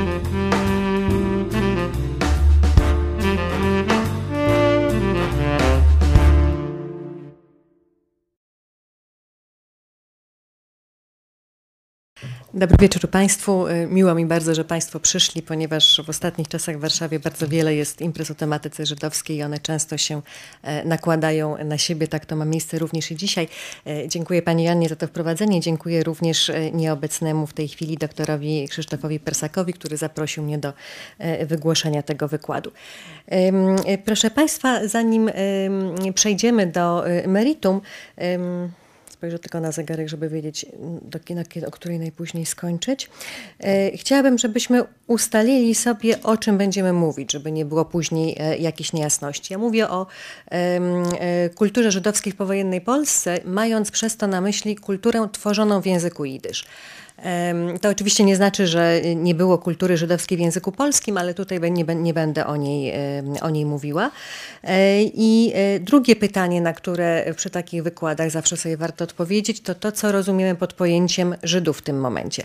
Mm-hmm. 0.00 0.49
Dobry 12.54 12.76
wieczór 12.80 13.10
Państwu. 13.10 13.68
Y, 13.68 13.86
miło 13.90 14.14
mi 14.14 14.26
bardzo, 14.26 14.54
że 14.54 14.64
Państwo 14.64 15.00
przyszli, 15.00 15.42
ponieważ 15.42 16.02
w 16.06 16.08
ostatnich 16.08 16.48
czasach 16.48 16.76
w 16.76 16.80
Warszawie 16.80 17.20
bardzo 17.20 17.48
wiele 17.48 17.74
jest 17.74 18.00
imprez 18.00 18.30
o 18.30 18.34
tematyce 18.34 18.86
żydowskiej 18.86 19.36
i 19.36 19.42
one 19.42 19.58
często 19.58 19.98
się 19.98 20.22
e, 20.62 20.84
nakładają 20.84 21.64
na 21.64 21.78
siebie. 21.78 22.08
Tak 22.08 22.26
to 22.26 22.36
ma 22.36 22.44
miejsce 22.44 22.78
również 22.78 23.10
i 23.10 23.16
dzisiaj. 23.16 23.48
E, 23.86 24.08
dziękuję 24.08 24.42
Pani 24.42 24.64
Jannie 24.64 24.88
za 24.88 24.96
to 24.96 25.06
wprowadzenie. 25.06 25.60
Dziękuję 25.60 26.04
również 26.04 26.50
e, 26.50 26.70
nieobecnemu 26.70 27.46
w 27.46 27.52
tej 27.52 27.68
chwili 27.68 27.96
doktorowi 27.96 28.68
Krzysztofowi 28.68 29.20
Persakowi, 29.20 29.72
który 29.72 29.96
zaprosił 29.96 30.42
mnie 30.42 30.58
do 30.58 30.72
wygłoszenia 31.46 32.02
tego 32.02 32.28
wykładu. 32.28 32.72
Proszę 34.04 34.30
Państwa, 34.30 34.88
zanim 34.88 35.30
przejdziemy 36.14 36.66
do 36.66 37.04
meritum, 37.26 37.80
spojrzę 39.20 39.38
tylko 39.38 39.60
na 39.60 39.72
zegarek, 39.72 40.08
żeby 40.08 40.28
wiedzieć, 40.28 40.66
do 41.02 41.18
o 41.66 41.70
której 41.70 41.98
najpóźniej 41.98 42.46
skończyć. 42.46 43.10
E, 43.58 43.96
chciałabym, 43.96 44.38
żebyśmy 44.38 44.82
ustalili 45.06 45.74
sobie, 45.74 46.22
o 46.22 46.36
czym 46.36 46.58
będziemy 46.58 46.92
mówić, 46.92 47.32
żeby 47.32 47.52
nie 47.52 47.64
było 47.64 47.84
później 47.84 48.36
e, 48.38 48.58
jakiejś 48.58 48.92
niejasności. 48.92 49.52
Ja 49.52 49.58
mówię 49.58 49.88
o 49.88 50.06
e, 50.50 51.48
kulturze 51.48 51.90
żydowskiej 51.90 52.32
w 52.32 52.36
powojennej 52.36 52.80
Polsce, 52.80 53.40
mając 53.44 53.90
przez 53.90 54.16
to 54.16 54.26
na 54.26 54.40
myśli 54.40 54.76
kulturę 54.76 55.28
tworzoną 55.32 55.80
w 55.80 55.86
języku 55.86 56.24
jidysz. 56.24 56.64
To 57.80 57.88
oczywiście 57.88 58.24
nie 58.24 58.36
znaczy, 58.36 58.66
że 58.66 59.00
nie 59.16 59.34
było 59.34 59.58
kultury 59.58 59.96
żydowskiej 59.96 60.38
w 60.38 60.40
języku 60.40 60.72
polskim, 60.72 61.18
ale 61.18 61.34
tutaj 61.34 61.72
nie, 61.72 61.84
nie 61.84 62.14
będę 62.14 62.46
o 62.46 62.56
niej, 62.56 62.92
o 63.40 63.50
niej 63.50 63.64
mówiła. 63.66 64.10
E, 64.64 65.02
I 65.02 65.52
e, 65.54 65.80
drugie 65.80 66.16
pytanie, 66.16 66.60
na 66.60 66.72
które 66.72 67.34
przy 67.36 67.50
takich 67.50 67.82
wykładach 67.82 68.30
zawsze 68.30 68.56
sobie 68.56 68.76
warto 68.76 69.04
odpowiedzieć, 69.04 69.60
to 69.60 69.74
to, 69.74 69.92
co 69.92 70.12
rozumiemy 70.12 70.58
pod 70.58 70.72
pojęciem 70.72 71.34
Żydów 71.42 71.78
w 71.78 71.82
tym 71.82 72.00
momencie. 72.00 72.42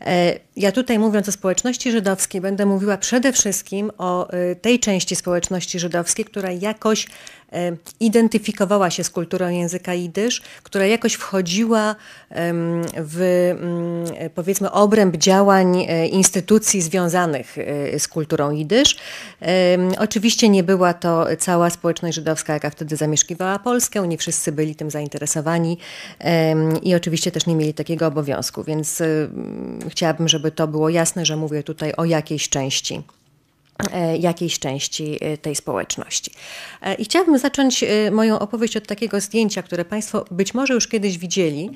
E, 0.00 0.38
ja 0.56 0.72
tutaj 0.72 0.98
mówiąc 0.98 1.28
o 1.28 1.32
społeczności 1.32 1.92
żydowskiej, 1.92 2.40
będę 2.40 2.66
mówiła 2.66 2.96
przede 2.96 3.32
wszystkim 3.32 3.90
o 3.98 4.28
tej 4.62 4.80
części 4.80 5.16
społeczności 5.16 5.78
żydowskiej, 5.78 6.24
która 6.24 6.50
jakoś 6.50 7.06
identyfikowała 8.00 8.90
się 8.90 9.04
z 9.04 9.10
kulturą 9.10 9.48
języka 9.48 9.94
jidysz, 9.94 10.42
która 10.62 10.86
jakoś 10.86 11.14
wchodziła 11.14 11.96
w 12.96 13.20
mm, 13.60 14.30
powiedzmy 14.34 14.70
obręb 14.70 15.16
działań 15.16 15.86
instytucji 16.10 16.82
związanych 16.82 17.56
z 17.98 18.08
kulturą 18.08 18.50
jidysz. 18.50 18.96
Oczywiście 19.98 20.48
nie 20.48 20.62
była 20.62 20.94
to 20.94 21.26
cała 21.38 21.70
społeczność 21.70 22.14
żydowska, 22.14 22.52
jaka 22.52 22.70
wtedy 22.70 22.96
zamieszkiwała 22.96 23.58
Polskę. 23.58 24.08
Nie 24.08 24.18
wszyscy 24.18 24.52
byli 24.52 24.74
tym 24.74 24.90
zainteresowani 24.90 25.78
i 26.82 26.94
oczywiście 26.94 27.30
też 27.30 27.46
nie 27.46 27.56
mieli 27.56 27.74
takiego 27.74 28.06
obowiązku, 28.06 28.64
więc 28.64 29.02
chciałabym, 29.88 30.28
żeby 30.28 30.50
to 30.50 30.68
było 30.68 30.88
jasne, 30.88 31.26
że 31.26 31.36
mówię 31.36 31.62
tutaj 31.62 31.92
o 31.96 32.04
jakiejś 32.04 32.48
części 32.48 32.94
e, 32.94 33.17
jakiejś 34.18 34.58
części 34.58 35.18
e, 35.20 35.36
tej 35.36 35.54
społeczności. 35.54 36.30
E, 36.82 36.94
I 36.94 37.04
chciałabym 37.04 37.38
zacząć 37.38 37.84
moją 38.12 38.38
opowieść 38.38 38.76
od 38.76 38.86
takiego 38.86 39.20
zdjęcia, 39.20 39.62
które 39.62 39.84
Państwo 39.84 40.24
być 40.30 40.54
może 40.54 40.74
już 40.74 40.88
kiedyś 40.88 41.18
widzieli. 41.18 41.70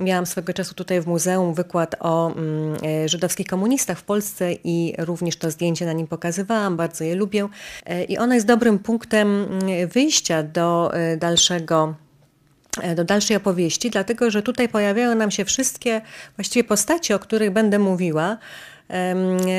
Miałam 0.00 0.26
swego 0.26 0.52
czasu 0.52 0.74
tutaj 0.74 1.00
w 1.00 1.06
muzeum 1.06 1.54
wykład 1.54 1.96
o 2.00 2.32
mm, 2.32 2.76
e, 3.04 3.08
żydowskich 3.08 3.46
komunistach 3.46 3.98
w 3.98 4.02
Polsce 4.02 4.52
i 4.64 4.94
również 4.98 5.36
to 5.36 5.50
zdjęcie 5.50 5.86
na 5.86 5.92
nim 5.92 6.06
pokazywałam, 6.06 6.76
bardzo 6.76 7.04
je 7.04 7.14
lubię. 7.14 7.48
E, 7.86 8.04
I 8.04 8.18
ono 8.18 8.34
jest 8.34 8.46
dobrym 8.46 8.78
punktem 8.78 9.28
mm, 9.28 9.88
wyjścia 9.88 10.42
do 10.42 10.94
e, 10.94 11.16
dalszego 11.16 11.94
do 12.96 13.04
dalszej 13.04 13.36
opowieści, 13.36 13.90
dlatego 13.90 14.30
że 14.30 14.42
tutaj 14.42 14.68
pojawiają 14.68 15.14
nam 15.14 15.30
się 15.30 15.44
wszystkie 15.44 16.00
właściwie 16.36 16.64
postacie, 16.64 17.14
o 17.14 17.18
których 17.18 17.50
będę 17.50 17.78
mówiła, 17.78 18.38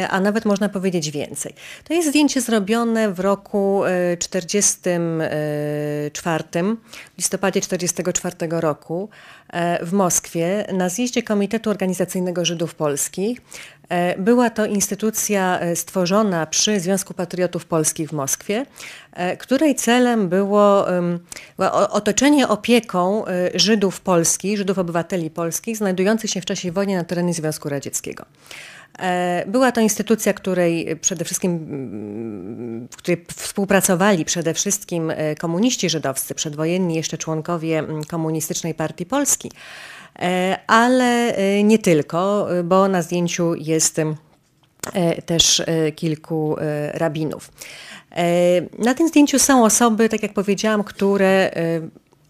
a 0.09 0.19
nawet 0.19 0.45
można 0.45 0.69
powiedzieć 0.69 1.11
więcej. 1.11 1.53
To 1.83 1.93
jest 1.93 2.09
zdjęcie 2.09 2.41
zrobione 2.41 3.13
w 3.13 3.19
roku 3.19 3.81
44, 4.19 6.43
w 7.13 7.17
listopadzie 7.17 7.61
44 7.61 8.35
roku 8.49 9.09
e, 9.49 9.85
w 9.85 9.93
Moskwie 9.93 10.65
na 10.73 10.89
zjeździe 10.89 11.23
Komitetu 11.23 11.69
Organizacyjnego 11.69 12.45
Żydów 12.45 12.75
Polskich. 12.75 13.41
E, 13.89 14.17
była 14.17 14.49
to 14.49 14.65
instytucja 14.65 15.59
e, 15.59 15.75
stworzona 15.75 16.45
przy 16.45 16.79
Związku 16.79 17.13
Patriotów 17.13 17.65
Polskich 17.65 18.09
w 18.09 18.13
Moskwie, 18.13 18.65
której 19.39 19.75
celem 19.75 20.29
było 20.29 20.87
otoczenie 21.89 22.47
opieką 22.47 23.23
Żydów 23.55 24.01
polskich, 24.01 24.57
Żydów 24.57 24.77
obywateli 24.77 25.29
polskich 25.29 25.77
znajdujących 25.77 26.31
się 26.31 26.41
w 26.41 26.45
czasie 26.45 26.71
wojny 26.71 26.95
na 26.95 27.03
terenie 27.03 27.33
Związku 27.33 27.69
Radzieckiego. 27.69 28.25
E, 28.99 29.43
była 29.47 29.71
to 29.71 29.81
instytucja, 29.81 30.33
której 30.33 30.95
przede 31.01 31.25
wszystkim, 31.25 31.59
w 32.91 32.95
której 32.95 33.25
współpracowali 33.35 34.25
przede 34.25 34.53
wszystkim 34.53 35.11
e, 35.11 35.35
komuniści 35.35 35.89
żydowscy, 35.89 36.35
przedwojenni 36.35 36.95
jeszcze 36.95 37.17
członkowie 37.17 37.83
Komunistycznej 38.07 38.73
Partii 38.73 39.05
Polski, 39.05 39.51
e, 40.19 40.57
ale 40.67 41.33
nie 41.63 41.79
tylko, 41.79 42.47
bo 42.63 42.87
na 42.87 43.01
zdjęciu 43.01 43.55
jest 43.55 44.01
też 45.25 45.61
kilku 45.95 46.55
rabinów. 46.93 47.51
Na 48.79 48.93
tym 48.93 49.07
zdjęciu 49.07 49.39
są 49.39 49.65
osoby, 49.65 50.09
tak 50.09 50.23
jak 50.23 50.33
powiedziałam, 50.33 50.83
które 50.83 51.51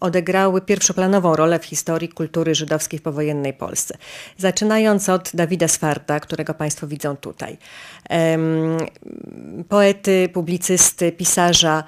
odegrały 0.00 0.60
pierwszoplanową 0.60 1.36
rolę 1.36 1.58
w 1.58 1.64
historii 1.64 2.08
kultury 2.08 2.54
żydowskiej 2.54 2.98
w 2.98 3.02
powojennej 3.02 3.52
Polsce. 3.52 3.98
Zaczynając 4.38 5.08
od 5.08 5.30
Dawida 5.34 5.68
Swarta, 5.68 6.20
którego 6.20 6.54
Państwo 6.54 6.86
widzą 6.86 7.16
tutaj. 7.16 7.58
Poety, 9.68 10.28
publicysty, 10.32 11.12
pisarza, 11.12 11.84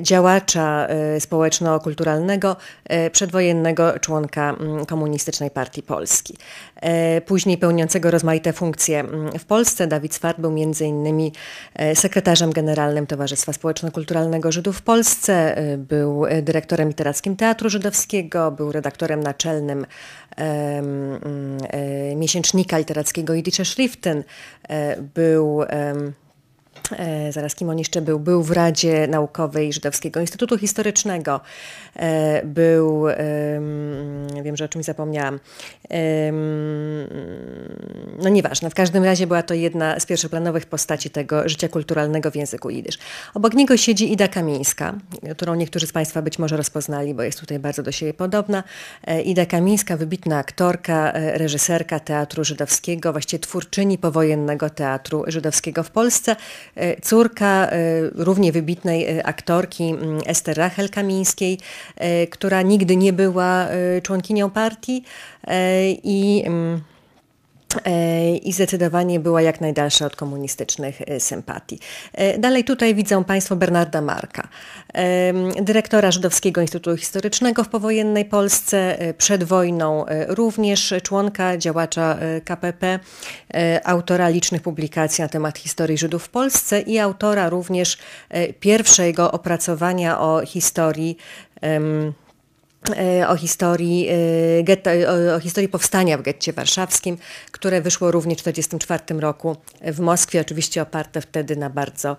działacza 0.00 0.86
e, 0.86 1.20
społeczno-kulturalnego, 1.20 2.56
e, 2.84 3.10
przedwojennego 3.10 3.98
członka 3.98 4.56
mm, 4.60 4.86
Komunistycznej 4.86 5.50
Partii 5.50 5.82
Polski. 5.82 6.36
Później 7.26 7.58
pełniącego 7.58 8.10
rozmaite 8.10 8.52
funkcje 8.52 9.00
mm, 9.00 9.38
w 9.38 9.44
Polsce. 9.44 9.86
Dawid 9.86 10.14
Swart 10.14 10.40
był 10.40 10.56
innymi 10.80 11.32
sekretarzem 11.94 12.52
generalnym 12.52 13.06
Towarzystwa 13.06 13.52
Społeczno-Kulturalnego 13.52 14.52
Żydów 14.52 14.78
w 14.78 14.82
Polsce, 14.82 15.56
był 15.78 16.24
dyrektorem 16.42 16.88
literackim 16.88 17.36
Teatru 17.36 17.70
Żydowskiego, 17.70 18.50
był 18.50 18.72
redaktorem 18.72 19.22
naczelnym 19.22 19.86
e, 20.38 22.16
miesięcznika 22.16 22.78
literackiego 22.78 23.34
Jidische 23.34 23.64
Schriften, 23.64 24.24
e, 24.68 25.02
był 25.02 25.62
E, 26.92 27.32
zaraz 27.32 27.54
kim 27.54 27.70
on 27.70 27.78
jeszcze 27.78 28.00
był, 28.00 28.20
był 28.20 28.42
w 28.42 28.50
Radzie 28.50 29.06
Naukowej 29.06 29.72
Żydowskiego 29.72 30.20
Instytutu 30.20 30.58
Historycznego, 30.58 31.40
e, 31.96 32.46
był, 32.46 33.06
wiem, 34.42 34.56
że 34.56 34.64
o 34.64 34.68
czymś 34.68 34.84
zapomniałam, 34.84 35.40
no 38.22 38.28
nieważne, 38.28 38.70
w 38.70 38.74
każdym 38.74 39.04
razie 39.04 39.26
była 39.26 39.42
to 39.42 39.54
jedna 39.54 40.00
z 40.00 40.06
pierwszoplanowych 40.06 40.66
postaci 40.66 41.10
tego 41.10 41.48
życia 41.48 41.68
kulturalnego 41.68 42.30
w 42.30 42.36
języku 42.36 42.70
jidysz. 42.70 42.98
Obok 43.34 43.54
niego 43.54 43.76
siedzi 43.76 44.12
Ida 44.12 44.28
Kamińska, 44.28 44.94
którą 45.32 45.54
niektórzy 45.54 45.86
z 45.86 45.92
Państwa 45.92 46.22
być 46.22 46.38
może 46.38 46.56
rozpoznali, 46.56 47.14
bo 47.14 47.22
jest 47.22 47.40
tutaj 47.40 47.58
bardzo 47.58 47.82
do 47.82 47.92
siebie 47.92 48.14
podobna. 48.14 48.64
E, 49.06 49.22
Ida 49.22 49.46
Kamińska, 49.46 49.96
wybitna 49.96 50.38
aktorka, 50.38 51.12
reżyserka 51.14 52.00
teatru 52.00 52.44
żydowskiego, 52.44 53.12
właściwie 53.12 53.40
twórczyni 53.40 53.98
powojennego 53.98 54.70
teatru 54.70 55.24
żydowskiego 55.26 55.82
w 55.82 55.90
Polsce, 55.90 56.36
córka 57.02 57.66
e, 57.66 58.10
równie 58.14 58.52
wybitnej 58.52 59.06
e, 59.06 59.26
aktorki 59.26 59.84
mm, 59.84 60.20
Ester 60.26 60.56
Rachel 60.56 60.90
Kamińskiej, 60.90 61.58
która 62.30 62.62
nigdy 62.62 62.96
nie 62.96 63.12
była 63.12 63.68
członkinią 64.02 64.50
partii 64.50 65.04
i 66.04 66.42
mm, 66.46 66.80
E, 66.80 66.97
i 68.42 68.52
zdecydowanie 68.52 69.20
była 69.20 69.42
jak 69.42 69.60
najdalsza 69.60 70.06
od 70.06 70.16
komunistycznych 70.16 71.00
e, 71.06 71.20
sympatii. 71.20 71.78
E, 72.12 72.38
dalej 72.38 72.64
tutaj 72.64 72.94
widzą 72.94 73.24
Państwo 73.24 73.56
Bernarda 73.56 74.00
Marka, 74.00 74.48
dyrektora 75.62 76.10
Żydowskiego 76.10 76.60
Instytutu 76.60 76.96
Historycznego 76.96 77.64
w 77.64 77.68
powojennej 77.68 78.24
Polsce, 78.24 78.98
przed 79.18 79.44
wojną 79.44 80.04
również 80.28 80.94
członka, 81.02 81.56
działacza 81.56 82.18
KPP, 82.44 82.98
autora 83.84 84.28
licznych 84.28 84.62
publikacji 84.62 85.22
na 85.22 85.28
temat 85.28 85.58
historii 85.58 85.98
Żydów 85.98 86.24
w 86.24 86.28
Polsce 86.28 86.80
i 86.80 86.98
autora 86.98 87.48
również 87.48 87.98
pierwszego 88.60 89.32
opracowania 89.32 90.20
o 90.20 90.46
historii 90.46 91.16
o 93.28 93.36
historii, 93.36 94.08
getto, 94.62 94.90
o, 95.36 95.40
historii 95.40 95.68
powstania 95.68 96.18
w 96.18 96.22
getcie 96.22 96.52
warszawskim, 96.52 97.18
które 97.52 97.80
wyszło 97.80 98.10
również 98.10 98.38
w 98.38 98.42
1944 98.42 99.20
roku 99.20 99.56
w 99.82 100.00
Moskwie, 100.00 100.40
oczywiście 100.40 100.82
oparte 100.82 101.20
wtedy 101.20 101.56
na 101.56 101.70
bardzo 101.70 102.16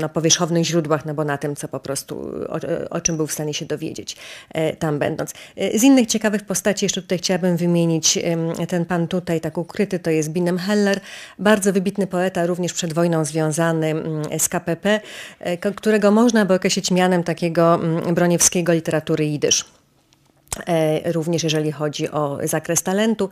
no, 0.00 0.08
powierzchownych 0.08 0.64
źródłach, 0.64 1.04
no 1.04 1.14
bo 1.14 1.24
na 1.24 1.38
tym, 1.38 1.56
co 1.56 1.68
po 1.68 1.80
prostu, 1.80 2.20
o, 2.48 2.58
o, 2.90 3.00
czym 3.00 3.16
był 3.16 3.26
w 3.26 3.32
stanie 3.32 3.54
się 3.54 3.64
dowiedzieć 3.64 4.16
e, 4.50 4.76
tam 4.76 4.98
będąc. 4.98 5.32
E, 5.56 5.78
z 5.78 5.82
innych 5.82 6.06
ciekawych 6.06 6.44
postaci 6.44 6.84
jeszcze 6.84 7.02
tutaj 7.02 7.18
chciałabym 7.18 7.56
wymienić 7.56 8.18
ten 8.68 8.84
pan 8.84 9.08
tutaj, 9.08 9.40
tak 9.40 9.58
ukryty, 9.58 9.98
to 9.98 10.10
jest 10.10 10.30
Binem 10.30 10.58
Heller, 10.58 11.00
bardzo 11.38 11.72
wybitny 11.72 12.06
poeta, 12.06 12.46
również 12.46 12.72
przed 12.72 12.92
wojną 12.92 13.24
związany 13.24 13.94
z 14.38 14.48
KPP, 14.48 15.00
e, 15.40 15.56
którego 15.56 16.10
można 16.10 16.44
by 16.44 16.54
określić 16.54 16.90
mianem 16.90 17.24
takiego 17.24 17.80
broniewskiego 18.32 18.72
literatury 18.72 19.24
jidysz 19.24 19.64
również 21.04 21.42
jeżeli 21.44 21.72
chodzi 21.72 22.10
o 22.10 22.38
zakres 22.44 22.82
talentu. 22.82 23.30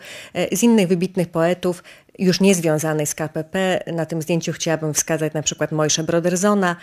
Z 0.53 0.63
innych 0.63 0.89
wybitnych 0.89 1.29
poetów 1.29 1.83
już 2.19 2.41
nie 2.41 2.55
związanej 2.55 3.07
z 3.07 3.15
KPP. 3.15 3.81
Na 3.93 4.07
tym 4.07 4.23
zdjęciu 4.23 4.53
chciałabym 4.53 4.95
wskazać 4.95 5.33
na 5.33 5.43
przykład 5.43 5.73
Mojsze 5.73 6.05
Brodersona, 6.05 6.77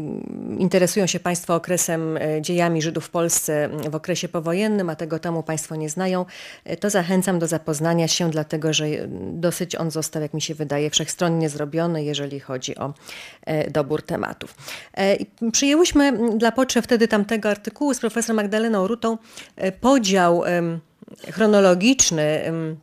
interesują 0.58 1.08
się 1.08 1.20
Państwo 1.20 1.56
okresem, 1.56 2.18
e, 2.18 2.42
dziejami 2.42 2.82
Żydów 2.82 3.06
w 3.06 3.10
Polsce 3.10 3.70
w 3.90 3.96
okresie 3.96 4.28
powojennym, 4.28 4.90
a 4.90 4.96
tego 4.96 5.20
tomu 5.20 5.44
Państwo 5.44 5.76
nie 5.76 5.90
znają, 5.90 6.26
e, 6.66 6.78
to 6.78 6.90
zachęcam 6.90 7.40
do 7.40 7.48
zapoznania 7.48 8.08
się, 8.08 8.30
dlatego 8.30 8.74
że 8.74 8.86
dosyć 9.34 9.76
on 9.76 9.92
został, 9.92 10.22
jak 10.22 10.34
mi 10.34 10.42
się 10.42 10.56
wydaje, 10.56 10.90
wszechstronnie 10.90 11.50
zrobiony, 11.50 12.04
jeżeli 12.04 12.40
chodzi 12.40 12.76
o 12.76 12.94
dobór 13.72 14.02
tematów. 14.02 14.56
Przyjęłyśmy 15.52 16.38
dla 16.38 16.52
potrzeb 16.52 16.86
wtedy 16.86 17.08
tamtego 17.08 17.50
artykułu 17.50 17.94
z 17.94 18.00
profesorem 18.00 18.36
Magdaleną 18.36 18.88
Rutą 18.88 19.18
podział 19.82 20.44
chronologiczny 21.32 22.22
E, 22.22 22.76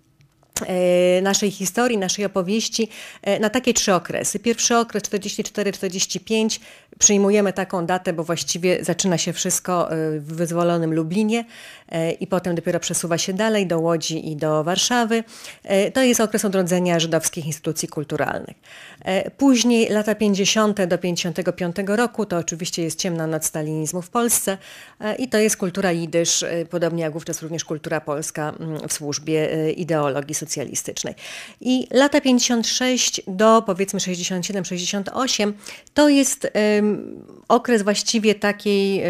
naszej 1.22 1.50
historii, 1.50 1.98
naszej 1.98 2.24
opowieści 2.24 2.88
e, 3.22 3.40
na 3.40 3.50
takie 3.50 3.74
trzy 3.74 3.94
okresy. 3.94 4.38
Pierwszy 4.38 4.76
okres 4.76 5.02
44-45 5.02 6.60
przyjmujemy 6.98 7.52
taką 7.52 7.86
datę, 7.86 8.12
bo 8.12 8.24
właściwie 8.24 8.84
zaczyna 8.84 9.18
się 9.18 9.32
wszystko 9.32 9.92
e, 9.92 10.20
w 10.20 10.32
wyzwolonym 10.32 10.94
Lublinie 10.94 11.44
i 12.20 12.26
potem 12.26 12.54
dopiero 12.54 12.80
przesuwa 12.80 13.18
się 13.18 13.32
dalej 13.32 13.66
do 13.66 13.78
Łodzi 13.80 14.32
i 14.32 14.36
do 14.36 14.64
Warszawy. 14.64 15.24
To 15.94 16.02
jest 16.02 16.20
okres 16.20 16.44
odrodzenia 16.44 17.00
żydowskich 17.00 17.46
instytucji 17.46 17.88
kulturalnych. 17.88 18.56
Później 19.36 19.88
lata 19.88 20.14
50. 20.14 20.84
do 20.84 20.98
55 20.98 21.76
roku 21.86 22.26
to 22.26 22.36
oczywiście 22.36 22.82
jest 22.82 22.98
ciemna 22.98 23.26
noc 23.26 23.44
stalinizmu 23.44 24.02
w 24.02 24.10
Polsce 24.10 24.58
i 25.18 25.28
to 25.28 25.38
jest 25.38 25.56
kultura 25.56 25.92
jidysz, 25.92 26.44
podobnie 26.70 27.02
jak 27.02 27.12
wówczas 27.12 27.42
również 27.42 27.64
kultura 27.64 28.00
polska 28.00 28.54
mm, 28.60 28.88
w 28.88 28.92
służbie 28.92 29.72
ideologii 29.72 30.34
socjalistycznej. 30.48 31.14
I 31.60 31.86
lata 31.90 32.20
56 32.20 33.20
do 33.26 33.62
powiedzmy 33.66 34.00
67-68 34.00 35.52
to 35.94 36.08
jest 36.08 36.52
okres 37.48 37.82
właściwie 37.82 38.34
takiej 38.34 39.02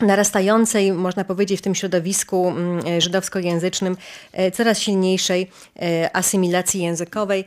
narastającej, 0.00 0.92
można 0.92 1.24
powiedzieć, 1.24 1.58
w 1.58 1.62
tym 1.62 1.74
środowisku 1.74 2.48
mm, 2.48 2.86
e, 2.86 3.00
żydowskojęzycznym 3.00 3.96
e, 4.32 4.50
coraz 4.50 4.78
silniejszej 4.78 5.50
e, 5.82 6.16
asymilacji 6.16 6.82
językowej. 6.82 7.44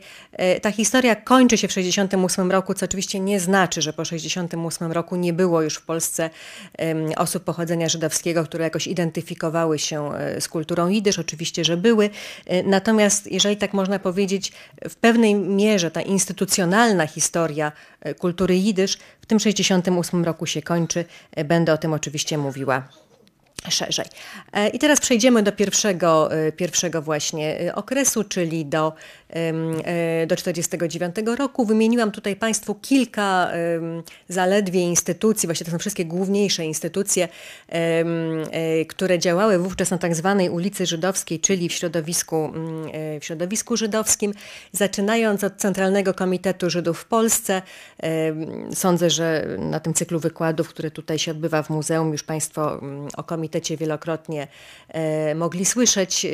Ta 0.62 0.72
historia 0.72 1.16
kończy 1.16 1.58
się 1.58 1.68
w 1.68 1.70
1968 1.70 2.50
roku, 2.50 2.74
co 2.74 2.84
oczywiście 2.84 3.20
nie 3.20 3.40
znaczy, 3.40 3.82
że 3.82 3.92
po 3.92 4.02
1968 4.02 4.92
roku 4.92 5.16
nie 5.16 5.32
było 5.32 5.62
już 5.62 5.74
w 5.74 5.82
Polsce 5.82 6.30
osób 7.16 7.44
pochodzenia 7.44 7.88
żydowskiego, 7.88 8.44
które 8.44 8.64
jakoś 8.64 8.86
identyfikowały 8.86 9.78
się 9.78 10.10
z 10.40 10.48
kulturą 10.48 10.88
jidysz. 10.88 11.18
Oczywiście, 11.18 11.64
że 11.64 11.76
były. 11.76 12.10
Natomiast, 12.64 13.32
jeżeli 13.32 13.56
tak 13.56 13.72
można 13.72 13.98
powiedzieć, 13.98 14.52
w 14.88 14.94
pewnej 14.94 15.34
mierze 15.34 15.90
ta 15.90 16.02
instytucjonalna 16.02 17.06
historia 17.06 17.72
kultury 18.18 18.56
jidysz 18.56 18.98
w 19.22 19.26
tym 19.26 19.38
1968 19.38 20.24
roku 20.24 20.46
się 20.46 20.62
kończy. 20.62 21.04
Będę 21.44 21.72
o 21.72 21.78
tym 21.78 21.92
oczywiście 21.92 22.38
mówiła 22.38 22.88
szerzej. 23.70 24.06
E, 24.52 24.68
I 24.68 24.78
teraz 24.78 25.00
przejdziemy 25.00 25.42
do 25.42 25.52
pierwszego, 25.52 26.32
e, 26.32 26.52
pierwszego 26.52 27.02
właśnie 27.02 27.60
e, 27.60 27.74
okresu, 27.74 28.24
czyli 28.24 28.66
do, 28.66 28.92
do 30.26 30.36
49 30.36 31.16
roku. 31.38 31.66
Wymieniłam 31.66 32.10
tutaj 32.10 32.36
Państwu 32.36 32.74
kilka 32.74 33.50
zaledwie 34.28 34.80
instytucji, 34.80 35.46
właśnie 35.46 35.64
to 35.64 35.70
są 35.70 35.78
wszystkie 35.78 36.04
główniejsze 36.04 36.64
instytucje, 36.64 37.28
które 38.88 39.18
działały 39.18 39.58
wówczas 39.58 39.90
na 39.90 39.98
tak 39.98 40.14
zwanej 40.14 40.50
ulicy 40.50 40.86
Żydowskiej, 40.86 41.40
czyli 41.40 41.68
w 41.68 41.72
środowisku, 41.72 42.52
w 43.20 43.24
środowisku 43.24 43.76
żydowskim, 43.76 44.34
zaczynając 44.72 45.44
od 45.44 45.56
Centralnego 45.56 46.14
Komitetu 46.14 46.70
Żydów 46.70 46.98
w 46.98 47.04
Polsce. 47.04 47.62
Sądzę, 48.74 49.10
że 49.10 49.46
na 49.58 49.80
tym 49.80 49.94
cyklu 49.94 50.20
wykładów, 50.20 50.68
który 50.68 50.90
tutaj 50.90 51.18
się 51.18 51.30
odbywa 51.30 51.62
w 51.62 51.70
muzeum, 51.70 52.12
już 52.12 52.22
Państwo 52.22 52.80
o 53.16 53.24
komitecie 53.24 53.76
wielokrotnie 53.76 54.48
e, 54.88 55.34
mogli 55.34 55.64
słyszeć, 55.64 56.24
e, 56.24 56.28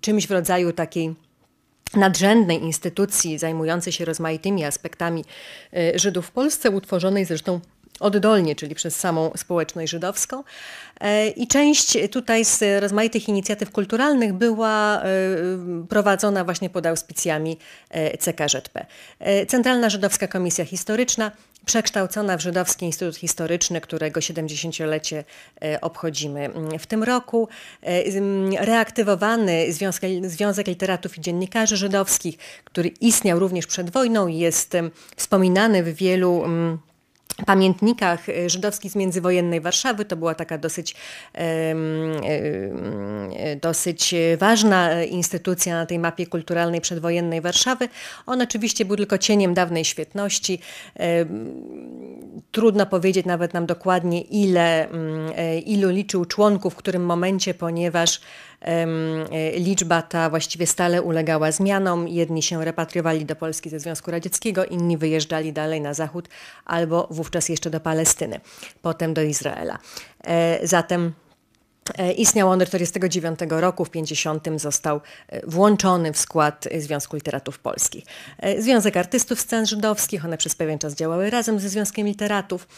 czymś 0.00 0.26
w 0.26 0.30
rodzaju 0.30 0.72
takiej 0.72 1.14
nadrzędnej 1.96 2.62
instytucji 2.62 3.38
zajmującej 3.38 3.92
się 3.92 4.04
rozmaitymi 4.04 4.64
aspektami 4.64 5.24
e, 5.72 5.98
Żydów 5.98 6.26
w 6.26 6.30
Polsce, 6.30 6.70
utworzonej 6.70 7.24
zresztą 7.24 7.60
oddolnie, 8.00 8.56
czyli 8.56 8.74
przez 8.74 8.96
samą 8.96 9.30
społeczność 9.36 9.90
żydowską. 9.90 10.44
E, 11.00 11.28
I 11.28 11.46
część 11.46 11.98
tutaj 12.10 12.44
z 12.44 12.82
rozmaitych 12.82 13.28
inicjatyw 13.28 13.70
kulturalnych 13.70 14.32
była 14.32 15.02
e, 15.02 15.08
prowadzona 15.88 16.44
właśnie 16.44 16.70
pod 16.70 16.86
auspicjami 16.86 17.58
CKŻP. 18.18 18.86
Centralna 19.48 19.90
Żydowska 19.90 20.28
Komisja 20.28 20.64
Historyczna, 20.64 21.32
przekształcona 21.68 22.36
w 22.36 22.40
Żydowski 22.40 22.86
Instytut 22.86 23.16
Historyczny, 23.16 23.80
którego 23.80 24.20
70-lecie 24.20 25.24
obchodzimy 25.80 26.50
w 26.78 26.86
tym 26.86 27.02
roku. 27.02 27.48
Reaktywowany 28.58 29.72
Związek, 29.72 30.02
Związek 30.22 30.66
Literatów 30.66 31.18
i 31.18 31.20
Dziennikarzy 31.20 31.76
Żydowskich, 31.76 32.38
który 32.64 32.88
istniał 32.88 33.38
również 33.38 33.66
przed 33.66 33.90
wojną 33.90 34.26
i 34.26 34.38
jest 34.38 34.72
wspominany 35.16 35.82
w 35.82 35.94
wielu 35.94 36.44
pamiętnikach 37.46 38.28
y, 38.28 38.50
żydowskich 38.50 38.92
z 38.92 38.96
międzywojennej 38.96 39.60
Warszawy. 39.60 40.04
To 40.04 40.16
była 40.16 40.34
taka 40.34 40.58
dosyć, 40.58 40.94
dosyć 43.62 44.14
ważna 44.38 45.02
instytucja 45.02 45.74
na 45.74 45.86
tej 45.86 45.98
mapie 45.98 46.26
kulturalnej 46.26 46.80
przedwojennej 46.80 47.40
Warszawy. 47.40 47.88
On 48.26 48.42
oczywiście 48.42 48.84
był 48.84 48.96
tylko 48.96 49.18
cieniem 49.18 49.54
dawnej 49.54 49.84
świetności. 49.84 50.60
Trudno 52.52 52.86
powiedzieć 52.86 53.26
nawet 53.26 53.54
nam 53.54 53.66
dokładnie, 53.66 54.20
ile, 54.20 54.88
mm, 54.88 55.32
e, 55.36 55.58
ilu 55.58 55.90
liczył 55.90 56.24
członków 56.24 56.74
w 56.74 56.76
którym 56.76 57.04
momencie, 57.04 57.54
ponieważ 57.54 58.20
E, 58.57 58.57
liczba 59.56 60.02
ta 60.02 60.30
właściwie 60.30 60.66
stale 60.66 61.02
ulegała 61.02 61.52
zmianom. 61.52 62.08
Jedni 62.08 62.42
się 62.42 62.64
repatriowali 62.64 63.24
do 63.24 63.36
Polski 63.36 63.70
ze 63.70 63.80
Związku 63.80 64.10
Radzieckiego, 64.10 64.64
inni 64.64 64.96
wyjeżdżali 64.96 65.52
dalej 65.52 65.80
na 65.80 65.94
zachód 65.94 66.28
albo 66.64 67.08
wówczas 67.10 67.48
jeszcze 67.48 67.70
do 67.70 67.80
Palestyny, 67.80 68.40
potem 68.82 69.14
do 69.14 69.22
Izraela. 69.22 69.78
E, 70.24 70.66
zatem 70.66 71.12
E, 71.27 71.27
istniał 72.16 72.48
on 72.50 72.58
do 72.58 72.64
1949 72.64 73.62
roku, 73.62 73.84
w 73.84 73.90
50 73.90 74.48
został 74.56 75.00
e, 75.28 75.46
włączony 75.46 76.12
w 76.12 76.18
skład 76.18 76.68
Związku 76.78 77.16
Literatów 77.16 77.58
Polskich. 77.58 78.04
E, 78.38 78.62
Związek 78.62 78.96
Artystów 78.96 79.40
Scen 79.40 79.66
Żydowskich, 79.66 80.24
one 80.24 80.38
przez 80.38 80.54
pewien 80.54 80.78
czas 80.78 80.94
działały 80.94 81.30
razem 81.30 81.60
ze 81.60 81.68
Związkiem 81.68 82.06
Literatów. 82.06 82.68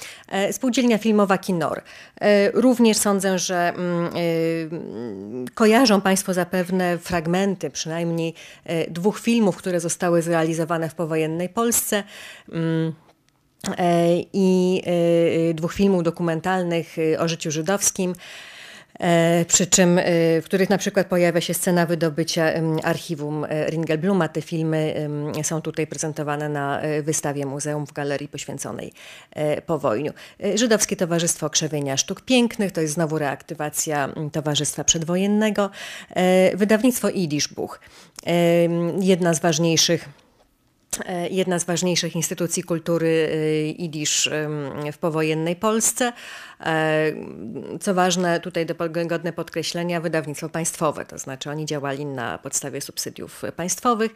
Spółdzielnia 0.53 0.99
Filmowa 0.99 1.39
Kinor. 1.39 1.83
Również 2.55 2.97
sądzę, 2.97 3.39
że 3.39 3.69
mm, 3.69 5.47
kojarzą 5.55 6.01
Państwo 6.01 6.35
zapewne 6.35 6.99
fragmenty 6.99 7.71
przynajmniej 7.71 8.35
dwóch 8.89 9.21
filmów, 9.21 9.57
które 9.57 9.81
zostały 9.81 10.23
zrealizowane 10.23 10.89
w 10.89 10.95
powojennej 10.95 11.49
Polsce 11.49 12.03
mm, 12.53 12.93
i 14.33 14.83
dwóch 15.55 15.73
filmów 15.73 16.03
dokumentalnych 16.03 16.97
o 17.19 17.29
życiu 17.29 17.51
żydowskim. 17.51 18.15
E, 19.01 19.45
przy 19.45 19.67
czym 19.67 19.99
e, 19.99 20.03
w 20.41 20.45
których 20.45 20.71
na 20.71 20.79
przykład 20.79 21.07
pojawia 21.07 21.41
się 21.41 21.55
scena 21.55 21.87
wydobycia 21.87 22.53
archiwum 22.83 23.45
e, 23.45 23.71
Ringelbluma. 23.71 24.29
Te 24.29 24.43
filmy 24.43 25.09
są 25.43 25.63
tutaj 25.63 25.87
prezentowane 25.87 26.49
na 26.49 26.81
wystawie 27.03 27.47
muzeum 27.47 27.87
w 27.87 27.93
galerii 27.93 28.29
poświęconej 28.29 28.93
powojniu. 29.67 30.13
Żydowskie 30.55 30.97
Towarzystwo 30.97 31.51
Krzewienia 31.51 31.97
Sztuk 31.97 32.21
Pięknych, 32.21 32.73
to 32.73 32.81
jest 32.81 32.95
znowu 32.95 33.19
reaktywacja 33.19 34.09
Towarzystwa 34.33 34.85
Przedwojennego. 34.85 35.71
Wydawnictwo 36.55 37.09
Idiszbuch, 37.09 37.81
jedna 39.01 39.35
z 39.35 39.41
ważniejszych 39.41 40.09
jedna 41.31 41.59
z 41.59 41.65
ważniejszych 41.65 42.17
instytucji 42.17 42.63
kultury 42.63 43.29
e, 43.33 43.69
Idisz 43.69 44.31
w 44.93 44.99
powojennej 44.99 45.57
Polsce. 45.57 46.13
E, 46.61 47.13
co 47.81 47.95
ważne, 47.95 48.41
tutaj 48.41 48.67
godne 49.07 49.33
podkreślenia, 49.33 50.01
wydawnictwo 50.01 50.49
państwowe, 50.49 51.05
to 51.05 51.19
znaczy 51.19 51.51
oni 51.51 51.67
działali 51.67 52.07
na 52.07 52.39
podstawie 52.39 52.81
subsydiów 52.81 53.43
państwowych. 53.57 54.15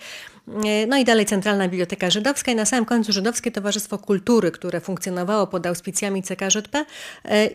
No 0.88 0.96
i 0.96 1.04
dalej 1.04 1.26
Centralna 1.26 1.68
Biblioteka 1.68 2.10
Żydowska 2.10 2.52
i 2.52 2.54
na 2.54 2.64
samym 2.64 2.84
końcu 2.84 3.12
Żydowskie 3.12 3.50
Towarzystwo 3.50 3.98
Kultury, 3.98 4.50
które 4.50 4.80
funkcjonowało 4.80 5.46
pod 5.46 5.66
auspicjami 5.66 6.22
CKŻP 6.22 6.84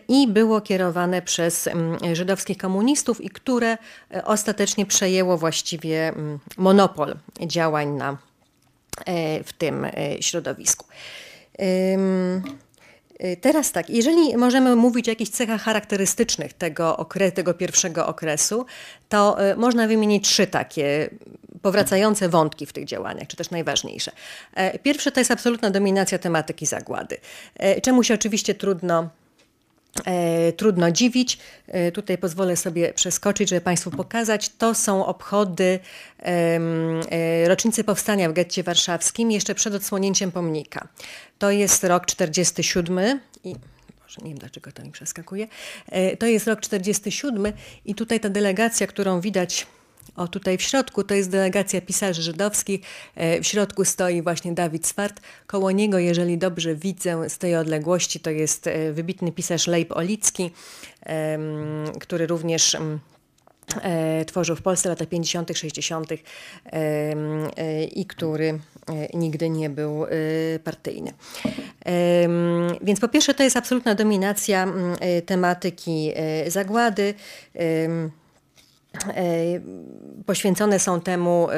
i 0.08 0.28
było 0.28 0.60
kierowane 0.60 1.22
przez 1.22 1.68
żydowskich 2.12 2.58
komunistów 2.58 3.20
i 3.20 3.30
które 3.30 3.78
ostatecznie 4.24 4.86
przejęło 4.86 5.38
właściwie 5.38 6.12
monopol 6.56 7.16
działań 7.46 7.88
na 7.88 8.16
E, 8.16 8.29
w 9.44 9.52
tym 9.58 9.84
e, 9.84 9.90
środowisku. 10.20 10.86
E, 11.58 13.36
teraz 13.36 13.72
tak, 13.72 13.90
jeżeli 13.90 14.36
możemy 14.36 14.76
mówić 14.76 15.08
o 15.08 15.10
jakichś 15.10 15.30
cechach 15.30 15.62
charakterystycznych 15.62 16.52
tego, 16.52 16.96
okre 16.96 17.32
tego 17.32 17.54
pierwszego 17.54 18.06
okresu, 18.06 18.66
to 19.08 19.36
można 19.56 19.88
wymienić 19.88 20.28
trzy 20.28 20.46
takie 20.46 21.10
powracające 21.62 22.28
wątki 22.28 22.66
w 22.66 22.72
tych 22.72 22.84
działaniach, 22.84 23.28
czy 23.28 23.36
też 23.36 23.50
najważniejsze. 23.50 24.12
Pierwsze 24.82 25.12
to 25.12 25.20
jest 25.20 25.30
absolutna 25.30 25.70
dominacja 25.70 26.18
tematyki 26.18 26.66
zagłady, 26.66 27.16
czemu 27.82 28.02
się 28.02 28.14
oczywiście 28.14 28.54
trudno 28.54 29.08
E, 29.29 29.29
trudno 30.56 30.90
dziwić. 30.90 31.38
E, 31.68 31.92
tutaj 31.92 32.18
pozwolę 32.18 32.56
sobie 32.56 32.94
przeskoczyć, 32.94 33.48
żeby 33.48 33.60
Państwu 33.60 33.90
pokazać. 33.90 34.48
To 34.48 34.74
są 34.74 35.06
obchody 35.06 35.78
e, 36.18 37.48
rocznicy 37.48 37.84
powstania 37.84 38.30
w 38.30 38.32
getcie 38.32 38.62
warszawskim 38.62 39.30
jeszcze 39.30 39.54
przed 39.54 39.74
odsłonięciem 39.74 40.32
pomnika. 40.32 40.88
To 41.38 41.50
jest 41.50 41.84
rok 41.84 42.06
47 42.06 43.20
i 43.44 43.54
nie 44.22 44.30
wiem 44.30 44.38
dlaczego 44.38 44.72
to 44.72 44.82
mi 44.82 44.90
przeskakuje. 44.90 45.48
To 46.18 46.26
jest 46.26 46.46
rok 46.46 46.60
47 46.60 47.52
i 47.84 47.94
tutaj 47.94 48.20
ta 48.20 48.28
delegacja, 48.28 48.86
którą 48.86 49.20
widać 49.20 49.66
o, 50.16 50.28
tutaj 50.28 50.58
w 50.58 50.62
środku 50.62 51.04
to 51.04 51.14
jest 51.14 51.30
delegacja 51.30 51.80
pisarzy 51.80 52.22
żydowskich. 52.22 52.80
E, 53.14 53.40
w 53.40 53.46
środku 53.46 53.84
stoi 53.84 54.22
właśnie 54.22 54.52
Dawid 54.52 54.86
Swart. 54.86 55.20
Koło 55.46 55.70
niego, 55.70 55.98
jeżeli 55.98 56.38
dobrze 56.38 56.74
widzę 56.74 57.30
z 57.30 57.38
tej 57.38 57.56
odległości, 57.56 58.20
to 58.20 58.30
jest 58.30 58.66
e, 58.66 58.92
wybitny 58.92 59.32
pisarz 59.32 59.66
Leib 59.66 59.92
Olicki, 59.92 60.50
który 62.00 62.26
również 62.26 62.76
e, 63.82 64.24
tworzył 64.24 64.56
w 64.56 64.62
Polsce 64.62 64.88
w 64.88 64.92
latach 64.92 65.08
50., 65.08 65.50
60. 65.54 66.08
i 67.94 68.06
który 68.06 68.58
nigdy 69.14 69.50
nie 69.50 69.70
był 69.70 70.06
partyjny. 70.64 71.12
Więc 72.82 73.00
po 73.00 73.08
pierwsze 73.08 73.34
to 73.34 73.42
jest 73.42 73.56
absolutna 73.56 73.94
dominacja 73.94 74.66
tematyki 75.26 76.12
zagłady. 76.46 77.14
E, 79.08 79.24
poświęcone 80.26 80.78
są 80.78 81.00
temu 81.00 81.48
e, 81.50 81.56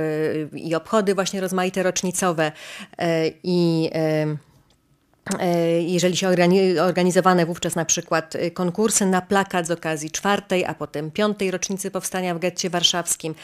i 0.58 0.74
obchody 0.74 1.14
właśnie 1.14 1.40
rozmaite 1.40 1.82
rocznicowe 1.82 2.52
e, 2.98 3.24
i 3.42 3.90
jeżeli 5.86 6.16
się 6.16 6.28
organizowane 6.80 7.46
wówczas 7.46 7.76
na 7.76 7.84
przykład 7.84 8.36
e, 8.36 8.50
konkursy 8.50 9.06
na 9.06 9.20
plakat 9.20 9.66
z 9.66 9.70
okazji 9.70 10.10
czwartej, 10.10 10.64
a 10.64 10.74
potem 10.74 11.10
piątej 11.10 11.50
rocznicy 11.50 11.90
powstania 11.90 12.34
w 12.34 12.38
getcie 12.38 12.70
warszawskim, 12.70 13.34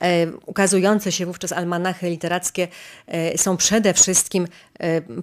e, 0.00 0.26
ukazujące 0.46 1.12
się 1.12 1.26
wówczas 1.26 1.52
almanachy 1.52 2.10
literackie 2.10 2.68
są 3.36 3.56
przede 3.56 3.94
wszystkim 3.94 4.48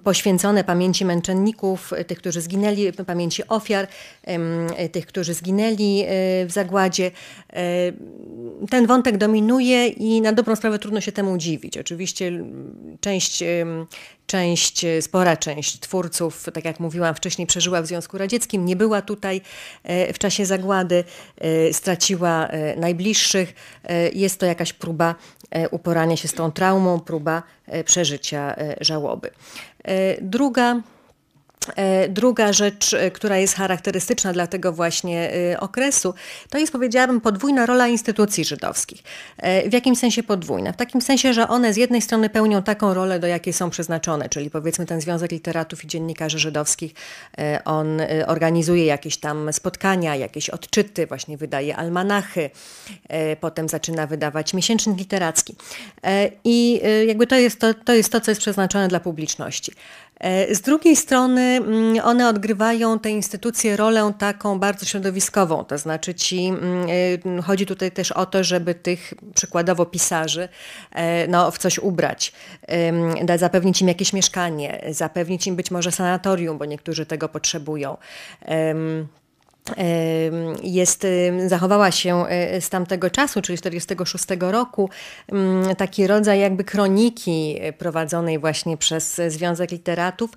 poświęcone 0.04 0.64
pamięci 0.64 1.04
męczenników, 1.04 1.92
tych, 2.06 2.18
którzy 2.18 2.40
zginęli, 2.40 2.92
pamięci 2.92 3.48
ofiar, 3.48 3.86
tych, 4.92 5.06
którzy 5.06 5.34
zginęli 5.34 6.04
w 6.46 6.48
zagładzie. 6.50 7.10
Ten 8.70 8.86
wątek 8.86 9.16
dominuje 9.16 9.88
i 9.88 10.20
na 10.20 10.32
dobrą 10.32 10.56
sprawę 10.56 10.78
trudno 10.78 11.00
się 11.00 11.12
temu 11.12 11.38
dziwić. 11.38 11.78
Oczywiście 11.78 12.44
część 13.00 13.42
część, 14.26 14.86
spora 15.00 15.36
część 15.36 15.80
twórców, 15.80 16.46
tak 16.54 16.64
jak 16.64 16.80
mówiłam 16.80 17.14
wcześniej, 17.14 17.46
przeżyła 17.46 17.82
w 17.82 17.86
Związku 17.86 18.18
Radzieckim, 18.18 18.64
nie 18.64 18.76
była 18.76 19.02
tutaj 19.02 19.40
e, 19.82 20.12
w 20.12 20.18
czasie 20.18 20.46
zagłady, 20.46 21.04
e, 21.38 21.72
straciła 21.72 22.46
e, 22.46 22.76
najbliższych. 22.76 23.54
Jest 24.12 24.40
to 24.40 24.46
jakaś 24.46 24.72
próba 24.72 25.14
uporania 25.70 26.16
się 26.16 26.28
z 26.28 26.34
tą 26.34 26.52
traumą, 26.52 27.00
próba 27.00 27.42
przeżycia 27.84 28.56
żałoby. 28.80 29.30
Druga 30.20 30.74
E, 30.74 30.93
druga 32.08 32.52
rzecz, 32.52 32.94
e, 32.94 33.10
która 33.10 33.38
jest 33.38 33.54
charakterystyczna 33.54 34.32
dla 34.32 34.46
tego 34.46 34.72
właśnie 34.72 35.32
e, 35.52 35.60
okresu, 35.60 36.14
to 36.50 36.58
jest 36.58 36.72
powiedziałabym 36.72 37.20
podwójna 37.20 37.66
rola 37.66 37.88
instytucji 37.88 38.44
żydowskich. 38.44 39.02
W 39.68 39.72
jakim 39.72 39.96
sensie 39.96 40.22
podwójna? 40.22 40.72
W 40.72 40.76
takim 40.76 41.02
sensie, 41.02 41.32
że 41.32 41.48
one 41.48 41.72
z 41.72 41.76
jednej 41.76 42.02
strony 42.02 42.30
pełnią 42.30 42.62
taką 42.62 42.94
rolę, 42.94 43.18
do 43.18 43.26
jakiej 43.26 43.52
są 43.52 43.70
przeznaczone, 43.70 44.28
czyli 44.28 44.50
powiedzmy 44.50 44.86
ten 44.86 45.00
Związek 45.00 45.32
Literatów 45.32 45.84
i 45.84 45.86
Dziennikarzy 45.86 46.38
Żydowskich, 46.38 46.94
on 47.64 48.00
organizuje 48.26 48.84
jakieś 48.84 49.16
tam 49.16 49.52
spotkania, 49.52 50.16
jakieś 50.16 50.50
odczyty, 50.50 51.06
właśnie 51.06 51.36
wydaje 51.36 51.76
almanachy, 51.76 52.50
potem 53.40 53.68
zaczyna 53.68 54.06
wydawać 54.06 54.54
miesięcznik 54.54 54.98
literacki. 54.98 55.56
I 56.44 56.80
jakby 57.06 57.26
to 57.26 57.36
jest 57.36 57.60
to, 57.60 57.74
to 57.74 57.94
jest 57.94 58.12
to, 58.12 58.20
co 58.20 58.30
jest 58.30 58.40
przeznaczone 58.40 58.88
dla 58.88 59.00
publiczności. 59.00 59.72
Z 60.50 60.60
drugiej 60.60 60.96
strony 60.96 61.53
mm, 61.56 62.04
one 62.04 62.28
odgrywają 62.28 62.98
te 62.98 63.10
instytucje 63.10 63.76
rolę 63.76 64.12
taką 64.18 64.58
bardzo 64.58 64.86
środowiskową, 64.86 65.64
to 65.64 65.78
znaczy 65.78 66.14
ci, 66.14 66.46
mm, 66.46 67.42
chodzi 67.42 67.66
tutaj 67.66 67.92
też 67.92 68.12
o 68.12 68.26
to, 68.26 68.44
żeby 68.44 68.74
tych 68.74 69.14
przykładowo 69.34 69.86
pisarzy 69.86 70.48
no, 71.28 71.50
w 71.50 71.58
coś 71.58 71.78
ubrać, 71.78 72.32
zapewnić 73.38 73.82
im 73.82 73.88
jakieś 73.88 74.12
mieszkanie, 74.12 74.84
zapewnić 74.90 75.46
im 75.46 75.56
być 75.56 75.70
może 75.70 75.92
sanatorium, 75.92 76.58
bo 76.58 76.64
niektórzy 76.64 77.06
tego 77.06 77.28
potrzebują 77.28 77.96
jest, 80.62 81.06
zachowała 81.46 81.90
się 81.90 82.26
e, 82.26 82.60
z 82.60 82.70
tamtego 82.70 83.10
czasu, 83.10 83.42
czyli 83.42 83.58
46 83.58 84.24
roku, 84.40 84.90
taki 85.78 86.06
rodzaj 86.06 86.40
jakby 86.40 86.64
kroniki 86.64 87.60
prowadzonej 87.78 88.38
właśnie 88.38 88.76
przez 88.76 89.20
Związek 89.28 89.70
Literatów, 89.70 90.30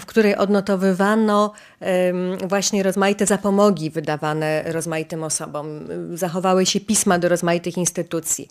w 0.00 0.06
której 0.06 0.36
odnotowywano 0.36 1.52
właśnie 2.48 2.82
rozmaite 2.82 3.26
zapomogi 3.26 3.90
wydawane 3.90 4.62
rozmaitym 4.66 5.24
osobom. 5.24 5.66
Zachowały 6.14 6.66
się 6.66 6.80
pisma 6.80 7.18
do 7.18 7.28
rozmaitych 7.28 7.76
instytucji. 7.76 8.48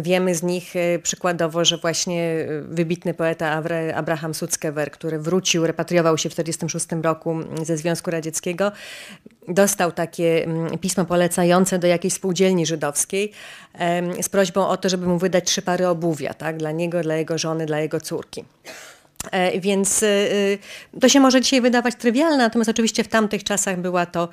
Wiemy 0.00 0.34
z 0.34 0.42
nich 0.42 0.76
e, 0.76 0.98
przykładowo, 0.98 1.64
że 1.64 1.78
właśnie 1.78 2.22
e, 2.22 2.62
wybitny 2.62 3.14
poeta 3.14 3.62
Abraham 3.94 4.34
Suckewer, 4.34 4.90
który 4.90 5.18
wrócił, 5.18 5.66
repatriował 5.66 6.18
się 6.18 6.30
w 6.30 6.34
1946 6.34 7.04
roku 7.04 7.36
ze 7.62 7.76
Związku 7.76 8.10
Radzieckiego, 8.10 8.72
dostał 9.48 9.92
takie 9.92 10.44
mm, 10.44 10.78
pismo 10.78 11.04
polecające 11.04 11.78
do 11.78 11.86
jakiejś 11.86 12.14
spółdzielni 12.14 12.66
żydowskiej 12.66 13.32
z 14.22 14.28
prośbą 14.28 14.68
o 14.68 14.76
to, 14.76 14.88
żeby 14.88 15.06
mu 15.06 15.18
wydać 15.18 15.44
trzy 15.44 15.62
pary 15.62 15.88
obuwia, 15.88 16.34
tak, 16.34 16.56
dla 16.56 16.70
niego, 16.70 17.02
dla 17.02 17.16
jego 17.16 17.38
żony, 17.38 17.66
dla 17.66 17.80
jego 17.80 18.00
córki. 18.00 18.44
E, 19.30 19.60
więc 19.60 20.02
e, 20.02 20.08
to 21.00 21.08
się 21.08 21.20
może 21.20 21.40
dzisiaj 21.40 21.60
wydawać 21.60 21.94
trywialne, 21.94 22.36
natomiast 22.36 22.70
oczywiście 22.70 23.04
w 23.04 23.08
tamtych 23.08 23.44
czasach 23.44 23.80
była 23.80 24.06
to, 24.06 24.28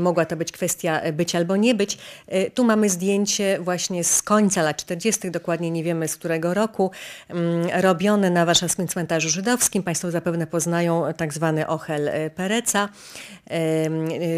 mogła 0.00 0.24
to 0.24 0.36
być 0.36 0.52
kwestia 0.52 1.00
być 1.12 1.34
albo 1.34 1.56
nie 1.56 1.74
być. 1.74 1.98
E, 2.26 2.50
tu 2.50 2.64
mamy 2.64 2.90
zdjęcie 2.90 3.58
właśnie 3.60 4.04
z 4.04 4.22
końca 4.22 4.62
lat 4.62 4.76
40., 4.76 5.30
dokładnie 5.30 5.70
nie 5.70 5.84
wiemy 5.84 6.08
z 6.08 6.16
którego 6.16 6.54
roku, 6.54 6.90
mm, 7.28 7.68
robione 7.82 8.30
na 8.30 8.46
warszawskim 8.46 8.88
cmentarzu 8.88 9.28
żydowskim. 9.28 9.82
Państwo 9.82 10.10
zapewne 10.10 10.46
poznają 10.46 11.04
tak 11.16 11.34
zwany 11.34 11.66
ochel 11.66 12.10
Pereca, 12.34 12.88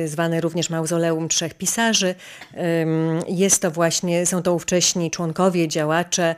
zwany 0.06 0.40
również 0.40 0.70
mauzoleum 0.70 1.28
trzech 1.28 1.54
pisarzy. 1.54 2.14
Jest 3.28 3.62
to 3.62 3.70
właśnie, 3.70 4.26
są 4.26 4.42
to 4.42 4.54
ówcześni 4.54 5.10
członkowie, 5.10 5.68
działacze 5.68 6.34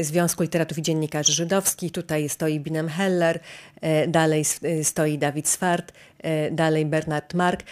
Związku 0.00 0.42
Literatów 0.42 0.78
i 0.78 0.82
Dziennikarzy 0.82 1.32
Żydowskich. 1.32 1.92
Tutaj 1.92 2.22
jest 2.22 2.38
stoi 2.44 2.60
Binem 2.60 2.88
Heller, 2.88 3.40
e, 3.80 4.08
dalej 4.08 4.44
e, 4.62 4.84
stoi 4.84 5.18
Dawid 5.18 5.48
Swart, 5.48 5.92
e, 6.22 6.50
dalej 6.50 6.86
Bernard 6.86 7.34
Mark. 7.34 7.62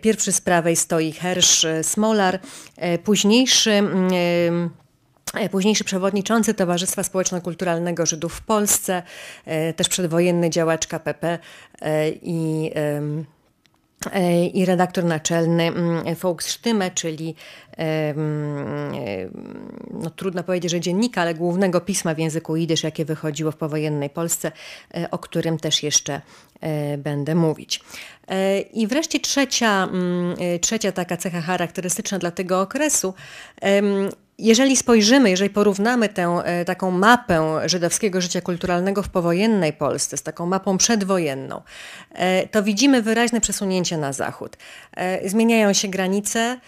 Pierwszy 0.00 0.32
z 0.32 0.40
prawej 0.40 0.76
stoi 0.76 1.12
Hersz 1.12 1.66
Smolar, 1.82 2.40
późniejszy 3.04 3.70
mm, 3.72 4.70
Późniejszy 5.50 5.84
przewodniczący 5.84 6.54
Towarzystwa 6.54 7.02
Społeczno-Kulturalnego 7.02 8.06
Żydów 8.06 8.34
w 8.34 8.42
Polsce, 8.42 9.02
też 9.76 9.88
przedwojenny 9.88 10.50
działacz 10.50 10.86
KPP 10.86 11.38
i 12.22 12.70
i 14.52 14.64
redaktor 14.64 15.04
naczelny 15.04 15.62
mm, 15.62 16.14
Volksstimme, 16.14 16.90
czyli 16.90 17.34
no, 19.90 20.10
trudno 20.10 20.42
powiedzieć, 20.42 20.70
że 20.70 20.80
dziennika, 20.80 21.22
ale 21.22 21.34
głównego 21.34 21.80
pisma 21.80 22.14
w 22.14 22.18
języku 22.18 22.56
jidysz, 22.56 22.82
jakie 22.82 23.04
wychodziło 23.04 23.52
w 23.52 23.56
powojennej 23.56 24.10
Polsce, 24.10 24.52
e, 24.94 25.10
o 25.10 25.18
którym 25.18 25.58
też 25.58 25.82
jeszcze 25.82 26.20
e, 26.60 26.98
będę 26.98 27.34
mówić. 27.34 27.80
I 28.72 28.86
wreszcie 28.86 29.20
trzecia, 29.20 29.84
mm, 29.84 30.36
trzecia 30.60 30.92
taka 30.92 31.16
cecha 31.16 31.40
charakterystyczna 31.40 32.18
dla 32.18 32.30
tego 32.30 32.60
okresu 32.60 33.14
jeżeli 34.38 34.76
spojrzymy, 34.76 35.30
jeżeli 35.30 35.50
porównamy 35.50 36.08
tę 36.08 36.42
e, 36.44 36.64
taką 36.64 36.90
mapę 36.90 37.60
żydowskiego 37.64 38.20
życia 38.20 38.40
kulturalnego 38.40 39.02
w 39.02 39.08
powojennej 39.08 39.72
Polsce 39.72 40.16
z 40.16 40.22
taką 40.22 40.46
mapą 40.46 40.78
przedwojenną, 40.78 41.62
e, 42.12 42.48
to 42.48 42.62
widzimy 42.62 43.02
wyraźne 43.02 43.40
przesunięcie 43.40 43.98
na 43.98 44.12
zachód. 44.12 44.56
E, 44.96 45.28
zmieniają 45.28 45.72
się 45.72 45.88
granice, 45.88 46.60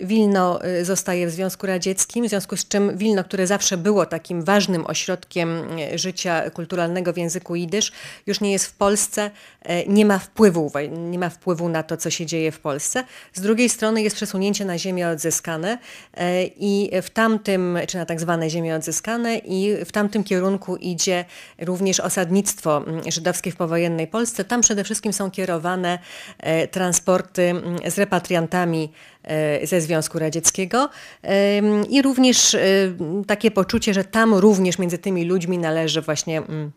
Wilno 0.00 0.60
zostaje 0.82 1.26
w 1.26 1.30
Związku 1.30 1.66
Radzieckim, 1.66 2.26
w 2.26 2.28
związku 2.28 2.56
z 2.56 2.68
czym 2.68 2.96
Wilno, 2.98 3.24
które 3.24 3.46
zawsze 3.46 3.76
było 3.76 4.06
takim 4.06 4.44
ważnym 4.44 4.86
ośrodkiem 4.86 5.62
życia 5.94 6.50
kulturalnego 6.50 7.12
w 7.12 7.16
języku 7.16 7.56
jidysz, 7.56 7.92
już 8.26 8.40
nie 8.40 8.52
jest 8.52 8.66
w 8.66 8.72
Polsce, 8.72 9.30
nie 9.86 10.06
ma 10.06 10.18
wpływu, 10.18 10.72
nie 10.90 11.18
ma 11.18 11.28
wpływu 11.28 11.68
na 11.68 11.82
to, 11.82 11.96
co 11.96 12.10
się 12.10 12.26
dzieje 12.26 12.52
w 12.52 12.60
Polsce. 12.60 13.04
Z 13.32 13.40
drugiej 13.40 13.68
strony 13.68 14.02
jest 14.02 14.16
przesunięcie 14.16 14.64
na 14.64 14.78
ziemię 14.78 15.08
odzyskane 15.08 15.78
i 16.56 16.90
w 17.02 17.10
tamtym, 17.10 17.78
czy 17.88 17.96
na 17.96 18.06
tak 18.06 18.20
zwane 18.20 18.50
ziemie 18.50 18.74
odzyskane 18.76 19.38
i 19.38 19.84
w 19.84 19.92
tamtym 19.92 20.24
kierunku 20.24 20.76
idzie 20.76 21.24
również 21.58 22.00
osadnictwo 22.00 22.76
mm, 22.76 23.12
żydowskie 23.12 23.50
w 23.50 23.56
powojennej 23.56 24.06
Polsce. 24.06 24.44
Tam 24.44 24.60
przede 24.60 24.84
wszystkim 24.84 25.12
są 25.12 25.30
kierowane 25.30 25.98
e, 26.38 26.68
transporty 26.68 27.42
mm, 27.42 27.78
z 27.90 27.98
repatriantami 27.98 28.92
e, 29.22 29.66
ze 29.66 29.80
Związku 29.80 30.18
Radzieckiego 30.18 30.88
i 31.90 32.02
również 32.02 32.54
e, 32.54 32.60
takie 33.26 33.50
poczucie, 33.50 33.94
że 33.94 34.04
tam 34.04 34.34
również 34.34 34.78
między 34.78 34.98
tymi 34.98 35.24
ludźmi 35.24 35.58
należy 35.58 36.00
właśnie 36.00 36.38
mm, 36.38 36.72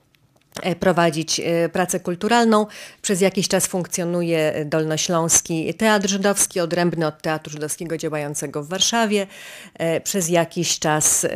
prowadzić 0.79 1.39
e, 1.39 1.69
pracę 1.69 1.99
kulturalną. 1.99 2.65
Przez 3.01 3.21
jakiś 3.21 3.47
czas 3.47 3.67
funkcjonuje 3.67 4.65
Dolnośląski 4.65 5.73
Teatr 5.73 6.09
Żydowski, 6.09 6.59
odrębny 6.59 7.07
od 7.07 7.21
Teatru 7.21 7.51
Żydowskiego 7.51 7.97
działającego 7.97 8.63
w 8.63 8.67
Warszawie. 8.67 9.27
E, 9.73 10.01
przez 10.01 10.29
jakiś 10.29 10.79
czas 10.79 11.27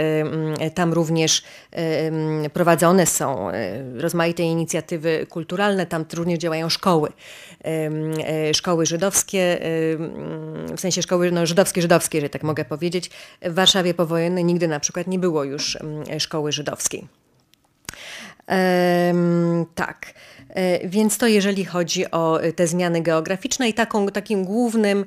tam 0.73 0.93
również 0.93 1.43
prowadzone 2.53 3.05
są 3.05 3.51
rozmaite 3.97 4.43
inicjatywy 4.43 5.25
kulturalne, 5.29 5.85
tam 5.85 6.05
również 6.13 6.39
działają 6.39 6.69
szkoły. 6.69 7.09
Szkoły 8.53 8.85
żydowskie, 8.85 9.59
w 10.75 10.79
sensie 10.79 11.01
szkoły 11.01 11.31
no, 11.31 11.45
żydowskie, 11.45 11.81
żydowskie, 11.81 12.21
że 12.21 12.29
tak 12.29 12.43
mogę 12.43 12.65
powiedzieć. 12.65 13.09
W 13.41 13.53
Warszawie 13.53 13.93
powojennej 13.93 14.45
nigdy 14.45 14.67
na 14.67 14.79
przykład 14.79 15.07
nie 15.07 15.19
było 15.19 15.43
już 15.43 15.77
szkoły 16.19 16.51
żydowskiej 16.51 17.07
tak. 19.75 20.13
E, 20.57 20.87
więc 20.87 21.17
to 21.17 21.27
jeżeli 21.27 21.65
chodzi 21.65 22.11
o 22.11 22.39
te 22.55 22.67
zmiany 22.67 23.01
geograficzne 23.01 23.69
i 23.69 23.73
taką, 23.73 24.07
takim 24.07 24.45
głównym, 24.45 25.05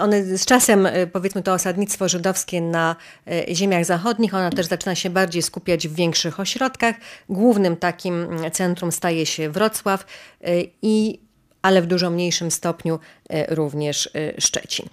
one 0.00 0.24
z 0.24 0.44
czasem 0.44 0.86
e, 0.86 1.06
powiedzmy 1.06 1.42
to 1.42 1.52
osadnictwo 1.52 2.08
żydowskie 2.08 2.60
na 2.60 2.96
e, 3.26 3.54
ziemiach 3.54 3.84
zachodnich, 3.84 4.34
ona 4.34 4.50
też 4.50 4.66
zaczyna 4.66 4.94
się 4.94 5.10
bardziej 5.10 5.42
skupiać 5.42 5.88
w 5.88 5.94
większych 5.94 6.40
ośrodkach. 6.40 6.96
Głównym 7.28 7.76
takim 7.76 8.26
centrum 8.52 8.92
staje 8.92 9.26
się 9.26 9.50
Wrocław 9.50 10.06
i 10.82 11.18
ale 11.62 11.82
w 11.82 11.86
dużo 11.86 12.10
mniejszym 12.10 12.50
stopniu 12.50 12.98
e, 13.28 13.54
również 13.54 14.10
e, 14.14 14.40
Szczecin. 14.40 14.86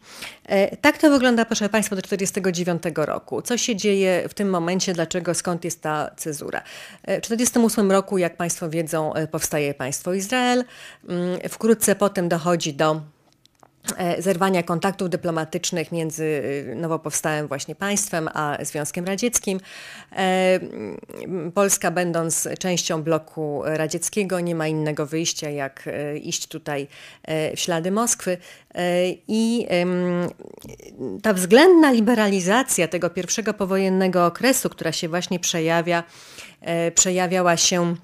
E, 0.45 0.77
tak 0.77 0.97
to 0.97 1.09
wygląda, 1.09 1.45
proszę 1.45 1.69
Państwa, 1.69 1.95
do 1.95 2.01
1949 2.01 3.07
roku. 3.07 3.41
Co 3.41 3.57
się 3.57 3.75
dzieje 3.75 4.29
w 4.29 4.33
tym 4.33 4.49
momencie, 4.49 4.93
dlaczego, 4.93 5.33
skąd 5.33 5.65
jest 5.65 5.81
ta 5.81 6.11
cezura? 6.17 6.61
W 7.01 7.21
1948 7.21 7.91
roku, 7.91 8.17
jak 8.17 8.37
Państwo 8.37 8.69
wiedzą, 8.69 9.13
powstaje 9.31 9.73
państwo 9.73 10.13
Izrael. 10.13 10.63
Mm, 11.09 11.39
wkrótce 11.49 11.95
potem 11.95 12.29
dochodzi 12.29 12.73
do 12.73 13.01
zerwania 14.19 14.63
kontaktów 14.63 15.09
dyplomatycznych 15.09 15.91
między 15.91 16.23
y, 16.23 16.75
nowo 16.75 16.99
powstałym 16.99 17.47
właśnie 17.47 17.75
państwem 17.75 18.29
a 18.33 18.57
Związkiem 18.61 19.05
Radzieckim. 19.05 19.59
E, 20.15 20.59
Polska, 21.53 21.91
będąc 21.91 22.47
częścią 22.59 23.03
bloku 23.03 23.61
radzieckiego, 23.65 24.39
nie 24.39 24.55
ma 24.55 24.67
innego 24.67 25.05
wyjścia, 25.05 25.49
jak 25.49 25.87
e, 25.87 26.17
iść 26.17 26.47
tutaj 26.47 26.87
w 27.55 27.59
ślady 27.59 27.91
Moskwy. 27.91 28.37
I 29.27 29.67
ta 31.23 31.33
względna 31.33 31.91
liberalizacja 31.91 32.87
tego 32.87 33.09
pierwszego 33.09 33.53
powojennego 33.53 34.25
okresu, 34.25 34.69
która 34.69 34.91
się 34.91 35.09
właśnie 35.09 35.39
przejawia, 35.39 36.03
przejawiała 36.95 37.57
się 37.57 37.95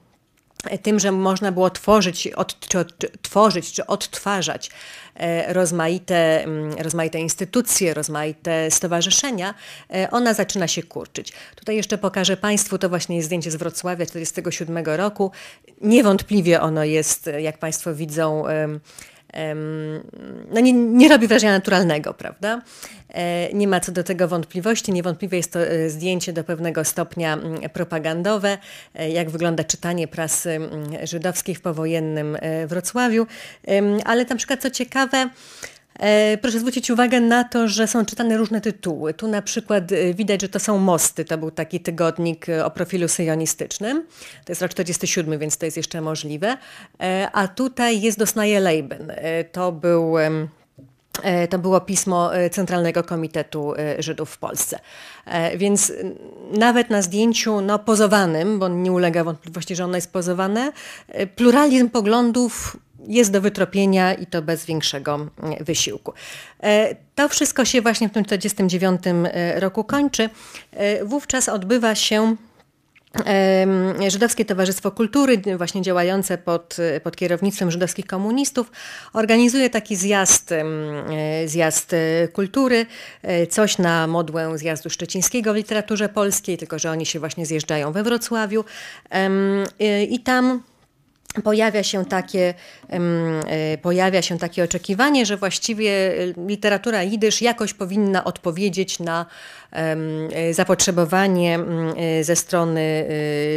tym, 0.83 0.99
że 0.99 1.11
można 1.11 1.51
było 1.51 1.69
tworzyć, 1.69 2.27
od, 2.27 2.59
czy 2.59 2.79
od, 2.79 2.93
tworzyć 3.21 3.73
czy 3.73 3.85
odtwarzać 3.85 4.71
e, 5.15 5.53
rozmaite, 5.53 6.43
mm, 6.43 6.73
rozmaite 6.73 7.19
instytucje, 7.19 7.93
rozmaite 7.93 8.71
stowarzyszenia, 8.71 9.53
e, 9.93 10.11
ona 10.11 10.33
zaczyna 10.33 10.67
się 10.67 10.83
kurczyć. 10.83 11.33
Tutaj 11.55 11.75
jeszcze 11.75 11.97
pokażę 11.97 12.37
Państwu, 12.37 12.77
to 12.77 12.89
właśnie 12.89 13.15
jest 13.15 13.25
zdjęcie 13.25 13.51
z 13.51 13.55
Wrocławia 13.55 14.05
1947 14.05 14.97
roku. 14.97 15.31
Niewątpliwie 15.81 16.61
ono 16.61 16.83
jest, 16.83 17.29
jak 17.39 17.57
Państwo 17.57 17.95
widzą, 17.95 18.43
no 20.51 20.59
nie, 20.59 20.73
nie 20.73 21.09
robi 21.09 21.27
wrażenia 21.27 21.53
naturalnego, 21.53 22.13
prawda? 22.13 22.61
E, 23.15 23.53
nie 23.53 23.67
ma 23.67 23.79
co 23.79 23.91
do 23.91 24.03
tego 24.03 24.27
wątpliwości. 24.27 24.91
Niewątpliwie 24.91 25.37
jest 25.37 25.53
to 25.53 25.59
e, 25.59 25.89
zdjęcie 25.89 26.33
do 26.33 26.43
pewnego 26.43 26.85
stopnia 26.85 27.33
mm, 27.33 27.69
propagandowe, 27.69 28.57
e, 28.95 29.09
jak 29.09 29.29
wygląda 29.29 29.63
czytanie 29.63 30.07
prasy 30.07 30.51
mm, 30.51 31.07
żydowskiej 31.07 31.55
w 31.55 31.61
powojennym 31.61 32.37
Wrocławiu. 32.67 33.27
Ale 34.05 34.25
na 34.25 34.35
przykład, 34.35 34.61
co 34.61 34.69
ciekawe, 34.69 35.29
Proszę 36.41 36.59
zwrócić 36.59 36.91
uwagę 36.91 37.21
na 37.21 37.43
to, 37.43 37.67
że 37.67 37.87
są 37.87 38.05
czytane 38.05 38.37
różne 38.37 38.61
tytuły. 38.61 39.13
Tu 39.13 39.27
na 39.27 39.41
przykład 39.41 39.83
widać, 40.13 40.41
że 40.41 40.49
to 40.49 40.59
są 40.59 40.77
Mosty. 40.77 41.25
To 41.25 41.37
był 41.37 41.51
taki 41.51 41.79
tygodnik 41.79 42.45
o 42.63 42.71
profilu 42.71 43.07
syjonistycznym. 43.07 44.05
To 44.45 44.51
jest 44.51 44.61
rok 44.61 44.71
47, 44.71 45.39
więc 45.39 45.57
to 45.57 45.65
jest 45.65 45.77
jeszcze 45.77 46.01
możliwe. 46.01 46.57
A 47.33 47.47
tutaj 47.47 48.01
jest 48.01 48.19
Dosnaje 48.19 48.59
Leiben. 48.59 49.11
To 49.51 49.71
był 49.71 50.17
E, 51.23 51.47
to 51.47 51.59
było 51.59 51.81
pismo 51.81 52.35
e, 52.35 52.49
Centralnego 52.49 53.03
Komitetu 53.03 53.73
e, 53.77 54.03
Żydów 54.03 54.29
w 54.29 54.37
Polsce. 54.37 54.79
Więc 55.57 55.93
nawet 56.51 56.89
na 56.89 57.01
zdjęciu 57.01 57.61
no, 57.61 57.79
pozowanym, 57.79 58.59
bo 58.59 58.67
nie 58.67 58.91
ulega 58.91 59.23
wątpliwości, 59.23 59.75
że 59.75 59.83
ono 59.83 59.95
jest 59.95 60.13
pozowane, 60.13 60.71
pluralizm 61.35 61.89
poglądów 61.89 62.77
jest 63.07 63.31
do 63.31 63.41
wytropienia 63.41 64.13
i 64.13 64.25
to 64.25 64.41
bez 64.41 64.65
większego 64.65 65.27
wysiłku. 65.59 66.13
To 67.15 67.29
wszystko 67.29 67.65
się 67.65 67.81
właśnie 67.81 68.09
w 68.09 68.11
tym 68.11 68.25
1949 68.25 69.01
roku 69.61 69.83
kończy. 69.83 70.29
Wówczas 71.03 71.49
odbywa 71.49 71.95
się 71.95 72.35
Żydowskie 74.07 74.45
Towarzystwo 74.45 74.91
Kultury, 74.91 75.41
właśnie 75.57 75.81
działające 75.81 76.37
pod, 76.37 76.77
pod 77.03 77.15
kierownictwem 77.15 77.71
żydowskich 77.71 78.07
komunistów, 78.07 78.71
organizuje 79.13 79.69
taki 79.69 79.95
zjazd, 79.95 80.51
e, 80.51 80.63
zjazd 81.45 81.93
e, 81.93 82.27
kultury, 82.27 82.85
e, 83.21 83.47
coś 83.47 83.77
na 83.77 84.07
modłę 84.07 84.57
zjazdu 84.57 84.89
szczecińskiego 84.89 85.53
w 85.53 85.55
literaturze 85.55 86.09
polskiej, 86.09 86.57
tylko 86.57 86.79
że 86.79 86.91
oni 86.91 87.05
się 87.05 87.19
właśnie 87.19 87.45
zjeżdżają 87.45 87.91
we 87.91 88.03
Wrocławiu. 88.03 88.63
I 90.09 90.19
tam 90.19 90.63
pojawia 91.43 91.83
się 91.83 92.05
takie, 92.05 92.53
e, 92.89 93.77
pojawia 93.77 94.21
się 94.21 94.37
takie 94.37 94.63
oczekiwanie, 94.63 95.25
że 95.25 95.37
właściwie 95.37 95.89
literatura 96.47 97.03
jidysz 97.03 97.41
jakoś 97.41 97.73
powinna 97.73 98.23
odpowiedzieć 98.23 98.99
na 98.99 99.25
zapotrzebowanie 100.51 101.59
e, 101.97 102.23
ze 102.23 102.35
strony 102.35 103.07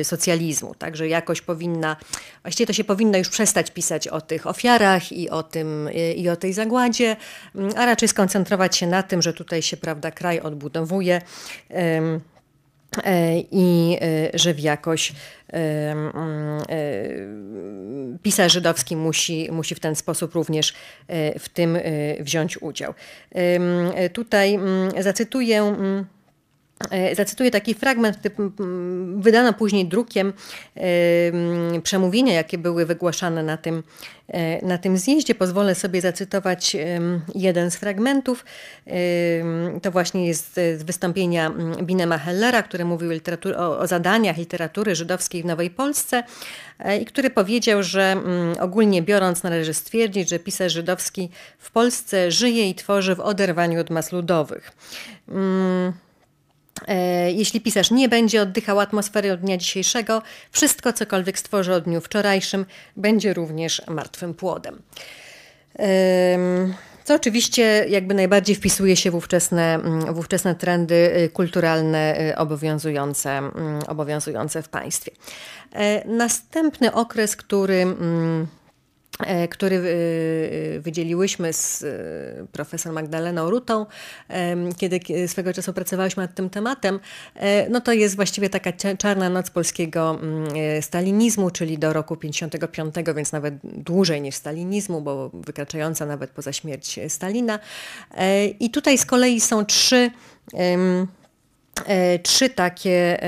e, 0.01 0.05
socjalizmu. 0.05 0.75
Także 0.75 1.09
jakoś 1.09 1.41
powinna, 1.41 1.97
właściwie 2.43 2.67
to 2.67 2.73
się 2.73 2.85
powinno 2.85 3.19
już 3.19 3.29
przestać 3.29 3.71
pisać 3.71 4.09
o 4.09 4.21
tych 4.21 4.47
ofiarach 4.47 5.13
i 5.13 5.31
o, 5.31 5.43
tym, 5.43 5.89
i 6.17 6.29
o 6.29 6.37
tej 6.37 6.53
zagładzie, 6.53 7.17
a 7.77 7.87
raczej 7.87 8.09
skoncentrować 8.09 8.77
się 8.77 8.87
na 8.87 9.03
tym, 9.03 9.23
że 9.23 9.33
tutaj 9.33 9.63
się 9.63 9.77
prawda, 9.77 10.11
kraj 10.11 10.41
odbudowuje 10.41 11.23
i 13.51 13.99
że 14.35 14.55
w 14.55 14.61
jakoś 14.61 15.13
mm, 15.49 16.63
pisarz 18.23 18.53
żydowski 18.53 18.97
musi, 18.97 19.49
musi 19.53 19.75
w 19.75 19.81
ten 19.81 19.95
sposób 19.95 20.35
również 20.35 20.75
e, 21.09 21.39
w 21.39 21.49
tym 21.49 21.77
e, 21.77 21.83
wziąć 22.23 22.63
udział. 22.63 22.95
Tutaj 24.13 24.59
zacytuję 24.99 25.59
E, 25.59 26.18
zacytuję 27.17 27.51
taki 27.51 27.75
fragment, 27.75 28.19
wydano 29.17 29.53
później 29.53 29.87
drukiem 29.87 30.33
przemówienia, 31.83 32.33
jakie 32.33 32.59
były 32.59 32.87
wygłaszane 32.87 33.43
na 33.43 33.57
tym, 33.57 33.83
e, 34.29 34.67
na 34.67 34.79
tym 34.79 34.99
zjeździe. 34.99 35.35
Pozwolę 35.35 35.75
sobie 35.75 36.01
zacytować 36.01 36.77
jeden 37.35 37.71
z 37.71 37.77
fragmentów. 37.77 38.45
To 39.83 39.91
właśnie 39.91 40.27
jest 40.27 40.55
z 40.55 40.83
wystąpienia 40.83 41.53
Binema 41.83 42.19
Hellera, 42.19 42.63
który 42.63 42.85
mówił 42.85 43.11
o, 43.57 43.79
o 43.79 43.87
zadaniach 43.87 44.37
literatury 44.37 44.95
żydowskiej 44.95 45.43
w 45.43 45.47
Nowej 45.47 45.71
Polsce 45.71 46.23
e, 46.79 46.99
i 46.99 47.05
który 47.05 47.31
powiedział, 47.31 47.83
że 47.83 48.17
ogólnie 48.61 49.03
biorąc 49.03 49.43
należy 49.43 49.75
stwierdzić, 49.75 50.29
że 50.29 50.39
pisarz 50.39 50.73
żydowski 50.73 51.31
w 51.59 51.71
Polsce 51.71 52.31
żyje 52.31 52.71
i 52.71 52.75
tworzy 52.75 53.15
w 53.15 53.21
oderwaniu 53.21 53.81
od 53.81 53.91
mas 53.91 54.13
ludowych. 54.13 54.73
E, 56.87 57.33
jeśli 57.33 57.61
pisarz 57.61 57.91
nie 57.91 58.09
będzie 58.09 58.43
oddychał 58.43 58.81
atmosfery 58.81 59.33
od 59.33 59.41
dnia 59.41 59.57
dzisiejszego, 59.57 60.23
wszystko, 60.51 60.93
cokolwiek 60.93 61.39
stworzy 61.39 61.75
o 61.75 61.81
dniu 61.81 62.01
wczorajszym, 62.01 62.67
będzie 62.97 63.35
również 63.35 63.83
martwym 63.89 64.35
płodem. 64.35 64.83
Co 67.09 67.15
oczywiście 67.15 67.85
jakby 67.89 68.15
najbardziej 68.15 68.57
wpisuje 68.57 68.97
się 68.97 69.11
w 69.11 69.15
ówczesne, 69.15 69.75
mm, 69.75 70.15
w 70.15 70.19
ówczesne 70.19 70.55
trendy 70.55 70.95
y, 70.95 71.29
kulturalne 71.29 72.21
y, 72.31 72.37
obowiązujące, 72.37 73.31
mm, 73.31 73.83
obowiązujące 73.87 74.63
w 74.63 74.69
państwie. 74.69 75.13
E, 75.73 76.09
następny 76.09 76.93
okres, 76.93 77.37
który 77.37 77.75
mm, 77.75 78.47
który 79.51 79.77
e, 79.77 80.81
wydzieliłyśmy 80.81 81.53
z 81.53 81.83
e, 81.83 82.47
profesor 82.53 82.93
Magdaleną 82.93 83.51
Rutą, 83.51 83.87
kiedy 84.77 85.01
swego 85.29 85.53
czasu 85.53 85.73
pracowałyśmy 85.73 86.23
nad 86.23 86.35
tym 86.35 86.51
tematem, 86.51 87.01
no 87.71 87.81
to 87.81 87.93
jest 87.93 88.17
właściwie 88.17 88.51
taka 88.51 88.73
czarna 88.99 89.29
noc 89.29 89.51
polskiego 89.51 90.19
mm, 90.23 90.83
stalinizmu, 90.83 91.51
czyli 91.51 91.79
do 91.79 91.93
roku 91.93 92.17
55, 92.17 92.95
więc 93.17 93.33
nawet 93.33 93.55
dłużej 93.63 94.21
niż 94.21 94.35
stalinizmu, 94.35 95.01
bo 95.01 95.31
wykraczająca 95.35 96.07
nawet 96.07 96.31
poza 96.31 96.53
śmierć 96.53 97.01
Stalina. 97.09 97.59
I 98.61 98.71
tutaj 98.71 98.99
z 98.99 99.07
kolei 99.07 99.41
są 99.41 99.65
trzy, 99.65 100.11
trzy 102.23 102.51
takie 102.51 103.19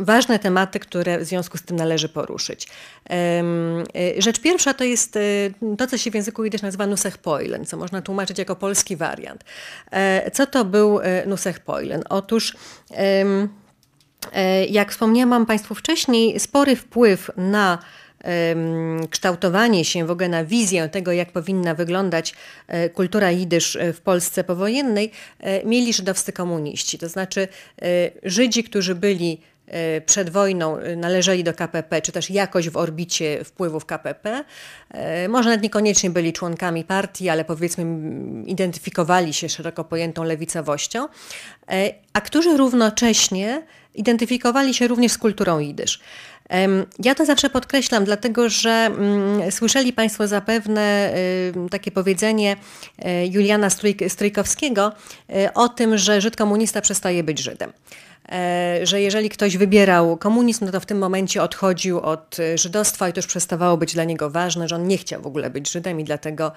ważne 0.00 0.38
tematy, 0.38 0.80
które 0.80 1.18
w 1.18 1.24
związku 1.24 1.58
z 1.58 1.62
tym 1.62 1.76
należy 1.76 2.08
poruszyć. 2.08 2.68
Y, 4.16 4.22
rzecz 4.22 4.40
pierwsza 4.40 4.74
to 4.74 4.84
jest 4.84 5.16
y, 5.16 5.54
to, 5.78 5.86
co 5.86 5.98
się 5.98 6.10
w 6.10 6.14
języku 6.14 6.44
jidysz 6.44 6.62
nazywa 6.62 6.86
Nusechpoilen, 6.86 7.64
co 7.64 7.76
można 7.76 8.02
tłumaczyć 8.02 8.38
jako 8.38 8.56
polski 8.56 8.96
wariant. 8.96 9.44
E, 9.90 10.30
co 10.30 10.46
to 10.46 10.64
był 10.64 11.00
Nusechpoilen? 11.26 12.02
Otóż 12.08 12.56
e, 14.32 14.66
jak 14.66 14.92
wspomniałam 14.92 15.46
Państwu 15.46 15.74
wcześniej, 15.74 16.40
spory 16.40 16.76
wpływ 16.76 17.30
na 17.36 17.78
kształtowanie 19.10 19.84
się 19.84 20.06
w 20.06 20.10
ogóle 20.10 20.28
na 20.28 20.44
wizję 20.44 20.88
tego, 20.88 21.12
jak 21.12 21.32
powinna 21.32 21.74
wyglądać 21.74 22.34
e, 22.68 22.88
kultura 22.88 23.30
jidysz 23.30 23.76
e, 23.76 23.92
w 23.92 24.00
Polsce 24.00 24.44
powojennej, 24.44 25.10
e, 25.40 25.64
mieli 25.64 25.92
żydowscy 25.92 26.32
komuniści. 26.32 26.98
To 26.98 27.08
znaczy 27.08 27.48
Żydzi, 28.22 28.64
którzy 28.64 28.94
byli 28.94 29.40
przed 30.06 30.30
wojną 30.30 30.78
należeli 30.96 31.44
do 31.44 31.54
KPP, 31.54 32.02
czy 32.02 32.12
też 32.12 32.30
jakoś 32.30 32.70
w 32.70 32.76
orbicie 32.76 33.44
wpływów 33.44 33.86
KPP. 33.86 34.44
Może 35.28 35.48
nawet 35.48 35.62
niekoniecznie 35.62 36.10
byli 36.10 36.32
członkami 36.32 36.84
partii, 36.84 37.28
ale 37.28 37.44
powiedzmy 37.44 37.84
identyfikowali 38.46 39.34
się 39.34 39.48
szeroko 39.48 39.84
pojętą 39.84 40.24
lewicowością, 40.24 41.08
a 42.12 42.20
którzy 42.20 42.56
równocześnie 42.56 43.62
identyfikowali 43.94 44.74
się 44.74 44.88
również 44.88 45.12
z 45.12 45.18
kulturą 45.18 45.58
jidysz. 45.58 46.00
Ja 46.98 47.14
to 47.14 47.24
zawsze 47.24 47.50
podkreślam, 47.50 48.04
dlatego 48.04 48.48
że 48.48 48.70
mm, 48.70 49.52
słyszeli 49.52 49.92
Państwo 49.92 50.28
zapewne 50.28 51.14
takie 51.70 51.90
powiedzenie 51.90 52.56
e, 52.98 53.26
Juliana 53.26 53.68
Stryjkowskiego 54.08 54.92
e, 55.30 55.54
o 55.54 55.68
tym, 55.68 55.98
że 55.98 56.20
Żyd 56.20 56.36
komunista 56.36 56.80
przestaje 56.80 57.24
być 57.24 57.38
Żydem. 57.38 57.72
E, 58.28 58.80
że 58.82 59.00
jeżeli 59.00 59.28
ktoś 59.28 59.56
wybierał 59.56 60.16
komunizm, 60.16 60.64
no 60.64 60.72
to 60.72 60.80
w 60.80 60.86
tym 60.86 60.98
momencie 60.98 61.42
odchodził 61.42 62.00
od 62.00 62.36
żydostwa 62.54 63.08
i 63.08 63.12
to 63.12 63.18
już 63.18 63.26
przestawało 63.26 63.76
być 63.76 63.94
dla 63.94 64.04
niego 64.04 64.30
ważne, 64.30 64.68
że 64.68 64.76
on 64.76 64.88
nie 64.88 64.98
chciał 64.98 65.22
w 65.22 65.26
ogóle 65.26 65.50
być 65.50 65.70
Żydem 65.70 66.00
i 66.00 66.04
dlatego 66.04 66.52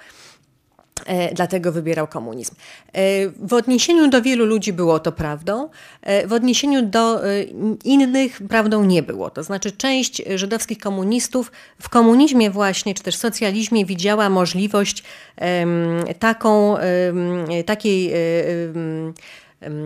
dlatego 1.34 1.72
wybierał 1.72 2.06
komunizm. 2.06 2.54
E, 2.92 3.28
w 3.28 3.54
odniesieniu 3.54 4.08
do 4.08 4.22
wielu 4.22 4.44
ludzi 4.44 4.72
było 4.72 5.00
to 5.00 5.12
prawdą, 5.12 5.68
e, 6.02 6.26
w 6.26 6.32
odniesieniu 6.32 6.82
do 6.82 7.20
innych 7.84 8.42
prawdą 8.48 8.84
nie 8.84 9.02
było. 9.02 9.30
To 9.30 9.42
znaczy 9.42 9.72
część 9.72 10.22
żydowskich 10.34 10.78
komunistów 10.78 11.52
w 11.80 11.88
komunizmie 11.88 12.50
właśnie, 12.50 12.94
czy 12.94 13.02
też 13.02 13.16
socjalizmie 13.16 13.84
widziała 13.86 14.30
możliwość 14.30 15.02
taką, 16.18 16.76
takiej 17.66 18.12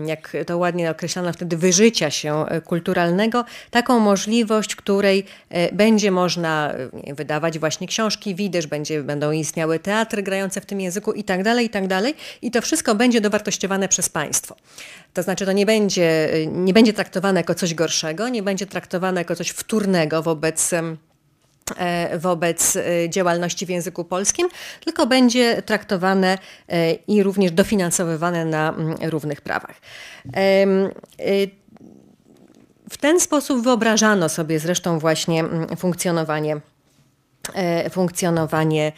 jak 0.05 0.33
to 0.45 0.57
ładnie 0.57 0.91
określano 0.91 1.33
wtedy, 1.33 1.57
wyżycia 1.57 2.11
się 2.11 2.45
e, 2.45 2.61
kulturalnego, 2.61 3.45
taką 3.71 3.99
możliwość, 3.99 4.75
której 4.75 5.25
e, 5.49 5.75
będzie 5.75 6.11
można 6.11 6.73
e, 7.07 7.13
wydawać 7.13 7.59
właśnie 7.59 7.87
książki, 7.87 8.35
widysz, 8.35 8.67
będzie, 8.67 9.03
będą 9.03 9.31
istniały 9.31 9.79
teatry 9.79 10.23
grające 10.23 10.61
w 10.61 10.65
tym 10.65 10.81
języku 10.81 11.11
i 11.11 11.23
tak 11.23 11.43
dalej, 11.43 11.65
i 11.65 11.69
tak 11.69 11.87
dalej. 11.87 12.13
I 12.41 12.51
to 12.51 12.61
wszystko 12.61 12.95
będzie 12.95 13.21
dowartościowane 13.21 13.87
przez 13.87 14.09
państwo. 14.09 14.55
To 15.13 15.23
znaczy 15.23 15.45
to 15.45 15.51
nie 15.51 15.65
będzie, 15.65 16.29
nie 16.51 16.73
będzie 16.73 16.93
traktowane 16.93 17.39
jako 17.39 17.55
coś 17.55 17.73
gorszego, 17.73 18.29
nie 18.29 18.43
będzie 18.43 18.65
traktowane 18.65 19.21
jako 19.21 19.35
coś 19.35 19.49
wtórnego 19.49 20.21
wobec 20.21 20.71
wobec 22.17 22.77
działalności 23.09 23.65
w 23.65 23.69
języku 23.69 24.03
polskim, 24.03 24.47
tylko 24.85 25.07
będzie 25.07 25.61
traktowane 25.61 26.37
i 27.07 27.23
również 27.23 27.51
dofinansowywane 27.51 28.45
na 28.45 28.69
mm, 28.69 28.95
równych 29.01 29.41
prawach. 29.41 29.75
W 32.89 32.97
ten 32.99 33.19
sposób 33.19 33.63
wyobrażano 33.63 34.29
sobie 34.29 34.59
zresztą 34.59 34.99
właśnie 34.99 35.39
mm, 35.39 35.77
funkcjonowanie 35.77 36.57
funkcjonowanie 37.91 38.91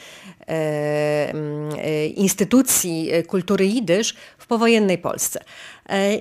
instytucji 2.16 3.12
kultury 3.28 3.66
jidysz 3.66 4.16
w 4.38 4.48
powojennej 4.48 4.98
Polsce. 4.98 5.40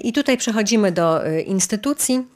I 0.03 0.13
tutaj 0.13 0.37
przechodzimy 0.37 0.93
do 0.93 1.21
instytucji. 1.47 2.27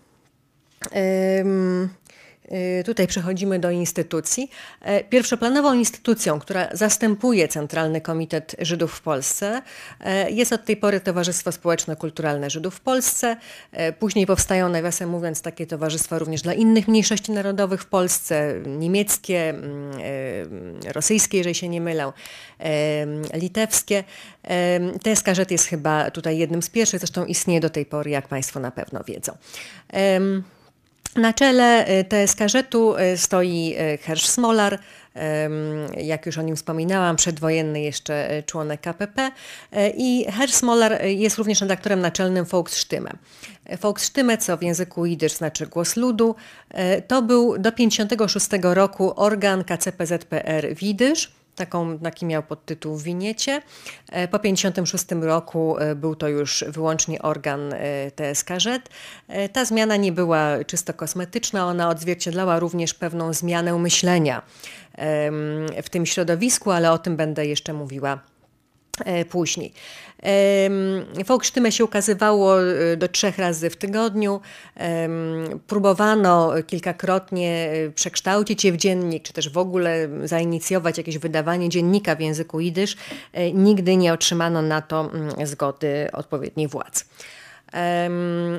Y, 2.53 2.85
tutaj 2.85 3.07
przechodzimy 3.07 3.59
do 3.59 3.71
instytucji. 3.71 4.51
E, 4.81 5.05
pierwszoplanową 5.05 5.75
instytucją, 5.75 6.41
która 6.41 6.69
zastępuje 6.73 7.49
Centralny 7.49 8.01
Komitet 8.01 8.57
Żydów 8.59 8.93
w 8.93 9.01
Polsce, 9.01 9.63
e, 10.01 10.31
jest 10.31 10.53
od 10.53 10.65
tej 10.65 10.77
pory 10.77 11.01
Towarzystwo 11.01 11.53
Społeczno-Kulturalne 11.53 12.51
Żydów 12.51 12.75
w 12.75 12.81
Polsce. 12.81 13.37
E, 13.73 13.93
później 13.93 14.27
powstają, 14.27 14.69
nawiasem 14.69 15.09
mówiąc, 15.09 15.43
takie 15.43 15.67
towarzystwa 15.67 16.19
również 16.19 16.43
dla 16.43 16.55
innych 16.55 16.89
mniejszości 16.89 17.33
narodowych 17.33 17.83
w 17.83 17.87
Polsce, 17.87 18.55
niemieckie, 18.67 19.49
mm, 19.49 19.93
rosyjskie, 20.95 21.39
jeżeli 21.39 21.55
się 21.55 21.69
nie 21.69 21.81
mylę, 21.81 22.13
litewskie. 23.35 24.05
TSKZ 25.03 25.51
jest 25.51 25.67
chyba 25.67 26.11
tutaj 26.11 26.39
jednym 26.39 26.63
z 26.63 26.71
pierwszych, 26.71 27.01
zresztą 27.01 27.25
istnieje 27.25 27.61
do 27.61 27.71
tej 27.71 27.87
pory, 27.87 28.11
jak 28.11 28.29
Państwo 28.29 28.61
na 28.61 28.71
pewno 28.71 29.05
wiedzą. 29.05 29.33
Na 31.17 31.33
czele 31.33 31.89
y, 32.01 32.05
TSKŻ-u 32.05 32.97
y, 32.97 33.17
stoi 33.17 33.77
y, 33.95 33.99
Hersz 33.99 34.27
Smolar, 34.27 34.79
jak 35.97 36.27
już 36.27 36.39
o 36.39 36.43
nim 36.43 36.57
wspominałam, 36.57 37.17
przedwojenny 37.17 37.81
jeszcze 37.81 38.43
członek 38.47 38.81
KPP 38.81 39.31
i 39.97 40.27
Hersz 40.33 40.53
Smolar 40.53 41.05
jest 41.05 41.39
również 41.39 41.61
redaktorem 41.61 42.01
naczelnym 42.01 42.45
Volksstimme. 42.45 43.11
Volksstimme, 43.81 44.39
co 44.39 44.57
w 44.57 44.63
języku 44.63 45.07
jidysz 45.07 45.33
znaczy 45.33 45.67
głos 45.67 45.97
ludu, 45.97 46.35
to 47.07 47.23
był 47.23 47.59
do 47.59 47.73
1956 47.73 48.49
roku 48.63 49.21
organ 49.21 49.65
KCPZPR 49.65 50.75
w 50.77 50.83
jidysz, 50.83 51.33
taką, 51.57 51.99
taki 51.99 52.27
miał 52.27 52.43
podtytuł 52.43 52.99
winiecie. 52.99 53.63
E, 54.13 54.29
po 54.29 54.39
1956 54.39 55.25
roku 55.27 55.79
e, 55.79 55.95
był 55.95 56.15
to 56.15 56.29
już 56.29 56.65
wyłącznie 56.69 57.23
organ 57.23 57.73
e, 57.73 58.11
TSKZ. 58.11 58.69
Ta 59.53 59.65
zmiana 59.65 59.97
nie 59.97 60.13
była 60.13 60.65
czysto 60.67 60.95
kosmetyczna, 60.95 61.67
ona 61.67 61.89
odzwierciedlała 61.89 62.59
również 62.59 62.95
pewną 62.95 63.33
zmianę 63.33 63.79
myślenia 63.79 64.43
w 65.83 65.89
tym 65.91 66.07
środowisku, 66.07 66.71
ale 66.71 66.93
o 66.93 66.99
tym 66.99 67.17
będę 67.17 67.47
jeszcze 67.47 67.73
mówiła 67.73 68.19
później. 69.31 69.73
Folksztymę 71.25 71.73
się 71.73 71.85
ukazywało 71.85 72.63
e, 72.63 72.97
do 72.97 73.09
trzech 73.09 73.39
razy 73.39 73.71
w 73.71 73.77
tygodniu. 73.77 74.41
Próbowano 75.67 76.53
kilkakrotnie 76.67 77.71
e, 77.71 77.91
przekształcić 77.91 78.65
je 78.65 78.73
w 78.73 78.77
dziennik, 78.77 79.23
czy 79.23 79.33
też 79.33 79.49
w 79.49 79.59
ogóle 79.59 80.09
zainicjować 80.25 80.99
jakieś 80.99 81.19
wydawanie 81.19 81.69
dziennika 81.69 82.17
w 82.17 82.21
języku 82.21 82.61
jidysz. 82.61 82.97
E, 83.33 83.53
nigdy 83.53 83.97
nie 83.97 84.13
otrzymano 84.13 84.63
na 84.63 84.83
to 84.83 85.11
mm, 85.15 85.47
zgody 85.47 86.09
odpowiednich 86.13 86.69
władz. 86.69 87.05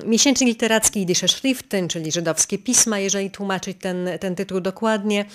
Miesięcznik 0.06 0.48
literacki 0.48 1.00
Jidische 1.00 1.28
Schriften, 1.28 1.88
czyli 1.88 2.12
żydowskie 2.12 2.58
pisma, 2.58 3.00
jeżeli 3.00 3.32
tłumaczyć 3.32 3.78
ten, 3.82 4.10
ten 4.20 4.36
tytuł 4.36 4.62
dokładnie, 4.62 5.26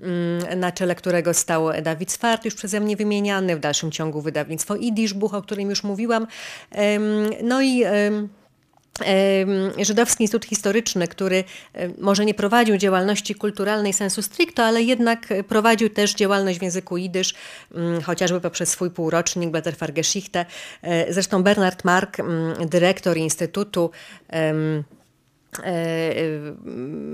mm, 0.00 0.60
na 0.60 0.72
czele 0.72 0.94
którego 0.94 1.34
stał 1.34 1.82
Dawid 1.82 2.12
Swart, 2.12 2.44
już 2.44 2.54
przeze 2.54 2.80
mnie 2.80 2.96
wymieniany, 2.96 3.56
w 3.56 3.60
dalszym 3.60 3.92
ciągu 3.92 4.20
wydawnictwo 4.20 4.76
Idisz 4.76 5.14
Buch, 5.14 5.34
o 5.34 5.42
którym 5.42 5.70
już 5.70 5.84
mówiłam. 5.84 6.26
No 7.42 7.62
i 7.62 7.84
Żydowski 9.82 10.24
Instytut 10.24 10.48
Historyczny, 10.48 11.08
który 11.08 11.44
może 11.98 12.24
nie 12.24 12.34
prowadził 12.34 12.76
działalności 12.76 13.34
kulturalnej 13.34 13.92
sensu 13.92 14.22
stricto, 14.22 14.64
ale 14.64 14.82
jednak 14.82 15.28
prowadził 15.48 15.88
też 15.88 16.14
działalność 16.14 16.58
w 16.58 16.62
języku 16.62 16.96
jidysz, 16.96 17.34
mm, 17.74 18.02
chociażby 18.02 18.40
poprzez 18.40 18.68
swój 18.68 18.90
półrocznik 18.90 19.50
Blätterfargeschichte. 19.50 20.46
E, 20.82 21.12
zresztą 21.12 21.42
Bernard 21.42 21.84
Mark, 21.84 22.20
mm, 22.20 22.68
dyrektor 22.68 23.16
Instytutu, 23.16 23.90
e, 24.32 24.54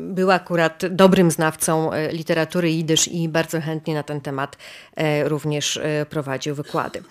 był 0.09 0.31
akurat 0.31 0.83
dobrym 0.91 1.31
znawcą 1.31 1.93
e, 1.93 2.13
literatury 2.13 2.71
jidysz 2.71 3.09
i 3.09 3.29
bardzo 3.29 3.61
chętnie 3.61 3.95
na 3.95 4.03
ten 4.03 4.21
temat 4.21 4.57
również 5.25 5.81
prowadził 6.11 6.55
wykłady. 6.55 7.03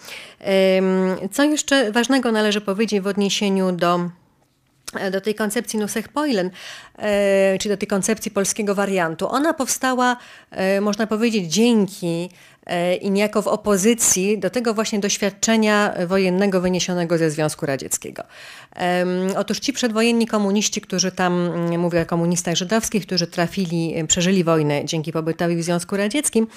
Co 1.31 1.43
jeszcze 1.43 1.91
ważnego 1.91 2.31
należy 2.31 2.61
powiedzieć 2.61 3.01
w 3.01 3.07
odniesieniu 3.07 3.71
do 3.71 4.09
do 5.11 5.21
tej 5.21 5.35
koncepcji 5.35 5.79
Nusech-Poilen, 5.79 6.49
e, 6.97 7.57
czy 7.57 7.69
do 7.69 7.77
tej 7.77 7.87
koncepcji 7.87 8.31
polskiego 8.31 8.75
wariantu. 8.75 9.27
Ona 9.29 9.53
powstała, 9.53 10.17
e, 10.51 10.81
można 10.81 11.07
powiedzieć, 11.07 11.53
dzięki 11.53 12.29
e, 12.65 12.95
i 12.95 13.11
niejako 13.11 13.41
w 13.41 13.47
opozycji 13.47 14.39
do 14.39 14.49
tego 14.49 14.73
właśnie 14.73 14.99
doświadczenia 14.99 15.93
wojennego 16.07 16.61
wyniesionego 16.61 17.17
ze 17.17 17.29
Związku 17.29 17.65
Radzieckiego. 17.65 18.23
Otóż 19.37 19.59
ci 19.59 19.73
przedwojenni 19.73 20.27
komuniści, 20.27 20.81
którzy 20.81 21.11
tam, 21.11 21.33
mm, 21.33 21.79
mówię 21.79 22.01
o 22.01 22.05
komunistach 22.05 22.55
żydowskich, 22.55 23.05
którzy 23.05 23.27
trafili, 23.27 23.93
przeżyli 24.07 24.43
wojnę 24.43 24.85
dzięki 24.85 25.11
pobytowi 25.11 25.55
w 25.55 25.63
Związku 25.63 25.97
Radzieckim, 25.97 26.47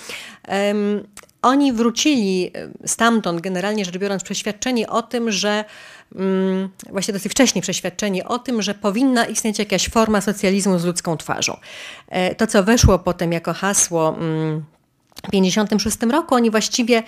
oni 1.43 1.73
wrócili 1.73 2.53
stamtąd, 2.87 3.41
generalnie 3.41 3.85
rzecz 3.85 3.99
biorąc, 3.99 4.23
przeświadczeni 4.23 4.87
o 4.87 5.03
tym, 5.03 5.31
że 5.31 5.65
właśnie 6.91 7.15
dosyć 7.15 7.33
wcześnie 7.33 7.63
przeświadczenie 7.63 8.25
o 8.25 8.39
tym, 8.39 8.63
że 8.63 8.75
powinna 8.75 9.25
istnieć 9.25 9.59
jakaś 9.59 9.89
forma 9.89 10.21
socjalizmu 10.21 10.79
z 10.79 10.85
ludzką 10.85 11.17
twarzą. 11.17 11.57
E, 12.09 12.35
to, 12.35 12.47
co 12.47 12.65
weszło 12.65 12.99
potem 12.99 13.33
jako 13.33 13.53
hasło 13.53 14.17
mm, 14.19 14.65
w 15.17 15.31
1956 15.31 16.13
roku, 16.13 16.35
oni 16.35 16.51
właściwie 16.51 17.03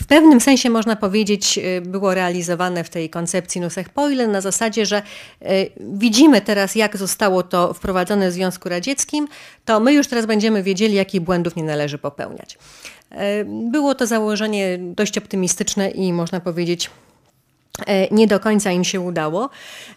w 0.00 0.06
pewnym 0.06 0.40
sensie 0.40 0.70
można 0.70 0.96
powiedzieć 0.96 1.58
e, 1.58 1.80
było 1.80 2.14
realizowane 2.14 2.84
w 2.84 2.90
tej 2.90 3.10
koncepcji 3.10 3.60
Nusech 3.60 3.88
Poilen 3.88 4.32
na 4.32 4.40
zasadzie, 4.40 4.86
że 4.86 5.02
e, 5.40 5.66
widzimy 5.80 6.40
teraz 6.40 6.74
jak 6.74 6.96
zostało 6.96 7.42
to 7.42 7.74
wprowadzone 7.74 8.30
w 8.30 8.32
Związku 8.32 8.68
Radzieckim, 8.68 9.28
to 9.64 9.80
my 9.80 9.92
już 9.92 10.06
teraz 10.06 10.26
będziemy 10.26 10.62
wiedzieli 10.62 10.94
jakich 10.94 11.20
błędów 11.20 11.56
nie 11.56 11.64
należy 11.64 11.98
popełniać. 11.98 12.58
Było 13.44 13.94
to 13.94 14.06
założenie 14.06 14.78
dość 14.80 15.18
optymistyczne 15.18 15.90
i 15.90 16.12
można 16.12 16.40
powiedzieć 16.40 16.90
nie 18.10 18.26
do 18.26 18.40
końca 18.40 18.70
im 18.70 18.84
się 18.84 19.00
udało. 19.00 19.50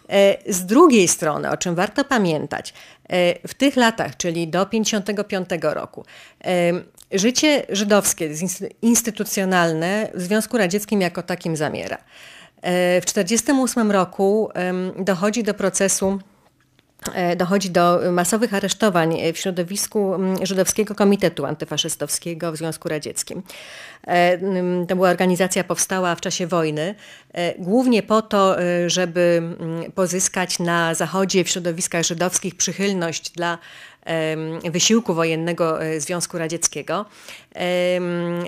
E, 0.08 0.52
z 0.52 0.66
drugiej 0.66 1.08
strony, 1.08 1.50
o 1.50 1.56
czym 1.56 1.74
warto 1.74 2.04
pamiętać, 2.04 2.74
e, 3.08 3.48
w 3.48 3.54
tych 3.54 3.76
latach, 3.76 4.16
czyli 4.16 4.48
do 4.48 4.66
1955 4.66 5.74
roku, 5.74 6.04
życie 7.12 7.66
żydowskie, 7.68 8.30
instytucjonalne 8.82 10.08
w 10.14 10.22
Związku 10.22 10.58
Radzieckim 10.58 11.00
jako 11.00 11.22
takim 11.22 11.56
zamiera. 11.56 11.98
W 13.02 13.04
1948 13.04 13.90
roku 13.90 14.50
dochodzi 14.98 15.42
do 15.42 15.54
procesu 15.54 16.18
E, 16.18 16.35
dochodzi 17.36 17.70
do 17.70 18.00
masowych 18.12 18.54
aresztowań 18.54 19.16
w 19.34 19.38
środowisku 19.38 20.12
Żydowskiego 20.42 20.94
Komitetu 20.94 21.46
Antyfaszystowskiego 21.46 22.52
w 22.52 22.56
Związku 22.56 22.88
Radzieckim. 22.88 23.42
E, 24.06 24.38
to 24.86 24.96
była 24.96 25.10
organizacja 25.10 25.64
powstała 25.64 26.14
w 26.14 26.20
czasie 26.20 26.46
wojny, 26.46 26.94
e, 27.32 27.54
głównie 27.58 28.02
po 28.02 28.22
to, 28.22 28.56
żeby 28.86 29.42
pozyskać 29.94 30.58
na 30.58 30.94
Zachodzie 30.94 31.44
w 31.44 31.48
środowiskach 31.48 32.02
żydowskich 32.02 32.54
przychylność 32.54 33.30
dla 33.30 33.58
wysiłku 34.70 35.14
wojennego 35.14 35.84
e, 35.84 36.00
Związku 36.00 36.38
Radzieckiego, 36.38 37.04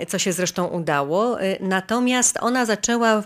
co 0.08 0.18
się 0.18 0.32
zresztą 0.32 0.66
udało. 0.66 1.40
E, 1.40 1.56
natomiast 1.60 2.38
ona 2.40 2.66
zaczęła, 2.66 3.22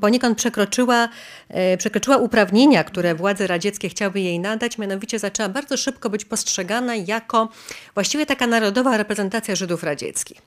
poniekąd 0.00 0.38
przekroczyła, 0.38 1.08
e, 1.48 1.76
przekroczyła 1.76 2.16
uprawnienia, 2.16 2.84
które 2.84 3.14
władze 3.14 3.46
radzieckie 3.46 3.88
chciały 3.88 4.20
jej 4.20 4.40
nadać, 4.40 4.78
mianowicie 4.78 5.18
zaczęła 5.18 5.48
bardzo 5.48 5.76
szybko 5.76 6.10
być 6.10 6.24
postrzegana 6.24 6.96
jako 6.96 7.48
właściwie 7.94 8.26
taka 8.26 8.46
narodowa 8.46 8.96
reprezentacja 8.96 9.56
Żydów 9.56 9.82
radzieckich. 9.82 10.38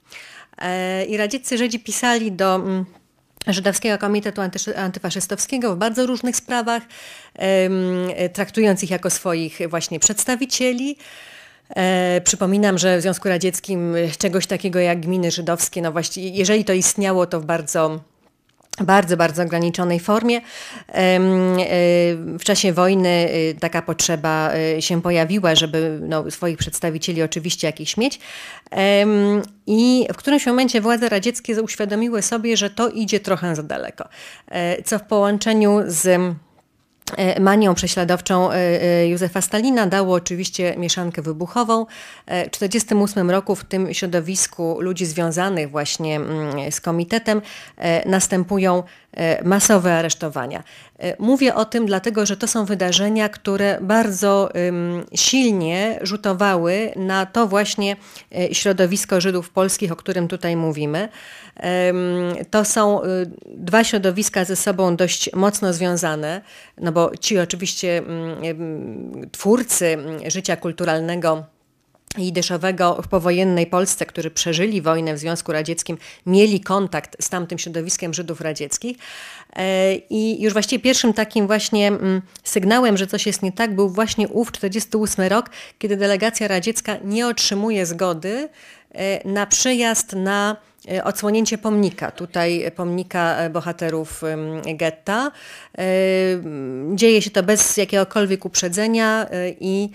I 1.07 1.17
radzieccy 1.17 1.57
Żydzi 1.57 1.79
pisali 1.79 2.31
do 2.31 2.61
Żydowskiego 3.47 3.97
Komitetu 3.97 4.41
Antyfaszystowskiego 4.75 5.75
w 5.75 5.77
bardzo 5.77 6.05
różnych 6.05 6.35
sprawach, 6.35 6.83
traktując 8.33 8.83
ich 8.83 8.89
jako 8.89 9.09
swoich 9.09 9.59
właśnie 9.69 9.99
przedstawicieli. 9.99 10.97
E, 11.75 12.21
przypominam, 12.23 12.77
że 12.77 12.97
w 12.97 13.01
Związku 13.01 13.29
Radzieckim 13.29 13.95
czegoś 14.17 14.47
takiego 14.47 14.79
jak 14.79 14.99
gminy 14.99 15.31
żydowskie, 15.31 15.81
no 15.81 15.91
właściwie, 15.91 16.29
jeżeli 16.29 16.65
to 16.65 16.73
istniało, 16.73 17.25
to 17.25 17.41
w 17.41 17.45
bardzo 17.45 17.99
bardzo, 18.79 19.17
bardzo 19.17 19.43
ograniczonej 19.43 19.99
formie. 19.99 20.41
W 22.39 22.43
czasie 22.43 22.73
wojny 22.73 23.29
taka 23.59 23.81
potrzeba 23.81 24.51
się 24.79 25.01
pojawiła, 25.01 25.55
żeby 25.55 25.99
no, 26.01 26.31
swoich 26.31 26.57
przedstawicieli 26.57 27.23
oczywiście 27.23 27.67
jakiś 27.67 27.97
mieć. 27.97 28.19
I 29.67 30.07
w 30.13 30.17
którymś 30.17 30.45
momencie 30.45 30.81
władze 30.81 31.09
radzieckie 31.09 31.61
uświadomiły 31.61 32.21
sobie, 32.21 32.57
że 32.57 32.69
to 32.69 32.89
idzie 32.89 33.19
trochę 33.19 33.55
za 33.55 33.63
daleko. 33.63 34.09
Co 34.85 34.99
w 34.99 35.03
połączeniu 35.03 35.81
z 35.87 36.07
E, 36.07 36.50
manią 37.39 37.75
prześladowczą 37.75 38.51
e, 38.51 38.55
e, 38.55 39.07
Józefa 39.07 39.41
Stalina 39.41 39.87
dało 39.87 40.15
oczywiście 40.15 40.75
mieszankę 40.77 41.21
wybuchową. 41.21 41.85
W 42.25 42.49
1948 42.49 43.31
roku 43.31 43.55
w 43.55 43.63
tym 43.63 43.93
środowisku 43.93 44.77
ludzi 44.81 45.05
związanych 45.05 45.69
właśnie 45.69 46.15
mm, 46.15 46.71
z 46.71 46.81
komitetem 46.81 47.41
następują 48.05 48.83
masowe 49.43 49.93
aresztowania. 49.97 50.63
Mówię 51.19 51.55
o 51.55 51.65
tym 51.65 51.85
dlatego, 51.85 52.25
że 52.25 52.37
to 52.37 52.47
są 52.47 52.65
wydarzenia, 52.65 53.29
które 53.29 53.77
bardzo 53.81 54.49
silnie 55.15 55.99
rzutowały 56.01 56.91
na 56.95 57.25
to 57.25 57.47
właśnie 57.47 57.95
środowisko 58.51 59.21
Żydów 59.21 59.49
polskich, 59.49 59.91
o 59.91 59.95
którym 59.95 60.27
tutaj 60.27 60.55
mówimy. 60.55 61.09
To 62.49 62.65
są 62.65 63.03
y, 63.03 63.07
dwa 63.45 63.83
środowiska 63.83 64.45
ze 64.45 64.55
sobą 64.55 64.95
dość 64.95 65.33
mocno 65.33 65.73
związane, 65.73 66.41
no 66.77 66.91
bo 66.91 67.11
ci 67.19 67.39
oczywiście 67.39 67.97
mm, 67.97 69.29
twórcy 69.31 69.87
mm, 69.87 70.29
życia 70.31 70.55
kulturalnego 70.55 71.43
jidyszowego 72.17 73.01
w 73.03 73.07
powojennej 73.07 73.67
Polsce, 73.67 74.05
którzy 74.05 74.31
przeżyli 74.31 74.81
wojnę 74.81 75.13
w 75.13 75.17
Związku 75.17 75.51
Radzieckim, 75.51 75.97
mieli 76.25 76.59
kontakt 76.59 77.23
z 77.23 77.29
tamtym 77.29 77.57
środowiskiem 77.57 78.13
Żydów 78.13 78.41
radzieckich. 78.41 78.97
E, 79.55 79.95
I 79.95 80.41
już 80.41 80.53
właściwie 80.53 80.83
pierwszym 80.83 81.13
takim 81.13 81.47
właśnie 81.47 81.87
mm, 81.87 82.21
sygnałem, 82.43 82.97
że 82.97 83.07
coś 83.07 83.25
jest 83.25 83.43
nie 83.43 83.51
tak, 83.51 83.75
był 83.75 83.89
właśnie 83.89 84.27
ów 84.27 84.51
48 84.51 85.25
rok, 85.27 85.49
kiedy 85.79 85.97
delegacja 85.97 86.47
radziecka 86.47 86.97
nie 87.03 87.27
otrzymuje 87.27 87.85
zgody 87.85 88.49
e, 88.91 89.27
na 89.27 89.45
przyjazd 89.45 90.13
na 90.13 90.57
odsłonięcie 91.03 91.57
pomnika, 91.57 92.11
tutaj 92.11 92.71
pomnika 92.75 93.35
e, 93.37 93.49
bohaterów 93.49 94.21
getta. 94.65 95.31
E, 95.77 95.83
dzieje 96.95 97.21
się 97.21 97.29
to 97.29 97.43
bez 97.43 97.77
jakiegokolwiek 97.77 98.45
uprzedzenia 98.45 99.27
i 99.59 99.89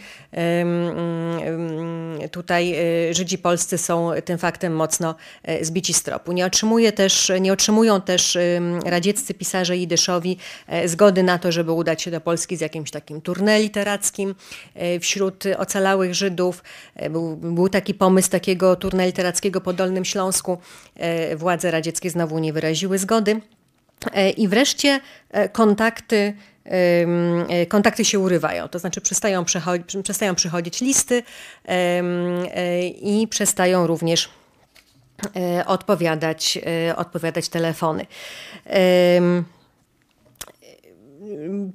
tutaj 2.31 2.75
Żydzi 3.11 3.39
polscy 3.39 3.79
są 3.79 4.11
tym 4.25 4.39
faktem 4.39 4.77
mocno 4.77 5.15
zbici 5.61 5.95
z 5.95 6.03
tropu. 6.03 6.33
Nie, 6.33 6.47
otrzymuje 6.47 6.93
też, 6.93 7.33
nie 7.41 7.53
otrzymują 7.53 8.01
też 8.01 8.39
radzieccy 8.85 9.35
pisarze 9.35 9.77
jidyszowi 9.77 10.37
zgody 10.87 11.23
na 11.23 11.39
to, 11.39 11.53
żeby 11.53 11.73
udać 11.73 12.03
się 12.03 12.11
do 12.11 12.21
Polski 12.21 12.57
z 12.57 12.61
jakimś 12.61 12.91
takim 12.91 13.21
turnę 13.21 13.61
literackim 13.61 14.35
wśród 15.01 15.45
ocalałych 15.59 16.15
Żydów. 16.15 16.63
Był, 17.11 17.37
był 17.37 17.69
taki 17.69 17.95
pomysł 17.95 18.31
takiego 18.31 18.77
turnę 18.77 19.07
literackiego 19.07 19.61
po 19.61 19.73
Dolnym 19.73 20.05
Śląsku, 20.05 20.59
E, 20.59 20.76
władze 21.37 21.71
radzieckie 21.71 22.11
znowu 22.11 22.39
nie 22.39 22.53
wyraziły 22.53 22.99
zgody. 22.99 23.41
E, 24.13 24.31
I 24.31 24.49
wreszcie 24.49 25.01
e, 25.31 25.49
kontakty 25.49 26.35
kontakty 27.69 28.05
się 28.05 28.19
urywają, 28.19 28.69
to 28.69 28.79
znaczy 28.79 29.01
przestają, 29.01 29.45
przestają 30.03 30.35
przychodzić 30.35 30.81
listy 30.81 31.23
i 33.03 33.27
przestają 33.31 33.87
również 33.87 34.31
odpowiadać, 35.67 36.59
odpowiadać 36.97 37.49
telefony. 37.49 38.07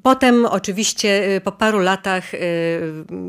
Potem 0.04 0.46
oczywiście 0.46 1.36
y, 1.36 1.42
po 1.42 1.52
paru 1.52 1.80
latach 1.80 2.34
y, 2.34 2.40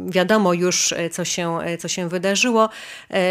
wiadomo 0.07 0.53
już, 0.53 0.93
y, 0.93 1.11
co 1.11 1.25
się, 1.25 1.59
co 1.79 1.89
się 1.89 2.09
wydarzyło. 2.09 2.69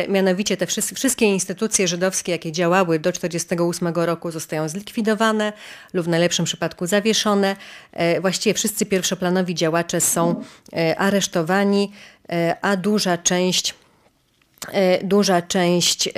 Mianowicie 0.09 0.57
te 0.57 0.67
wszystkie 0.95 1.25
instytucje 1.25 1.87
żydowskie, 1.87 2.31
jakie 2.31 2.51
działały 2.51 2.99
do 2.99 3.11
1948 3.11 4.05
roku 4.05 4.31
zostają 4.31 4.69
zlikwidowane 4.69 5.53
lub 5.93 6.05
w 6.05 6.09
najlepszym 6.09 6.45
przypadku 6.45 6.87
zawieszone. 6.87 7.55
Właściwie 8.21 8.53
wszyscy 8.53 8.85
pierwszoplanowi 8.85 9.55
działacze 9.55 10.01
są 10.01 10.43
aresztowani, 10.97 11.91
a 12.61 12.75
duża 12.75 13.17
część 13.17 13.75
duża 15.03 15.41
część 15.41 16.09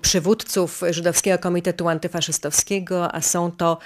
przywódców 0.00 0.82
Żydowskiego 0.90 1.38
Komitetu 1.38 1.88
Antyfaszystowskiego, 1.88 3.14
a 3.14 3.20
są 3.20 3.52
to 3.52 3.78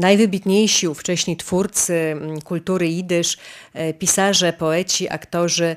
najwybitniejsi 0.00 0.88
ówcześni 0.88 1.36
twórcy 1.36 2.16
kultury 2.44 2.88
jidysz, 2.88 3.36
e, 3.74 3.94
pisarze, 3.94 4.52
poeci, 4.52 5.10
aktorzy, 5.10 5.76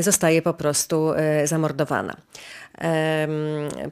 zostaje 0.00 0.42
po 0.42 0.54
prostu 0.54 1.12
e, 1.12 1.46
zamordowana 1.46 2.16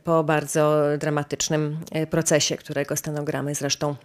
po 0.05 0.25
bardzo 0.25 0.83
dramatycznym 0.99 1.81
e, 1.93 2.07
procesie, 2.07 2.57
którego 2.57 2.97
stenogramy 2.97 3.55
zresztą 3.55 3.97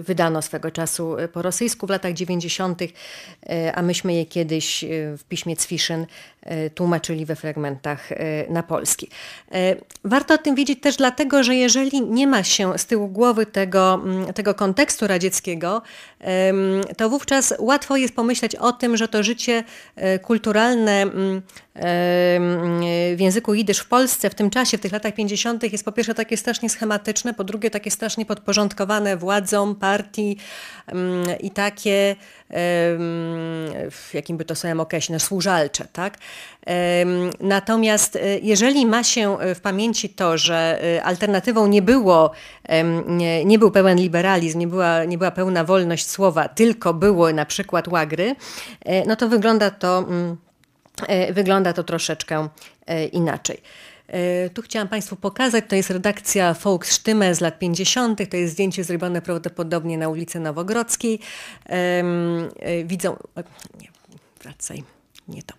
wydano 0.00 0.42
swego 0.42 0.70
czasu 0.70 1.16
po 1.32 1.42
rosyjsku 1.42 1.86
w 1.86 1.90
latach 1.90 2.12
90., 2.12 2.82
e, 2.82 3.72
a 3.74 3.82
myśmy 3.82 4.14
je 4.14 4.26
kiedyś 4.26 4.84
w 5.18 5.24
piśmie 5.28 5.56
Cwiszyn 5.56 6.06
tłumaczyli 6.74 7.26
we 7.26 7.36
fragmentach 7.36 8.08
na 8.48 8.62
polski. 8.62 9.08
Warto 10.04 10.34
o 10.34 10.38
tym 10.38 10.54
wiedzieć 10.54 10.80
też 10.80 10.96
dlatego, 10.96 11.42
że 11.42 11.54
jeżeli 11.54 12.02
nie 12.02 12.26
ma 12.26 12.42
się 12.42 12.78
z 12.78 12.86
tyłu 12.86 13.08
głowy 13.08 13.46
tego, 13.46 14.00
mm, 14.04 14.32
tego 14.32 14.54
kontekstu 14.54 15.06
radzieckiego, 15.06 15.82
to 16.96 17.10
wówczas 17.10 17.54
łatwo 17.58 17.96
jest 17.96 18.14
pomyśleć 18.14 18.56
o 18.56 18.72
tym, 18.72 18.96
że 18.96 19.08
to 19.08 19.22
życie 19.22 19.64
kulturalne 20.22 21.02
mm, 21.02 21.42
w 23.16 23.20
języku 23.20 23.54
jidysz 23.54 23.78
w 23.78 23.88
Polsce 23.88 24.30
w 24.30 24.34
tym 24.34 24.50
czasie, 24.50 24.78
w 24.78 24.80
tych 24.80 24.92
latach 24.92 25.14
50. 25.14 25.72
jest 25.72 25.84
po 25.84 25.92
pierwsze 25.92 26.14
takie 26.14 26.36
strasznie 26.36 26.70
schematyczne, 26.70 27.34
po 27.34 27.44
drugie 27.44 27.70
takie 27.70 27.90
strasznie 27.90 28.26
podporządkowane 28.26 29.16
władzom, 29.16 29.74
partii 29.74 30.36
i 31.40 31.50
takie, 31.50 32.16
w 33.90 34.10
jakim 34.14 34.36
by 34.36 34.44
to 34.44 34.54
określić, 34.78 35.10
no, 35.10 35.20
służalcze. 35.20 35.86
Tak? 35.92 36.18
Natomiast 37.40 38.16
e, 38.16 38.38
jeżeli 38.38 38.86
ma 38.86 39.04
się 39.04 39.36
w 39.54 39.60
pamięci 39.60 40.08
to, 40.08 40.38
że 40.38 40.82
e, 40.96 41.04
alternatywą 41.04 41.66
nie 41.66 41.82
było, 41.82 42.30
nie, 43.44 43.58
był 43.58 43.70
pełen 43.70 43.98
liberalizm, 43.98 44.58
nie 44.58 44.66
była, 44.66 45.04
nie 45.04 45.18
była 45.18 45.30
pełna 45.30 45.64
wolność 45.64 46.10
słowa, 46.10 46.48
tylko 46.48 46.94
były 46.94 47.32
na 47.32 47.46
przykład 47.46 47.88
łagry, 47.88 48.36
e, 48.84 49.06
no 49.06 49.16
to 49.16 49.28
wygląda 49.28 49.70
to 49.70 49.98
mm, 49.98 50.36
E, 51.02 51.32
wygląda 51.32 51.72
to 51.72 51.84
troszeczkę 51.84 52.48
e, 52.86 53.04
inaczej. 53.04 53.60
E, 54.08 54.50
tu 54.50 54.62
chciałam 54.62 54.88
Państwu 54.88 55.16
pokazać, 55.16 55.64
to 55.68 55.76
jest 55.76 55.90
redakcja 55.90 56.54
Volksstimme 56.54 57.34
z 57.34 57.40
lat 57.40 57.58
50., 57.58 58.30
to 58.30 58.36
jest 58.36 58.52
zdjęcie 58.52 58.84
zrobione 58.84 59.22
prawdopodobnie 59.22 59.98
na 59.98 60.08
ulicy 60.08 60.40
Nowogrodzkiej. 60.40 61.20
Widzą, 62.84 63.16
nie, 63.80 63.88
wracaj 64.42 64.95
nie 65.28 65.42
to. 65.42 65.54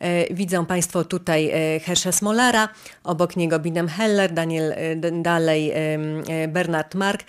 E, 0.00 0.34
widzą 0.34 0.66
Państwo 0.66 1.04
tutaj 1.04 1.50
e, 1.50 1.80
Hersza 1.80 2.12
Smolara, 2.12 2.68
obok 3.04 3.36
niego 3.36 3.58
Binem 3.58 3.88
Heller, 3.88 4.32
Daniel, 4.32 4.72
e, 4.72 5.22
dalej 5.22 5.72
Bernard 6.48 6.94
Mark. 6.94 7.24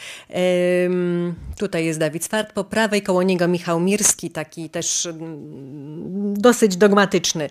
Tutaj 1.58 1.86
jest 1.86 2.00
Dawid 2.00 2.24
Swart, 2.24 2.54
po 2.54 2.64
prawej 2.64 3.02
koło 3.02 3.24
niego 3.24 3.48
Michał 3.48 3.80
Mirski, 3.80 4.30
taki 4.30 4.70
też 4.70 5.06
mm, 5.06 6.34
dosyć 6.34 6.78
dogmatyczny, 6.78 7.50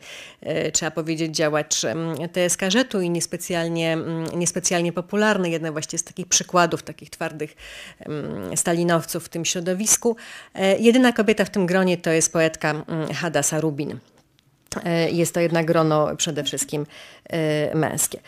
trzeba 0.73 0.91
powiedzieć, 0.91 1.37
działacz 1.37 1.81
TSK 2.33 2.61
Żetu 2.69 3.01
i 3.01 3.11
niespecjalnie, 3.11 3.93
mm, 3.93 4.27
niespecjalnie 4.35 4.93
popularny, 4.93 5.51
jeden 5.51 5.73
właśnie 5.73 5.99
z 5.99 6.05
takich 6.05 6.27
przykładów 6.27 6.83
takich 6.83 7.11
twardych 7.11 7.57
stalinowców 8.55 9.25
w 9.25 9.29
tym 9.29 9.45
środowisku. 9.45 10.17
Jedyna 10.79 11.13
kobieta 11.13 11.45
w 11.45 11.51
tym 11.51 11.67
gronie 11.67 11.97
to 11.97 12.11
jest 12.11 12.33
poetka 12.33 12.71
mm, 12.71 13.09
Hadasa 13.13 13.61
Rubin. 13.61 13.99
E, 14.85 15.11
jest 15.11 15.35
to 15.35 15.41
jednak 15.41 15.67
grono 15.67 16.17
przede 16.17 16.45
wszystkim 16.45 16.87
e, 17.31 17.75
męskie. 17.75 18.19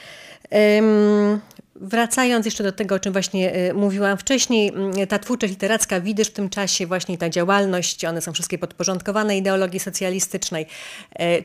Wracając 1.81 2.47
jeszcze 2.47 2.65
do 2.65 2.73
tego, 2.73 2.95
o 2.95 2.99
czym 2.99 3.13
właśnie 3.13 3.53
e, 3.53 3.73
mówiłam 3.75 4.19
wcześniej, 4.19 4.73
ta 5.09 5.19
twórczość 5.19 5.53
literacka, 5.53 6.01
widysz 6.01 6.29
w 6.29 6.33
tym 6.33 6.51
czasie 6.51 6.87
właśnie 6.87 7.19
ta 7.19 7.31
działalność, 7.31 8.05
one 8.05 8.21
są 8.21 8.33
wszystkie 8.33 8.59
podporządkowane 8.59 9.39
ideologii 9.39 9.81
socjalistycznej. 9.81 10.67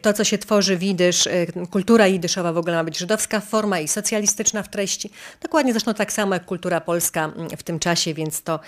To, 0.02 0.14
co 0.14 0.24
się 0.24 0.38
tworzy 0.38 0.78
widysz, 0.78 1.30
kultura 1.72 2.08
jidyszowa 2.08 2.54
w 2.54 2.58
ogóle 2.58 2.76
ma 2.76 2.84
być 2.84 2.98
żydowska 2.98 3.40
forma 3.40 3.80
i 3.80 3.88
socjalistyczna 3.88 4.64
w 4.64 4.70
treści. 4.70 5.10
Dokładnie 5.42 5.74
zresztą 5.74 5.94
tak 5.94 6.14
samo 6.14 6.34
jak 6.34 6.46
kultura 6.46 6.82
polska 6.82 7.32
w 7.58 7.64
tym 7.64 7.80
czasie, 7.80 8.14
więc 8.14 8.44
to 8.44 8.60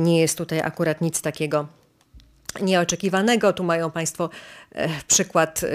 nie 0.00 0.20
jest 0.20 0.38
tutaj 0.38 0.60
akurat 0.60 1.00
nic 1.00 1.22
takiego 1.22 1.66
nieoczekiwanego. 2.60 3.52
Tu 3.52 3.64
mają 3.64 3.90
Państwo 3.90 4.30
e, 4.74 4.88
przykład, 5.08 5.64
e, 5.64 5.68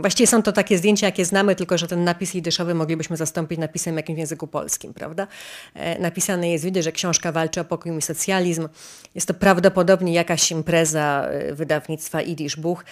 właściwie 0.00 0.26
są 0.26 0.42
to 0.42 0.52
takie 0.52 0.78
zdjęcia, 0.78 1.06
jakie 1.06 1.24
znamy, 1.24 1.54
tylko 1.54 1.78
że 1.78 1.88
ten 1.88 2.04
napis 2.04 2.34
jidyszowy 2.34 2.74
moglibyśmy 2.74 3.16
zastąpić 3.16 3.58
napisem 3.58 3.96
jakimś 3.96 4.16
w 4.16 4.18
języku 4.18 4.46
polskim, 4.46 4.94
prawda? 4.94 5.26
E, 5.74 5.98
napisane 5.98 6.50
jest, 6.50 6.64
widzę, 6.64 6.82
że 6.82 6.92
książka 6.92 7.32
walczy 7.32 7.60
o 7.60 7.64
pokój 7.64 7.98
i 7.98 8.02
socjalizm. 8.02 8.68
Jest 9.14 9.28
to 9.28 9.34
prawdopodobnie 9.34 10.12
jakaś 10.12 10.50
impreza 10.50 11.28
wydawnictwa 11.52 12.22
Idisz 12.22 12.56
Buch. 12.56 12.84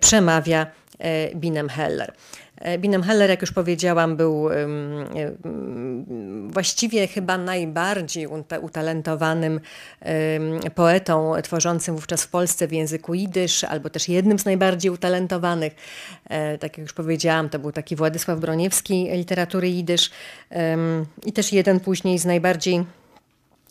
Przemawia 0.00 0.66
Binem 1.34 1.68
Heller. 1.68 2.12
E, 2.62 2.78
Binem 2.78 3.02
Heller, 3.02 3.30
jak 3.30 3.40
już 3.40 3.52
powiedziałam, 3.52 4.16
był 4.16 4.48
właściwie 6.46 7.06
chyba 7.06 7.38
najbardziej 7.38 8.28
utalentowanym 8.62 9.60
poetą 10.74 11.32
tworzącym 11.42 11.94
wówczas 11.94 12.24
w 12.24 12.28
Polsce 12.28 12.68
w 12.68 12.72
języku 12.72 13.14
jidysz, 13.14 13.64
albo 13.64 13.90
też 13.90 14.08
jednym 14.08 14.38
z 14.38 14.44
najbardziej 14.44 14.90
utalentowanych. 14.90 15.72
E, 16.28 16.58
tak 16.58 16.78
jak 16.78 16.78
już 16.78 16.92
powiedziałam, 16.92 17.48
to 17.48 17.58
był 17.58 17.72
taki 17.72 17.96
Władysław 17.96 18.40
Broniewski 18.40 19.08
literatury 19.12 19.68
jidysz 19.68 20.10
i 21.26 21.32
też 21.32 21.52
jeden 21.52 21.80
później 21.80 22.18
z 22.18 22.24
najbardziej 22.24 22.84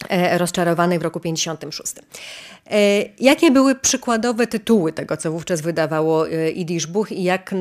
E, 0.09 0.37
rozczarowanych 0.37 0.99
w 0.99 1.03
roku 1.03 1.19
56. 1.19 1.93
E, 1.95 3.03
jakie 3.19 3.51
były 3.51 3.75
przykładowe 3.75 4.47
tytuły 4.47 4.93
tego, 4.93 5.17
co 5.17 5.31
wówczas 5.31 5.61
wydawało 5.61 6.29
e, 6.29 6.49
Idisz 6.49 6.87
Buch 6.87 7.11
i 7.11 7.23
jak, 7.23 7.55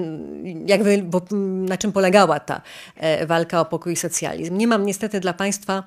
jak 0.67 1.03
bo, 1.03 1.23
na 1.69 1.79
czym 1.79 1.93
polegała 1.93 2.41
ta 2.41 2.61
walka 3.27 3.61
o 3.61 3.65
pokój 3.65 3.93
i 3.93 3.97
socjalizm? 3.97 4.57
Nie 4.57 4.67
mam 4.67 4.87
niestety 4.87 5.21
dla 5.21 5.33
Państwa 5.33 5.83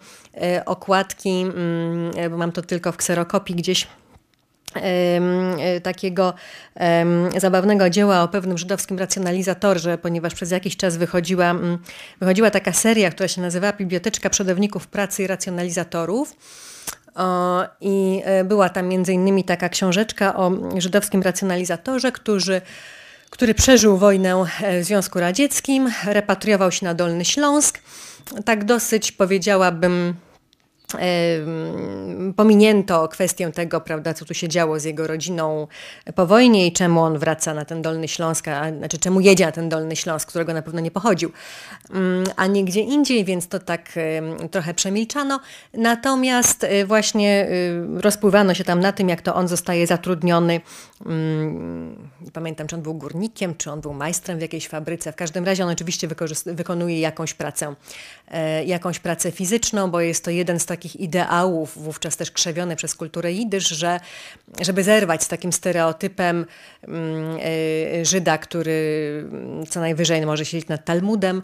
okładki, 0.66 1.30
mm, 1.30 2.32
bo 2.32 2.38
mam 2.38 2.51
to 2.51 2.62
tylko 2.62 2.91
w 2.91 2.97
kserokopii 2.97 3.56
gdzieś 3.56 3.88
takiego 5.84 6.34
zabawnego 7.38 7.89
dzieła 7.89 8.24
o 8.24 8.28
pewnym 8.28 8.57
żydowskim 8.57 8.99
racjonalizatorze, 8.99 9.97
ponieważ 9.97 10.34
przez 10.34 10.51
jakiś 10.51 10.78
czas 10.78 10.97
wychodziła, 10.97 11.55
wychodziła 12.19 12.51
taka 12.51 12.74
seria, 12.74 13.11
która 13.11 13.28
się 13.28 13.41
nazywała 13.41 13.74
Biblioteczka 13.74 14.30
Przodowników 14.30 14.88
Pracy 14.88 15.24
i 15.24 15.28
Racjonalizatorów. 15.28 16.36
I 17.82 18.21
e, 18.26 18.43
była 18.43 18.69
tam 18.69 18.88
między 18.88 19.13
innymi 19.13 19.43
taka 19.43 19.69
książeczka 19.69 20.36
o 20.36 20.51
żydowskim 20.78 21.21
racjonalizatorze, 21.21 22.11
który, 22.11 22.61
który 23.30 23.53
przeżył 23.53 23.97
wojnę 23.97 24.45
e, 24.61 24.82
w 24.82 24.84
Związku 24.84 25.19
Radzieckim, 25.19 25.91
repatriował 26.05 26.71
się 26.71 26.86
na 26.86 26.93
Dolny 26.93 27.26
Śląsk. 27.26 27.80
Tak 28.45 28.65
dosyć 28.65 29.11
powiedziałabym 29.11 30.15
pominięto 32.36 33.08
kwestię 33.08 33.52
tego, 33.52 33.82
prawda, 33.82 34.14
co 34.14 34.26
tu 34.26 34.34
się 34.34 34.48
działo 34.48 34.80
z 34.80 34.84
jego 34.84 35.08
rodziną 35.08 35.68
po 36.16 36.26
wojnie 36.26 36.68
i 36.68 36.72
czemu 36.72 37.02
on 37.02 37.18
wraca 37.18 37.54
na 37.54 37.66
ten 37.66 37.82
Dolny 37.82 38.08
Śląsk, 38.08 38.48
a, 38.48 38.78
znaczy 38.78 38.98
czemu 38.98 39.20
jedzie 39.20 39.46
na 39.46 39.52
ten 39.52 39.70
Dolny 39.70 39.96
Śląsk, 39.96 40.30
którego 40.30 40.54
na 40.54 40.62
pewno 40.62 40.80
nie 40.80 40.91
pochodził, 40.91 41.32
mm, 41.94 42.24
a 42.36 42.48
nie 42.48 42.66
gdzie 42.66 42.82
indziej, 42.82 43.26
więc 43.26 43.48
to 43.48 43.60
tak 43.60 43.89
trochę 44.52 44.74
przemilczano. 44.74 45.39
Natomiast 45.74 46.64
y, 46.64 46.86
właśnie 46.86 47.48
y, 47.98 48.02
rozpływano 48.02 48.54
się 48.54 48.64
tam 48.64 48.80
na 48.80 48.91
tym, 48.91 49.10
jak 49.10 49.22
to 49.22 49.36
on 49.36 49.48
zostaje 49.48 49.88
zatrudniony. 49.88 50.62
Mm, 51.06 52.10
nie 52.22 52.32
pamiętam, 52.32 52.68
czy 52.68 52.76
on 52.76 52.82
był 52.82 52.94
górnikiem, 52.94 53.56
czy 53.56 53.72
on 53.72 53.82
był 53.82 53.94
majstrem 53.94 54.38
w 54.38 54.41
jakiejś 54.41 54.68
fabryce. 54.68 55.12
W 55.12 55.16
każdym 55.16 55.46
razie 55.46 55.64
on 55.64 55.70
oczywiście 55.70 56.08
wykonuje 56.46 57.00
jakąś 57.00 57.34
pracę, 57.34 57.76
e, 58.28 58.66
jakąś 58.66 59.00
pracę 59.00 59.32
fizyczną, 59.32 59.91
bo 59.91 60.02
jest 60.02 60.26
to 60.26 60.32
jeden 60.32 60.60
z 60.60 60.66
takich 60.66 60.82
takich 60.84 61.01
ideałów, 61.01 61.84
wówczas 61.84 62.17
też 62.17 62.31
krzewione 62.31 62.75
przez 62.75 62.95
kulturę 62.95 63.31
jidysz, 63.31 63.67
że 63.67 63.99
żeby 64.61 64.84
zerwać 64.84 65.23
z 65.23 65.27
takim 65.27 65.53
stereotypem 65.53 66.45
mm, 66.88 67.38
e, 68.01 68.05
Żyda, 68.05 68.38
który 68.38 68.73
co 69.69 69.79
najwyżej 69.79 70.25
może 70.25 70.45
siedzieć 70.45 70.69
nad 70.69 70.86
Talmudem, 70.86 71.41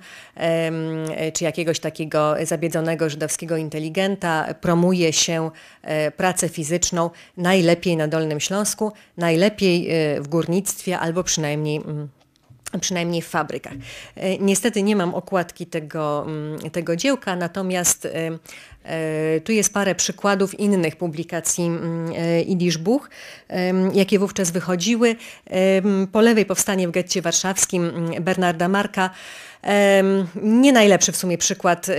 czy 1.33 1.43
jakiegoś 1.43 1.79
takiego 1.79 2.35
zabiedzonego 2.43 3.09
żydowskiego 3.09 3.57
inteligenta, 3.57 4.53
promuje 4.61 5.13
się 5.13 5.51
e, 5.81 6.11
pracę 6.11 6.49
fizyczną 6.49 7.09
najlepiej 7.37 7.97
na 7.97 8.07
Dolnym 8.07 8.39
Śląsku, 8.39 8.91
najlepiej 9.17 9.89
e, 9.89 10.21
w 10.21 10.27
górnictwie 10.27 10.99
albo 10.99 11.23
przynajmniej 11.23 11.77
mm, 11.77 12.09
przynajmniej 12.81 13.21
w 13.21 13.27
fabrykach. 13.27 13.73
E, 14.15 14.37
niestety 14.37 14.83
nie 14.83 14.95
mam 14.95 15.15
okładki 15.15 15.65
tego, 15.65 16.25
mm, 16.27 16.71
tego 16.71 16.95
dziełka, 16.95 17.35
natomiast 17.35 18.07
tu 19.43 19.51
jest 19.51 19.73
parę 19.73 19.95
przykładów 19.95 20.59
innych 20.59 20.95
publikacji 20.95 21.65
mm, 21.65 22.13
Idisz 22.45 22.77
Buch, 22.77 23.09
jakie 23.93 24.19
wówczas 24.19 24.51
wychodziły. 24.51 25.15
Po 26.11 26.21
lewej 26.21 26.45
powstanie 26.45 26.87
w 26.87 26.91
getcie 26.91 27.21
warszawskim 27.21 27.83
mm, 27.83 28.23
Bernarda 28.23 28.67
Marka, 28.67 29.09
nie 30.43 30.73
najlepszy 30.73 31.11
w 31.11 31.17
sumie 31.17 31.37
przykład 31.37 31.89
y, 31.89 31.93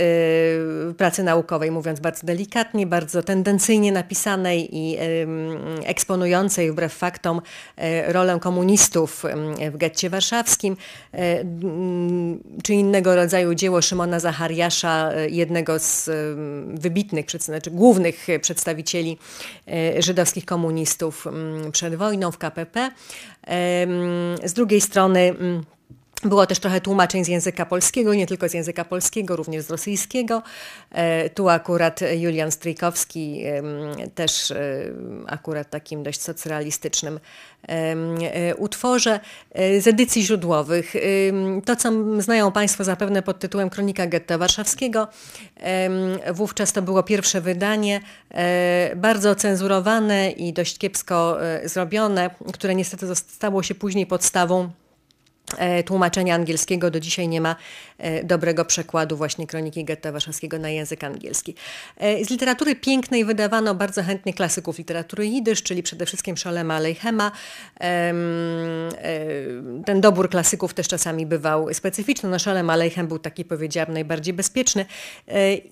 pracy 0.97 1.23
naukowej, 1.23 1.71
mówiąc 1.71 1.99
bardzo 1.99 2.27
delikatnie, 2.27 2.87
bardzo 2.87 3.23
tendencyjnie 3.23 3.91
napisanej 3.91 4.77
i 4.77 4.97
eksponującej 5.85 6.71
wbrew 6.71 6.93
faktom 6.93 7.41
e, 7.77 8.13
rolę 8.13 8.39
komunistów 8.41 9.23
w 9.71 9.77
getcie 9.77 10.09
warszawskim, 10.09 10.77
e, 11.13 11.43
czy 12.63 12.73
innego 12.73 13.15
rodzaju 13.15 13.55
dzieło 13.55 13.81
Szymona 13.81 14.19
Zachariasza, 14.19 15.11
e, 15.11 15.29
jednego 15.29 15.79
z 15.79 16.09
wybitnych, 16.81 17.25
znaczy 17.39 17.71
głównych 17.71 18.27
przedstawicieli 18.41 19.17
żydowskich 19.99 20.45
komunistów 20.45 21.27
przed 21.71 21.95
wojną 21.95 22.31
w 22.31 22.37
KPP. 22.37 22.91
Z 24.43 24.53
drugiej 24.53 24.81
strony 24.81 25.35
było 26.23 26.45
też 26.45 26.59
trochę 26.59 26.81
tłumaczeń 26.81 27.25
z 27.25 27.27
języka 27.27 27.65
polskiego, 27.65 28.13
nie 28.13 28.27
tylko 28.27 28.49
z 28.49 28.53
języka 28.53 28.85
polskiego, 28.85 29.35
również 29.35 29.63
z 29.63 29.69
rosyjskiego. 29.69 30.43
E, 30.91 31.29
tu 31.29 31.49
akurat 31.49 31.99
Julian 32.15 32.51
Stryjkowski, 32.51 33.43
też 34.15 34.51
e, 34.51 34.55
akurat 35.27 35.69
takim 35.69 36.03
dość 36.03 36.21
socrealistycznym 36.21 37.19
e, 37.67 38.55
utworze. 38.55 39.19
Z 39.79 39.87
edycji 39.87 40.23
źródłowych, 40.23 40.93
to 41.65 41.75
co 41.75 41.91
znają 42.21 42.51
Państwo 42.51 42.83
zapewne 42.83 43.21
pod 43.21 43.39
tytułem 43.39 43.69
Kronika 43.69 44.07
Getta 44.07 44.37
Warszawskiego, 44.37 45.07
wówczas 46.33 46.73
to 46.73 46.81
było 46.81 47.03
pierwsze 47.03 47.41
wydanie, 47.41 48.01
bardzo 48.95 49.35
cenzurowane 49.35 50.31
i 50.31 50.53
dość 50.53 50.77
kiepsko 50.77 51.37
zrobione, 51.63 52.29
które 52.53 52.75
niestety 52.75 53.15
stało 53.15 53.63
się 53.63 53.75
później 53.75 54.05
podstawą 54.05 54.69
tłumaczenia 55.85 56.35
angielskiego 56.35 56.91
do 56.91 56.99
dzisiaj 56.99 57.27
nie 57.27 57.41
ma 57.41 57.55
e, 57.97 58.23
dobrego 58.23 58.65
przekładu 58.65 59.17
właśnie 59.17 59.47
kroniki 59.47 59.85
Getta 59.85 60.11
Warszawskiego 60.11 60.59
na 60.59 60.69
język 60.69 61.03
angielski. 61.03 61.55
E, 61.97 62.25
z 62.25 62.29
literatury 62.29 62.75
pięknej 62.75 63.25
wydawano 63.25 63.75
bardzo 63.75 64.03
chętnie 64.03 64.33
klasyków 64.33 64.77
literatury 64.77 65.25
jidysz, 65.25 65.63
czyli 65.63 65.83
przede 65.83 66.05
wszystkim 66.05 66.37
Szolema 66.37 66.75
Alejchema. 66.75 67.31
Ten 69.85 70.01
dobór 70.01 70.29
klasyków 70.29 70.73
też 70.73 70.87
czasami 70.87 71.25
bywał 71.25 71.73
specyficzny. 71.73 72.29
No 72.29 72.39
Szolem 72.39 72.69
Aleichem 72.69 73.07
był 73.07 73.19
taki, 73.19 73.45
powiedziałabym, 73.45 73.93
najbardziej 73.93 74.33
bezpieczny 74.33 74.85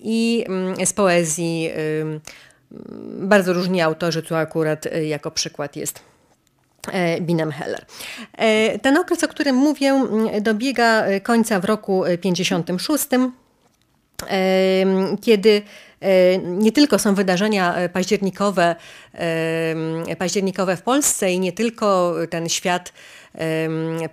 i 0.00 0.44
mm, 0.48 0.86
z 0.86 0.92
poezji 0.92 1.70
bardzo 3.20 3.52
różni 3.52 3.80
autorzy, 3.80 4.22
tu 4.22 4.34
akurat 4.34 4.84
jako 5.02 5.30
przykład 5.30 5.76
jest 5.76 6.09
E, 6.09 6.09
Binem 7.20 7.52
Heller. 7.52 7.86
E, 8.38 8.78
ten 8.78 8.96
okres, 8.96 9.24
o 9.24 9.28
którym 9.28 9.56
mówię, 9.56 9.94
dobiega 10.40 11.04
końca 11.22 11.60
w 11.60 11.64
roku 11.64 12.02
56, 12.20 13.06
e, 13.14 13.26
kiedy 15.22 15.62
nie 16.42 16.72
tylko 16.72 16.98
są 16.98 17.14
wydarzenia 17.14 17.74
październikowe, 17.92 18.76
październikowe 20.18 20.76
w 20.76 20.82
Polsce 20.82 21.32
i 21.32 21.40
nie 21.40 21.52
tylko 21.52 22.14
ten 22.30 22.48
świat 22.48 22.92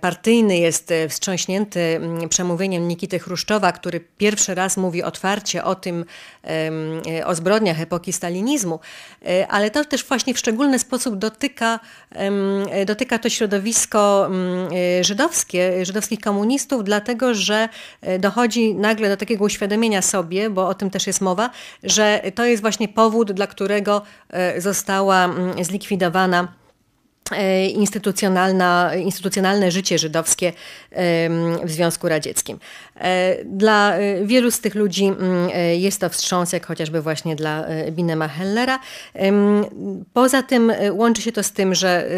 partyjny 0.00 0.58
jest 0.58 0.90
e, 0.90 1.08
wstrząśnięty 1.08 2.00
przemówieniem 2.28 2.88
Nikity 2.88 3.18
Chruszczowa, 3.18 3.72
który 3.72 4.00
pierwszy 4.18 4.54
raz 4.54 4.76
mówi 4.76 5.02
otwarcie 5.02 5.64
o 5.64 5.74
tym, 5.74 6.04
e, 7.16 7.26
o 7.26 7.34
zbrodniach 7.34 7.80
epoki 7.80 8.12
stalinizmu, 8.12 8.80
e, 9.26 9.48
ale 9.48 9.70
to 9.70 9.84
też 9.84 10.04
właśnie 10.04 10.34
w 10.34 10.38
szczególny 10.38 10.78
sposób 10.78 11.16
dotyka, 11.16 11.80
dotyka 12.86 13.18
to 13.18 13.28
środowisko 13.28 14.30
żydowskie, 15.00 15.86
żydowskich 15.86 16.20
komunistów, 16.20 16.84
dlatego 16.84 17.34
że 17.34 17.68
dochodzi 18.18 18.74
nagle 18.74 19.08
do 19.08 19.16
takiego 19.16 19.44
uświadomienia 19.44 20.02
sobie, 20.02 20.50
bo 20.50 20.68
o 20.68 20.74
tym 20.74 20.90
też 20.90 21.06
jest 21.06 21.20
mowa, 21.20 21.50
że 21.82 22.22
to 22.34 22.44
jest 22.44 22.62
właśnie 22.62 22.88
powód, 22.88 23.32
dla 23.32 23.46
którego 23.46 24.02
została 24.58 25.34
zlikwidowana 25.62 26.48
instytucjonalna, 27.74 28.94
instytucjonalne 28.94 29.70
życie 29.70 29.98
żydowskie 29.98 30.52
w 31.64 31.70
Związku 31.70 32.08
Radzieckim. 32.08 32.58
E, 32.96 33.44
dla 33.44 33.96
e, 33.96 34.26
wielu 34.26 34.50
z 34.50 34.60
tych 34.60 34.74
ludzi 34.74 35.04
mm, 35.04 35.50
jest 35.78 36.00
to 36.00 36.08
wstrząs, 36.08 36.52
jak 36.52 36.66
chociażby 36.66 37.02
właśnie 37.02 37.36
dla 37.36 37.64
Binema 37.90 38.28
Hellera. 38.28 38.78
Poza 40.12 40.42
tym 40.42 40.72
łączy 40.92 41.22
się 41.22 41.32
to 41.32 41.42
z 41.42 41.52
tym, 41.52 41.74
że 41.74 42.10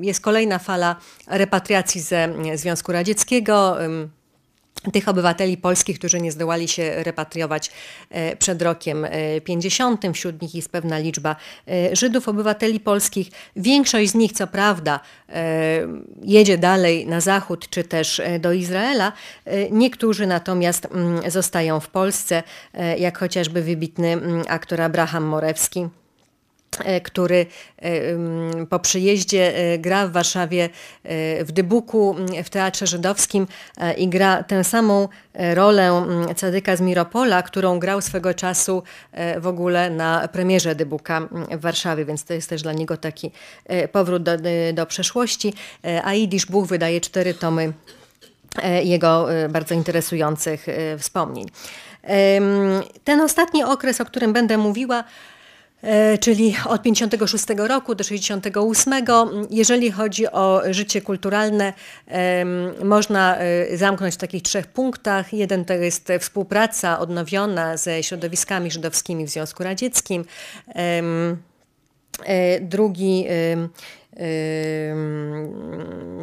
jest 0.00 0.20
kolejna 0.20 0.58
fala 0.58 0.96
repatriacji 1.26 2.00
ze 2.00 2.28
Związku 2.54 2.92
Radzieckiego 2.92 3.76
tych 4.92 5.08
obywateli 5.08 5.56
polskich, 5.56 5.98
którzy 5.98 6.20
nie 6.20 6.32
zdołali 6.32 6.68
się 6.68 7.02
repatriować 7.02 7.70
e, 8.10 8.36
przed 8.36 8.62
rokiem 8.62 9.06
50. 9.44 10.04
E, 10.04 10.12
Wśród 10.12 10.42
nich 10.42 10.54
jest 10.54 10.72
pewna 10.72 10.98
liczba 10.98 11.36
e, 11.68 11.96
Żydów, 11.96 12.28
obywateli 12.28 12.80
polskich. 12.80 13.28
Większość 13.56 14.10
z 14.10 14.14
nich, 14.14 14.32
co 14.32 14.46
prawda, 14.46 15.00
jedzie 16.22 16.58
dalej 16.58 17.06
na 17.06 17.20
zachód 17.20 17.68
czy 17.70 17.84
też 17.84 18.22
do 18.40 18.52
Izraela. 18.52 19.12
Niektórzy 19.70 20.26
natomiast 20.26 20.86
mm, 20.86 21.30
zostają 21.30 21.80
w 21.80 21.88
Polsce, 21.88 22.42
jak 22.98 23.18
chociażby 23.18 23.62
wybitny 23.62 24.08
mm, 24.08 24.44
aktor 24.48 24.80
Abraham 24.80 25.24
Morewski 25.24 25.88
który 27.02 27.46
e, 27.78 28.66
po 28.66 28.78
przyjeździe 28.78 29.56
e, 29.56 29.78
gra 29.78 30.06
w 30.06 30.12
Warszawie 30.12 30.68
w 31.44 31.48
Dybuku 31.52 32.16
w 32.44 32.50
Teatrze 32.50 32.86
Żydowskim 32.86 33.46
i 33.96 34.08
gra 34.08 34.42
tę 34.42 34.64
samą 34.64 35.08
rolę 35.34 36.06
Cadyka 36.36 36.76
z 36.76 36.80
Miropola, 36.80 37.42
którą 37.42 37.78
grał 37.78 38.00
swego 38.00 38.34
czasu 38.34 38.82
w 39.38 39.46
ogóle 39.46 39.90
na 39.90 40.28
premierze 40.28 40.74
Dybuka 40.74 41.28
w 41.50 41.60
Warszawie, 41.60 42.04
więc 42.04 42.24
to 42.24 42.34
jest 42.34 42.48
też 42.48 42.62
dla 42.62 42.72
niego 42.72 42.96
taki 42.96 43.30
powrót 43.92 44.22
do, 44.22 44.32
do 44.74 44.86
przeszłości. 44.86 45.54
A 46.04 46.14
Idisz 46.14 46.46
Buch 46.46 46.66
wydaje 46.66 47.00
cztery 47.00 47.34
tomy 47.34 47.72
jego 48.82 49.26
bardzo 49.50 49.74
interesujących 49.74 50.66
wspomnień. 50.98 51.46
Ten 53.04 53.20
ostatni 53.20 53.64
okres, 53.64 54.00
o 54.00 54.04
którym 54.04 54.32
będę 54.32 54.58
mówiła, 54.58 55.04
E, 55.04 55.31
czyli 56.20 56.56
od 56.68 56.82
56 56.82 57.44
roku 57.56 57.94
do 57.94 58.04
68. 58.04 58.94
Jeżeli 59.50 59.90
chodzi 59.90 60.26
o 60.26 60.62
życie 60.70 61.00
kulturalne, 61.00 61.72
można 62.84 63.36
e, 63.38 63.76
zamknąć 63.76 64.14
w 64.14 64.16
takich 64.16 64.42
trzech 64.42 64.66
punktach. 64.66 65.32
Jeden 65.32 65.64
to 65.64 65.74
jest 65.74 66.08
współpraca 66.20 66.98
odnowiona 66.98 67.76
ze 67.76 68.02
środowiskami 68.02 68.70
żydowskimi 68.70 69.26
w 69.26 69.30
Związku 69.30 69.62
Radzieckim. 69.62 70.24
E, 72.26 72.60
drugi 72.60 73.24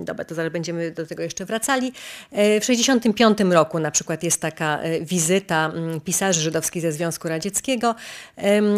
Dobra, 0.01 0.25
to 0.25 0.35
zaraz 0.35 0.51
będziemy 0.51 0.91
do 0.91 1.05
tego 1.05 1.23
jeszcze 1.23 1.45
wracali. 1.45 1.87
E, 2.31 2.59
w 2.59 2.65
1965 2.65 3.53
roku 3.53 3.79
na 3.79 3.91
przykład 3.91 4.23
jest 4.23 4.41
taka 4.41 4.79
e, 4.79 5.01
wizyta 5.01 5.71
pisarzy 6.03 6.41
żydowskich 6.41 6.81
ze 6.81 6.91
Związku 6.91 7.27
Radzieckiego, 7.27 7.95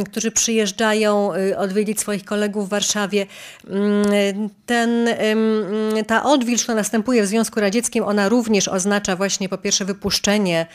którzy 0.06 0.32
przyjeżdżają 0.32 1.34
e, 1.34 1.58
odwiedzić 1.58 2.00
swoich 2.00 2.26
kolegów 2.26 2.66
w 2.66 2.70
Warszawie. 2.70 3.26
Ten, 4.66 5.10
ta 6.08 6.24
odwilż, 6.24 6.64
która 6.64 6.76
następuje 6.76 7.24
w 7.24 7.28
Związku 7.28 7.60
Radzieckim, 7.60 8.04
ona 8.04 8.30
również 8.30 8.68
oznacza 8.68 9.16
właśnie 9.16 9.50
po 9.50 9.58
pierwsze 9.58 9.86
wypuszczenie 9.86 10.66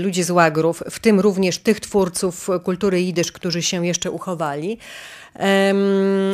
ludzi 0.00 0.22
z 0.22 0.30
łagrów, 0.30 0.82
w 0.90 0.98
tym 0.98 1.20
również 1.20 1.58
tych 1.58 1.80
twórców 1.80 2.48
kultury 2.64 3.00
jidysz, 3.00 3.32
którzy 3.32 3.62
się 3.62 3.86
jeszcze 3.86 4.10
uchowali. 4.10 4.78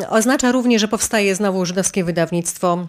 Oznacza 0.09 0.53
również, 0.53 0.81
że 0.81 0.89
powstaje 0.89 1.35
znowu 1.35 1.67
żydowskie 1.67 2.05
wydawnictwo 2.05 2.87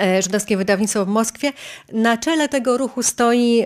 e, 0.00 0.22
żydowskie 0.22 0.56
wydawnictwo 0.56 1.04
w 1.04 1.08
Moskwie. 1.08 1.52
Na 1.92 2.18
czele 2.18 2.48
tego 2.48 2.78
ruchu 2.78 3.02
stoi, 3.02 3.64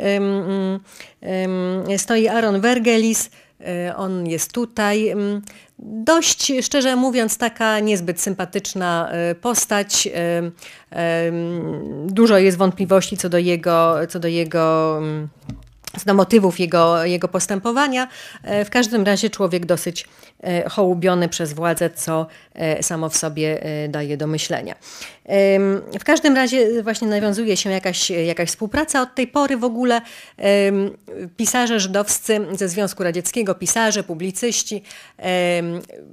stoi 1.96 2.28
Aaron 2.28 2.60
Vergelis. 2.60 3.30
E, 3.60 3.96
on 3.96 4.26
jest 4.26 4.52
tutaj. 4.52 5.14
Dość, 5.78 6.52
szczerze 6.62 6.96
mówiąc, 6.96 7.38
taka 7.38 7.80
niezbyt 7.80 8.20
sympatyczna 8.20 9.08
e, 9.10 9.34
postać. 9.34 10.08
Dużo 12.06 12.38
jest 12.38 12.58
wątpliwości 12.58 13.16
co 13.16 13.28
do 13.28 13.38
jego, 13.38 13.96
co 14.08 14.20
do 14.20 14.28
jego 14.28 15.00
do 16.06 16.14
motywów 16.14 16.60
jego, 16.60 17.04
jego 17.04 17.28
postępowania. 17.28 18.08
W 18.64 18.70
każdym 18.70 19.04
razie 19.04 19.30
człowiek 19.30 19.66
dosyć 19.66 20.08
hołubiony 20.68 21.28
przez 21.28 21.52
władzę, 21.52 21.90
co 21.90 22.26
e, 22.54 22.82
samo 22.82 23.08
w 23.08 23.16
sobie 23.16 23.62
e, 23.62 23.88
daje 23.88 24.16
do 24.16 24.26
myślenia. 24.26 24.74
W 26.00 26.04
każdym 26.04 26.36
razie 26.36 26.82
właśnie 26.82 27.08
nawiązuje 27.08 27.56
się 27.56 27.70
jakaś, 27.70 28.10
jakaś 28.10 28.48
współpraca. 28.48 29.02
Od 29.02 29.14
tej 29.14 29.26
pory 29.26 29.56
w 29.56 29.64
ogóle 29.64 30.00
pisarze 31.36 31.80
żydowscy 31.80 32.40
ze 32.52 32.68
Związku 32.68 33.02
Radzieckiego, 33.02 33.54
pisarze, 33.54 34.02
publicyści 34.02 34.82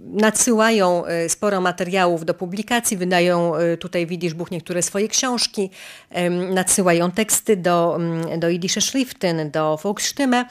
nadsyłają 0.04 1.04
sporo 1.28 1.62
materiałów 1.62 2.26
do 2.26 2.34
publikacji, 2.34 2.98
wydają 2.98 3.54
tutaj 3.80 4.08
widzisz 4.08 4.34
Buch 4.34 4.52
niektóre 4.52 4.82
swoje 4.82 5.08
książki, 5.08 5.70
nadsyłają 6.50 7.12
teksty 7.12 7.58
do, 7.58 8.00
do 8.38 8.50
Jiddische 8.50 8.82
Schriften, 8.82 9.52
do 9.52 9.78
Volksstimme. 9.84 10.46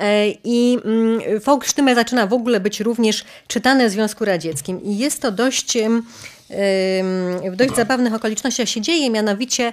E, 0.00 0.28
I 0.44 0.78
Volksstimme 1.44 1.90
mm, 1.90 2.04
zaczyna 2.04 2.26
w 2.26 2.32
ogóle 2.32 2.60
być 2.60 2.80
również 2.80 3.24
czytane 3.46 3.88
w 3.88 3.90
Związku 3.90 4.24
Radzieckim. 4.24 4.84
I 4.84 4.98
jest 4.98 5.22
to 5.22 5.32
dość 5.32 5.78
w 7.50 7.56
dość 7.56 7.74
zabawnych 7.74 8.14
okolicznościach 8.14 8.68
się 8.68 8.80
dzieje, 8.80 9.10
mianowicie 9.10 9.72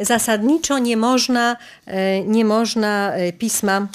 zasadniczo 0.00 0.78
nie 0.78 0.96
można, 0.96 1.56
e, 1.86 2.20
nie 2.20 2.44
można 2.44 3.12
e, 3.14 3.32
pisma 3.32 3.86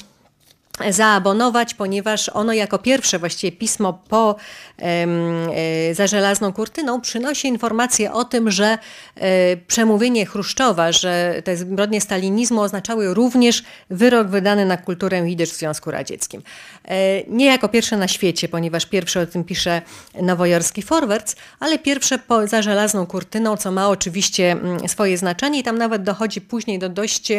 zaabonować, 0.90 1.74
ponieważ 1.74 2.28
ono 2.28 2.52
jako 2.52 2.78
pierwsze 2.78 3.18
właściwie 3.18 3.56
pismo 3.56 3.92
po 4.08 4.36
e, 4.78 5.94
za 5.94 6.06
żelazną 6.06 6.52
kurtyną 6.52 7.00
przynosi 7.00 7.48
informację 7.48 8.12
o 8.12 8.24
tym, 8.24 8.50
że 8.50 8.78
e, 9.16 9.56
przemówienie 9.56 10.26
Chruszczowa, 10.26 10.92
że 10.92 11.42
te 11.44 11.56
zbrodnie 11.56 12.00
stalinizmu 12.00 12.60
oznaczały 12.60 13.14
również 13.14 13.64
wyrok 13.90 14.28
wydany 14.28 14.66
na 14.66 14.76
kulturę 14.76 15.28
jidysz 15.28 15.50
w 15.50 15.56
Związku 15.56 15.90
Radzieckim. 15.90 16.42
E, 16.84 17.22
nie 17.28 17.46
jako 17.46 17.68
pierwsze 17.68 17.96
na 17.96 18.08
świecie, 18.08 18.48
ponieważ 18.48 18.86
pierwszy 18.86 19.20
o 19.20 19.26
tym 19.26 19.44
pisze 19.44 19.82
nowojorski 20.22 20.82
Forwards, 20.82 21.36
ale 21.60 21.78
pierwsze 21.78 22.18
po, 22.18 22.46
za 22.46 22.62
żelazną 22.62 23.06
kurtyną, 23.06 23.56
co 23.56 23.72
ma 23.72 23.88
oczywiście 23.88 24.52
mm, 24.52 24.88
swoje 24.88 25.18
znaczenie 25.18 25.58
i 25.58 25.62
tam 25.62 25.78
nawet 25.78 26.02
dochodzi 26.02 26.40
później 26.40 26.78
do 26.78 26.88
dość 26.88 27.32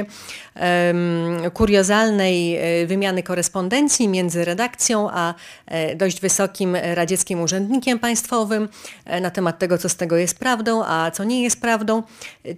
kuriozalnej 1.53 2.59
wymiany 2.87 3.23
korespondencji 3.27 4.07
między 4.07 4.45
redakcją 4.45 5.09
a 5.11 5.33
e, 5.65 5.95
dość 5.95 6.21
wysokim 6.21 6.75
radzieckim 6.75 7.41
urzędnikiem 7.41 7.99
państwowym 7.99 8.69
e, 9.05 9.21
na 9.21 9.31
temat 9.31 9.59
tego, 9.59 9.77
co 9.77 9.89
z 9.89 9.95
tego 9.95 10.17
jest 10.17 10.39
prawdą, 10.39 10.85
a 10.85 11.11
co 11.11 11.23
nie 11.23 11.43
jest 11.43 11.61
prawdą. 11.61 12.03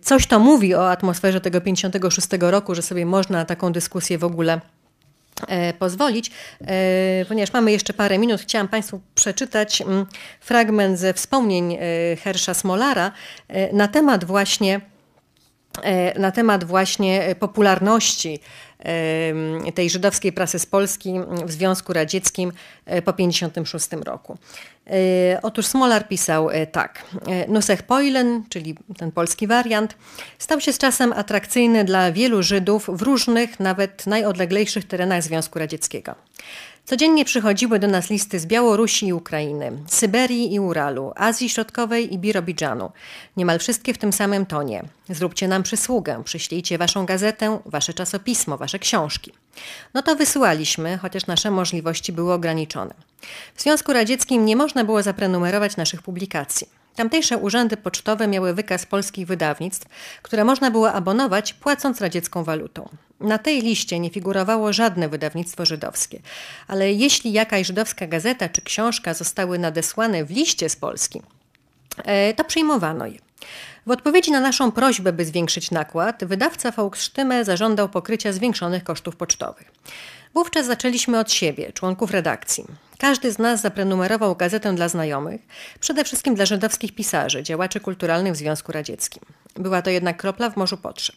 Coś 0.01 0.27
to 0.27 0.39
mówi 0.39 0.75
o 0.75 0.91
atmosferze 0.91 1.41
tego 1.41 1.61
56 1.61 2.27
roku, 2.39 2.75
że 2.75 2.81
sobie 2.81 3.05
można 3.05 3.37
na 3.37 3.45
taką 3.45 3.71
dyskusję 3.71 4.17
w 4.17 4.23
ogóle 4.23 4.61
e, 5.47 5.73
pozwolić. 5.73 6.31
Ponieważ 7.27 7.53
mamy 7.53 7.71
jeszcze 7.71 7.93
parę 7.93 8.17
minut, 8.17 8.41
chciałam 8.41 8.67
Państwu 8.67 9.01
przeczytać 9.15 9.81
mm, 9.81 10.05
fragment 10.39 10.99
ze 10.99 11.13
wspomnień 11.13 11.77
Hersza 12.23 12.53
Smolara 12.53 13.11
na 13.73 13.87
temat 13.87 14.25
właśnie 14.25 14.81
na 16.19 16.31
temat 16.31 16.63
właśnie 16.63 17.35
popularności 17.39 18.39
tej 19.75 19.89
żydowskiej 19.89 20.33
prasy 20.33 20.59
z 20.59 20.65
Polski 20.65 21.13
w 21.45 21.51
Związku 21.51 21.93
Radzieckim 21.93 22.51
e, 22.85 23.01
po 23.01 23.13
1956 23.13 24.05
roku. 24.05 24.37
E, 24.87 25.41
otóż 25.41 25.65
Smolar 25.65 26.07
pisał 26.07 26.49
e, 26.49 26.67
tak. 26.67 27.05
Nusech 27.47 27.83
Poilen, 27.83 28.43
czyli 28.49 28.75
ten 28.97 29.11
polski 29.11 29.47
wariant, 29.47 29.95
stał 30.39 30.61
się 30.61 30.73
z 30.73 30.77
czasem 30.77 31.13
atrakcyjny 31.13 31.83
dla 31.83 32.11
wielu 32.11 32.43
Żydów 32.43 32.89
w 32.93 33.01
różnych, 33.01 33.59
nawet 33.59 34.07
najodleglejszych 34.07 34.87
terenach 34.87 35.23
Związku 35.23 35.59
Radzieckiego. 35.59 36.15
Codziennie 36.89 37.25
przychodziły 37.25 37.79
do 37.79 37.87
nas 37.87 38.09
listy 38.09 38.39
z 38.39 38.45
Białorusi 38.45 39.07
i 39.07 39.13
Ukrainy, 39.13 39.71
Syberii 39.87 40.53
i 40.53 40.59
Uralu, 40.59 41.11
Azji 41.15 41.49
Środkowej 41.49 42.13
i 42.13 42.17
Birobidżanu. 42.17 42.91
Niemal 43.37 43.59
wszystkie 43.59 43.93
w 43.93 43.97
tym 43.97 44.13
samym 44.13 44.45
tonie. 44.45 44.83
Zróbcie 45.09 45.47
nam 45.47 45.63
przysługę, 45.63 46.21
przyślijcie 46.23 46.77
waszą 46.77 47.05
gazetę, 47.05 47.59
wasze 47.65 47.93
czasopismo, 47.93 48.57
wasze 48.57 48.79
książki. 48.79 49.33
No 49.93 50.01
to 50.01 50.15
wysyłaliśmy, 50.15 50.97
chociaż 50.97 51.27
nasze 51.27 51.51
możliwości 51.51 52.13
były 52.13 52.33
ograniczone. 52.33 52.93
W 53.55 53.61
Związku 53.61 53.93
Radzieckim 53.93 54.45
nie 54.45 54.55
można 54.55 54.83
było 54.83 55.03
zaprenumerować 55.03 55.77
naszych 55.77 56.01
publikacji. 56.01 56.69
Tamtejsze 56.95 57.37
urzędy 57.37 57.77
pocztowe 57.77 58.27
miały 58.27 58.53
wykaz 58.53 58.85
polskich 58.85 59.27
wydawnictw, 59.27 59.87
które 60.21 60.43
można 60.43 60.71
było 60.71 60.93
abonować 60.93 61.53
płacąc 61.53 62.01
radziecką 62.01 62.43
walutą. 62.43 62.89
Na 63.19 63.37
tej 63.37 63.61
liście 63.61 63.99
nie 63.99 64.09
figurowało 64.09 64.73
żadne 64.73 65.09
wydawnictwo 65.09 65.65
żydowskie, 65.65 66.19
ale 66.67 66.93
jeśli 66.93 67.31
jakaś 67.31 67.67
żydowska 67.67 68.07
gazeta 68.07 68.49
czy 68.49 68.61
książka 68.61 69.13
zostały 69.13 69.59
nadesłane 69.59 70.25
w 70.25 70.31
liście 70.31 70.69
z 70.69 70.75
Polski, 70.75 71.21
to 72.35 72.43
przyjmowano 72.43 73.05
je. 73.05 73.19
W 73.85 73.91
odpowiedzi 73.91 74.31
na 74.31 74.39
naszą 74.39 74.71
prośbę, 74.71 75.13
by 75.13 75.25
zwiększyć 75.25 75.71
nakład, 75.71 76.25
wydawca 76.25 76.71
Volksstimme 76.71 77.45
zażądał 77.45 77.89
pokrycia 77.89 78.33
zwiększonych 78.33 78.83
kosztów 78.83 79.15
pocztowych. 79.15 79.71
Wówczas 80.33 80.65
zaczęliśmy 80.65 81.19
od 81.19 81.31
siebie, 81.31 81.73
członków 81.73 82.11
redakcji. 82.11 82.65
Każdy 82.97 83.31
z 83.31 83.39
nas 83.39 83.61
zaprenumerował 83.61 84.35
gazetę 84.35 84.75
dla 84.75 84.89
znajomych, 84.89 85.41
przede 85.79 86.03
wszystkim 86.03 86.35
dla 86.35 86.45
żydowskich 86.45 86.95
pisarzy, 86.95 87.43
działaczy 87.43 87.79
kulturalnych 87.79 88.33
w 88.33 88.37
Związku 88.37 88.71
Radzieckim. 88.71 89.23
Była 89.55 89.81
to 89.81 89.89
jednak 89.89 90.17
kropla 90.17 90.49
w 90.49 90.57
morzu 90.57 90.77
potrzeb. 90.77 91.15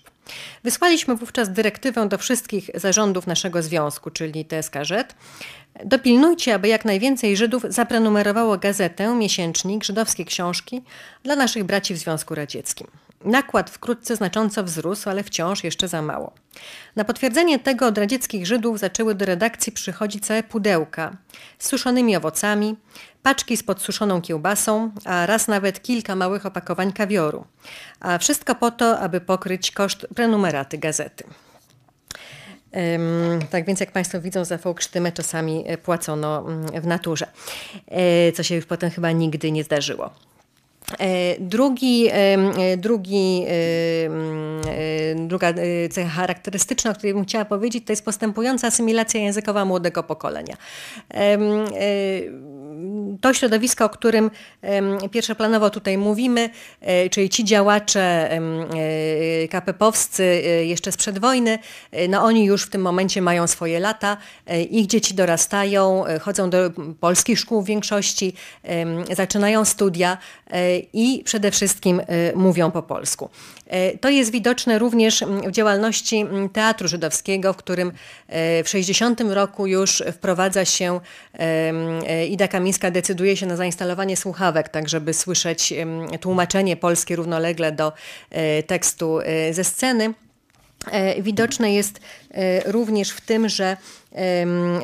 Wysłaliśmy 0.64 1.16
wówczas 1.16 1.52
dyrektywę 1.52 2.08
do 2.08 2.18
wszystkich 2.18 2.70
zarządów 2.74 3.26
naszego 3.26 3.62
związku, 3.62 4.10
czyli 4.10 4.44
TSKZ. 4.44 5.14
Dopilnujcie, 5.84 6.54
aby 6.54 6.68
jak 6.68 6.84
najwięcej 6.84 7.36
Żydów 7.36 7.62
zaprenumerowało 7.68 8.58
gazetę, 8.58 9.14
miesięcznik, 9.14 9.84
żydowskie 9.84 10.24
książki 10.24 10.82
dla 11.22 11.36
naszych 11.36 11.64
braci 11.64 11.94
w 11.94 11.98
Związku 11.98 12.34
Radzieckim. 12.34 12.86
Nakład 13.24 13.70
wkrótce 13.70 14.16
znacząco 14.16 14.64
wzrósł, 14.64 15.10
ale 15.10 15.22
wciąż 15.22 15.64
jeszcze 15.64 15.88
za 15.88 16.02
mało. 16.02 16.32
Na 16.96 17.04
potwierdzenie 17.04 17.58
tego 17.58 17.86
od 17.86 17.98
radzieckich 17.98 18.46
Żydów 18.46 18.78
zaczęły 18.78 19.14
do 19.14 19.24
redakcji 19.24 19.72
przychodzić 19.72 20.26
całe 20.26 20.42
pudełka 20.42 21.16
z 21.58 21.68
suszonymi 21.68 22.16
owocami, 22.16 22.76
paczki 23.22 23.56
z 23.56 23.62
podsuszoną 23.62 24.22
kiełbasą, 24.22 24.90
a 25.04 25.26
raz 25.26 25.48
nawet 25.48 25.82
kilka 25.82 26.16
małych 26.16 26.46
opakowań 26.46 26.92
kawioru. 26.92 27.44
A 28.00 28.18
wszystko 28.18 28.54
po 28.54 28.70
to, 28.70 28.98
aby 28.98 29.20
pokryć 29.20 29.70
koszt 29.70 30.06
prenumeraty 30.14 30.78
gazety. 30.78 31.24
Tak 33.50 33.66
więc, 33.66 33.80
jak 33.80 33.92
Państwo 33.92 34.20
widzą, 34.20 34.44
za 34.44 34.58
Folksztymę 34.58 35.12
czasami 35.12 35.64
płacono 35.82 36.38
mm, 36.38 36.82
w 36.82 36.86
naturze, 36.86 37.26
e, 37.86 38.32
co 38.32 38.42
się 38.42 38.54
już 38.54 38.66
potem 38.66 38.90
chyba 38.90 39.12
nigdy 39.12 39.52
nie 39.52 39.64
zdarzyło. 39.64 40.10
E, 40.98 41.40
drugi, 41.40 42.08
e, 42.12 42.76
drugi, 42.76 43.44
e, 43.48 45.14
druga 45.14 45.54
cecha 45.90 46.10
charakterystyczna, 46.10 46.90
o 46.90 46.94
której 46.94 47.14
bym 47.14 47.24
chciała 47.24 47.44
powiedzieć, 47.44 47.86
to 47.86 47.92
jest 47.92 48.04
postępująca 48.04 48.66
asymilacja 48.66 49.20
językowa 49.20 49.64
młodego 49.64 50.02
pokolenia. 50.02 50.56
To 53.20 53.34
środowisko, 53.34 53.84
o 53.84 53.88
którym 53.88 54.30
pierwszoplanowo 55.10 55.70
tutaj 55.70 55.98
mówimy, 55.98 56.50
czyli 57.10 57.28
ci 57.28 57.44
działacze 57.44 58.30
KPP-owscy 59.50 60.22
jeszcze 60.62 60.92
sprzed 60.92 61.18
wojny, 61.18 61.58
no 62.08 62.22
oni 62.22 62.44
już 62.44 62.62
w 62.62 62.70
tym 62.70 62.82
momencie 62.82 63.22
mają 63.22 63.46
swoje 63.46 63.80
lata, 63.80 64.16
ich 64.70 64.86
dzieci 64.86 65.14
dorastają, 65.14 66.04
chodzą 66.20 66.50
do 66.50 66.70
polskich 67.00 67.38
szkół 67.38 67.62
w 67.62 67.66
większości, 67.66 68.32
zaczynają 69.16 69.64
studia 69.64 70.18
i 70.92 71.22
przede 71.24 71.50
wszystkim 71.50 72.00
y, 72.00 72.04
mówią 72.34 72.70
po 72.70 72.82
polsku. 72.82 73.30
Y, 73.66 73.98
to 73.98 74.10
jest 74.10 74.30
widoczne 74.30 74.78
również 74.78 75.22
mm, 75.22 75.40
w 75.40 75.50
działalności 75.50 76.16
mm, 76.16 76.48
Teatru 76.48 76.88
Żydowskiego, 76.88 77.52
w 77.52 77.56
którym 77.56 77.88
y, 77.88 77.92
w 78.64 78.68
60 78.68 79.20
roku 79.20 79.66
już 79.66 80.02
wprowadza 80.12 80.64
się, 80.64 81.00
Ida 82.28 82.48
Kamińska 82.48 82.90
decyduje 82.90 83.36
się 83.36 83.46
na 83.46 83.56
zainstalowanie 83.56 84.16
słuchawek, 84.16 84.68
tak 84.68 84.88
żeby 84.88 85.14
słyszeć 85.14 85.74
tłumaczenie 86.20 86.76
polskie 86.76 87.16
równolegle 87.16 87.72
do 87.72 87.92
tekstu 88.66 89.18
ze 89.52 89.64
sceny. 89.64 90.14
Widoczne 91.18 91.72
jest 91.72 92.00
również 92.66 93.10
w 93.10 93.20
tym, 93.20 93.48
że 93.48 93.76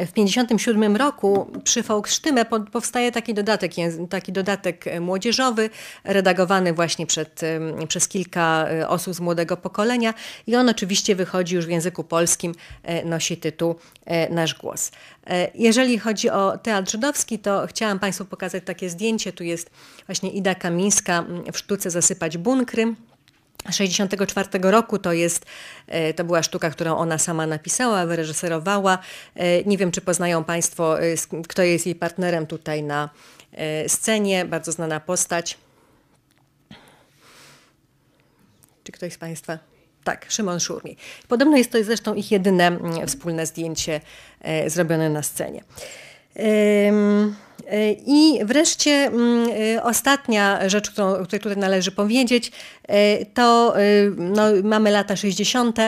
w 0.07 0.12
1957 0.14 0.97
roku 0.97 1.51
przy 1.64 1.83
Volksstimme 1.83 2.45
powstaje 2.72 3.12
taki 3.12 3.35
dodatek, 3.35 3.72
taki 4.11 4.33
dodatek 4.33 4.85
młodzieżowy, 5.01 5.70
redagowany 6.05 6.72
właśnie 6.72 7.07
przed, 7.07 7.41
przez 7.89 8.09
kilka 8.09 8.66
e, 8.68 8.89
osób 8.89 9.14
z 9.14 9.20
młodego 9.20 9.57
pokolenia 9.57 10.14
i 10.47 10.57
on 10.57 10.68
oczywiście 10.68 11.16
wychodzi 11.16 11.55
już 11.55 11.66
w 11.66 11.70
języku 11.70 12.05
polskim, 12.05 12.55
nosi 13.05 13.37
tytuł 13.37 13.74
Nasz 14.31 14.55
Głos. 14.55 14.91
Jeżeli 15.55 15.99
chodzi 15.99 16.31
o 16.31 16.59
Teatr 16.59 16.91
Żydowski, 16.91 17.39
to 17.39 17.66
chciałam 17.66 17.99
Państwu 17.99 18.24
pokazać 18.24 18.64
takie 18.64 18.91
zdjęcie. 18.91 19.33
Tu 19.33 19.45
jest 19.45 19.70
właśnie 20.07 20.31
Ida 20.31 20.55
Kamińska 20.55 21.24
w 21.53 21.59
sztuce 21.59 21.91
Zasypać 21.91 22.39
bunkry. 22.39 22.95
64 23.71 24.49
roku 24.63 24.99
to 24.99 25.13
jest, 25.13 25.47
e, 25.87 26.15
to 26.15 26.25
była 26.25 26.43
sztuka, 26.43 26.71
którą 26.71 26.97
ona 26.97 27.19
sama 27.19 27.47
napisała, 27.47 28.07
wyreżyserowała. 28.07 28.99
E, 29.35 29.65
nie 29.65 29.79
wiem, 29.79 29.91
czy 29.91 30.01
poznają 30.01 30.45
Państwo, 30.45 31.03
e, 31.03 31.15
kto 31.49 31.63
jest 31.63 31.87
jej 31.87 31.95
partnerem 31.95 32.47
tutaj 32.47 32.83
na 32.83 33.11
scenie, 33.89 34.45
bardzo 34.45 34.73
znana 34.73 35.01
postać. 35.01 35.59
Czy 38.85 38.93
ktoś 38.93 39.13
z 39.13 39.19
Państwa? 39.19 39.59
Tak, 40.05 40.27
Szymon 40.29 40.61
Szurmi. 40.61 40.97
Podobno 41.29 41.57
jest 41.57 41.73
to 41.73 41.85
zresztą 41.85 42.15
ich 42.15 42.31
jedyne 42.31 42.67
mm, 42.67 43.07
wspólne 43.07 43.47
zdjęcie 43.47 44.01
zrobione 44.67 45.11
na 45.11 45.23
scenie. 45.23 45.65
I 48.07 48.41
wreszcie 48.45 48.91
mm, 48.91 49.49
y, 49.76 49.83
ostatnia 49.83 50.68
rzecz, 50.68 50.91
którą, 50.91 51.09
o 51.09 51.24
której 51.24 51.41
tutaj 51.41 51.57
należy 51.57 51.91
powiedzieć, 51.91 52.53
y, 52.91 53.26
to 53.35 53.74
y, 53.81 54.12
no, 54.16 54.43
mamy 54.64 54.91
lata 54.91 55.16
60. 55.16 55.79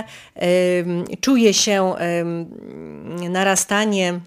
Czuje 1.20 1.54
się 1.54 1.94
narastanie 3.30 4.20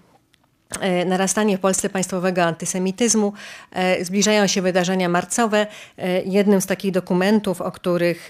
narastanie 1.06 1.58
w 1.58 1.60
Polsce 1.60 1.90
państwowego 1.90 2.42
antysemityzmu. 2.42 3.32
E, 3.72 4.04
zbliżają 4.04 4.46
się 4.46 4.62
wydarzenia 4.62 5.08
marcowe. 5.08 5.66
E, 5.98 6.22
jednym 6.22 6.60
z 6.60 6.66
takich 6.66 6.92
dokumentów, 6.92 7.60
o 7.60 7.72
których, 7.72 8.28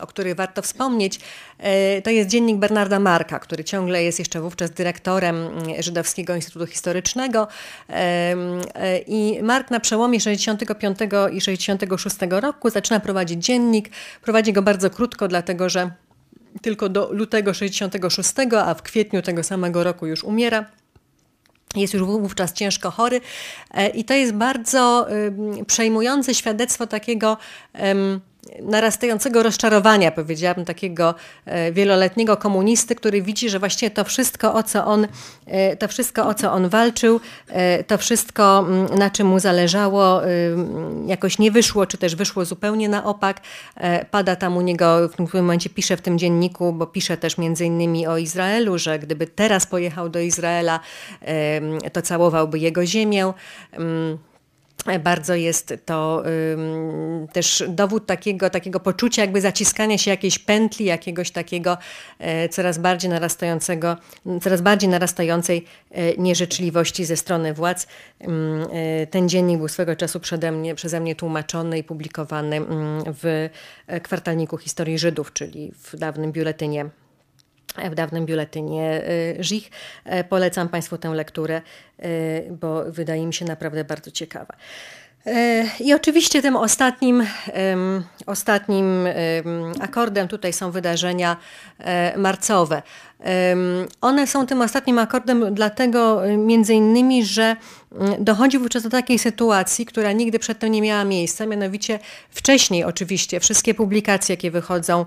o 0.00 0.06
których 0.06 0.34
warto 0.34 0.62
wspomnieć, 0.62 1.20
to 2.04 2.10
jest 2.10 2.28
dziennik 2.28 2.56
Bernarda 2.56 3.00
Marka, 3.00 3.38
który 3.38 3.64
ciągle 3.64 4.02
jest 4.02 4.18
jeszcze 4.18 4.40
wówczas 4.40 4.70
dyrektorem 4.70 5.36
Żydowskiego 5.78 6.34
Instytutu 6.34 6.66
Historycznego. 6.66 7.48
I 9.06 9.38
Mark 9.42 9.70
na 9.70 9.80
przełomie 9.80 10.20
65 10.20 10.98
i 11.32 11.40
66 11.40 12.16
roku 12.30 12.70
zaczyna 12.70 13.00
prowadzić 13.00 13.44
dziennik. 13.44 13.90
Prowadzi 14.22 14.52
go 14.52 14.62
bardzo 14.62 14.90
krótko, 14.90 15.28
dlatego 15.28 15.68
że 15.68 15.90
tylko 16.62 16.88
do 16.88 17.08
lutego 17.12 17.54
66, 17.54 18.34
a 18.56 18.74
w 18.74 18.82
kwietniu 18.82 19.22
tego 19.22 19.42
samego 19.42 19.84
roku 19.84 20.06
już 20.06 20.24
umiera. 20.24 20.64
Jest 21.76 21.94
już 21.94 22.02
wówczas 22.02 22.52
ciężko 22.52 22.90
chory 22.90 23.20
e, 23.70 23.88
i 23.88 24.04
to 24.04 24.14
jest 24.14 24.32
bardzo 24.32 25.06
przejmujące 25.66 26.34
świadectwo 26.34 26.86
takiego 26.86 27.36
narastającego 28.62 29.42
rozczarowania, 29.42 30.10
powiedziałabym, 30.10 30.64
takiego 30.64 31.14
e, 31.44 31.72
wieloletniego 31.72 32.36
komunisty, 32.36 32.94
który 32.94 33.22
widzi, 33.22 33.50
że 33.50 33.58
właściwie 33.58 33.90
to 33.90 34.04
wszystko, 34.04 34.54
o 34.54 34.62
co 34.62 34.86
on, 34.86 35.06
e, 35.46 35.76
to 35.76 35.88
wszystko, 35.88 36.26
o 36.26 36.34
co 36.34 36.52
on 36.52 36.68
walczył, 36.68 37.20
e, 37.48 37.84
to 37.84 37.98
wszystko, 37.98 38.58
mm, 38.58 38.98
na 38.98 39.10
czym 39.10 39.26
mu 39.26 39.38
zależało, 39.38 40.20
jakoś 41.06 41.38
nie 41.38 41.50
wyszło, 41.50 41.86
czy 41.86 41.98
też 41.98 42.16
wyszło 42.16 42.44
zupełnie 42.44 42.88
na 42.88 43.04
opak. 43.04 43.40
Pada 44.10 44.36
tam 44.36 44.56
u 44.56 44.60
niego, 44.60 45.08
w 45.08 45.16
tym 45.16 45.26
momencie 45.34 45.70
pisze 45.70 45.96
w 45.96 46.00
tym 46.00 46.18
dzienniku, 46.18 46.72
bo 46.72 46.86
pisze 46.86 47.16
też 47.16 47.38
między 47.38 47.64
innymi 47.64 48.06
o 48.06 48.18
Izraelu, 48.18 48.78
że 48.78 48.98
gdyby 48.98 49.26
teraz 49.26 49.66
pojechał 49.66 50.08
do 50.08 50.20
Izraela, 50.20 50.80
to 51.92 52.02
całowałby 52.02 52.58
jego 52.58 52.86
ziemię. 52.86 53.32
Bardzo 55.04 55.34
jest 55.34 55.74
to 55.84 56.22
um, 56.56 57.28
też 57.28 57.64
dowód 57.68 58.06
takiego, 58.06 58.50
takiego 58.50 58.80
poczucia 58.80 59.22
jakby 59.22 59.40
zaciskania 59.40 59.98
się 59.98 60.10
jakiejś 60.10 60.38
pętli, 60.38 60.84
jakiegoś 60.84 61.30
takiego 61.30 61.78
e, 62.18 62.48
coraz 62.48 62.78
bardziej 62.78 63.10
narastającego, 63.10 63.96
coraz 64.42 64.60
bardziej 64.60 64.90
narastającej 64.90 65.64
e, 65.90 66.16
nieżyczliwości 66.16 67.04
ze 67.04 67.16
strony 67.16 67.54
władz. 67.54 67.86
E, 68.20 69.06
ten 69.06 69.28
dziennik 69.28 69.58
był 69.58 69.68
swego 69.68 69.96
czasu 69.96 70.20
przeze 70.20 70.52
mnie, 70.52 70.74
przeze 70.74 71.00
mnie 71.00 71.14
tłumaczony 71.14 71.78
i 71.78 71.84
publikowany 71.84 72.60
w 73.22 73.48
kwartalniku 74.02 74.58
historii 74.58 74.98
Żydów, 74.98 75.32
czyli 75.32 75.72
w 75.82 75.96
dawnym 75.96 76.32
biuletynie 76.32 76.90
w 77.90 77.94
dawnym 77.94 78.26
biuletynie 78.26 79.02
Żich. 79.38 79.70
Y, 80.06 80.18
y, 80.18 80.24
polecam 80.24 80.68
Państwu 80.68 80.98
tę 80.98 81.08
lekturę, 81.08 81.62
y, 82.04 82.48
bo 82.50 82.92
wydaje 82.92 83.26
mi 83.26 83.34
się 83.34 83.44
naprawdę 83.44 83.84
bardzo 83.84 84.10
ciekawa. 84.10 84.56
I 85.80 85.94
oczywiście 85.94 86.42
tym 86.42 86.56
ostatnim, 86.56 87.26
ostatnim 88.26 89.06
akordem 89.80 90.28
tutaj 90.28 90.52
są 90.52 90.70
wydarzenia 90.70 91.36
marcowe. 92.16 92.82
One 94.00 94.26
są 94.26 94.46
tym 94.46 94.62
ostatnim 94.62 94.98
akordem 94.98 95.54
dlatego 95.54 96.26
y, 96.28 96.36
między 96.36 96.74
innymi, 96.74 97.24
że 97.24 97.56
dochodzi 98.18 98.58
wówczas 98.58 98.82
do 98.82 98.90
takiej 98.90 99.18
sytuacji, 99.18 99.86
która 99.86 100.12
nigdy 100.12 100.38
przedtem 100.38 100.72
nie 100.72 100.82
miała 100.82 101.04
miejsca, 101.04 101.46
mianowicie 101.46 101.98
wcześniej 102.30 102.84
oczywiście 102.84 103.40
wszystkie 103.40 103.74
publikacje, 103.74 104.32
jakie 104.32 104.50
wychodzą 104.50 105.06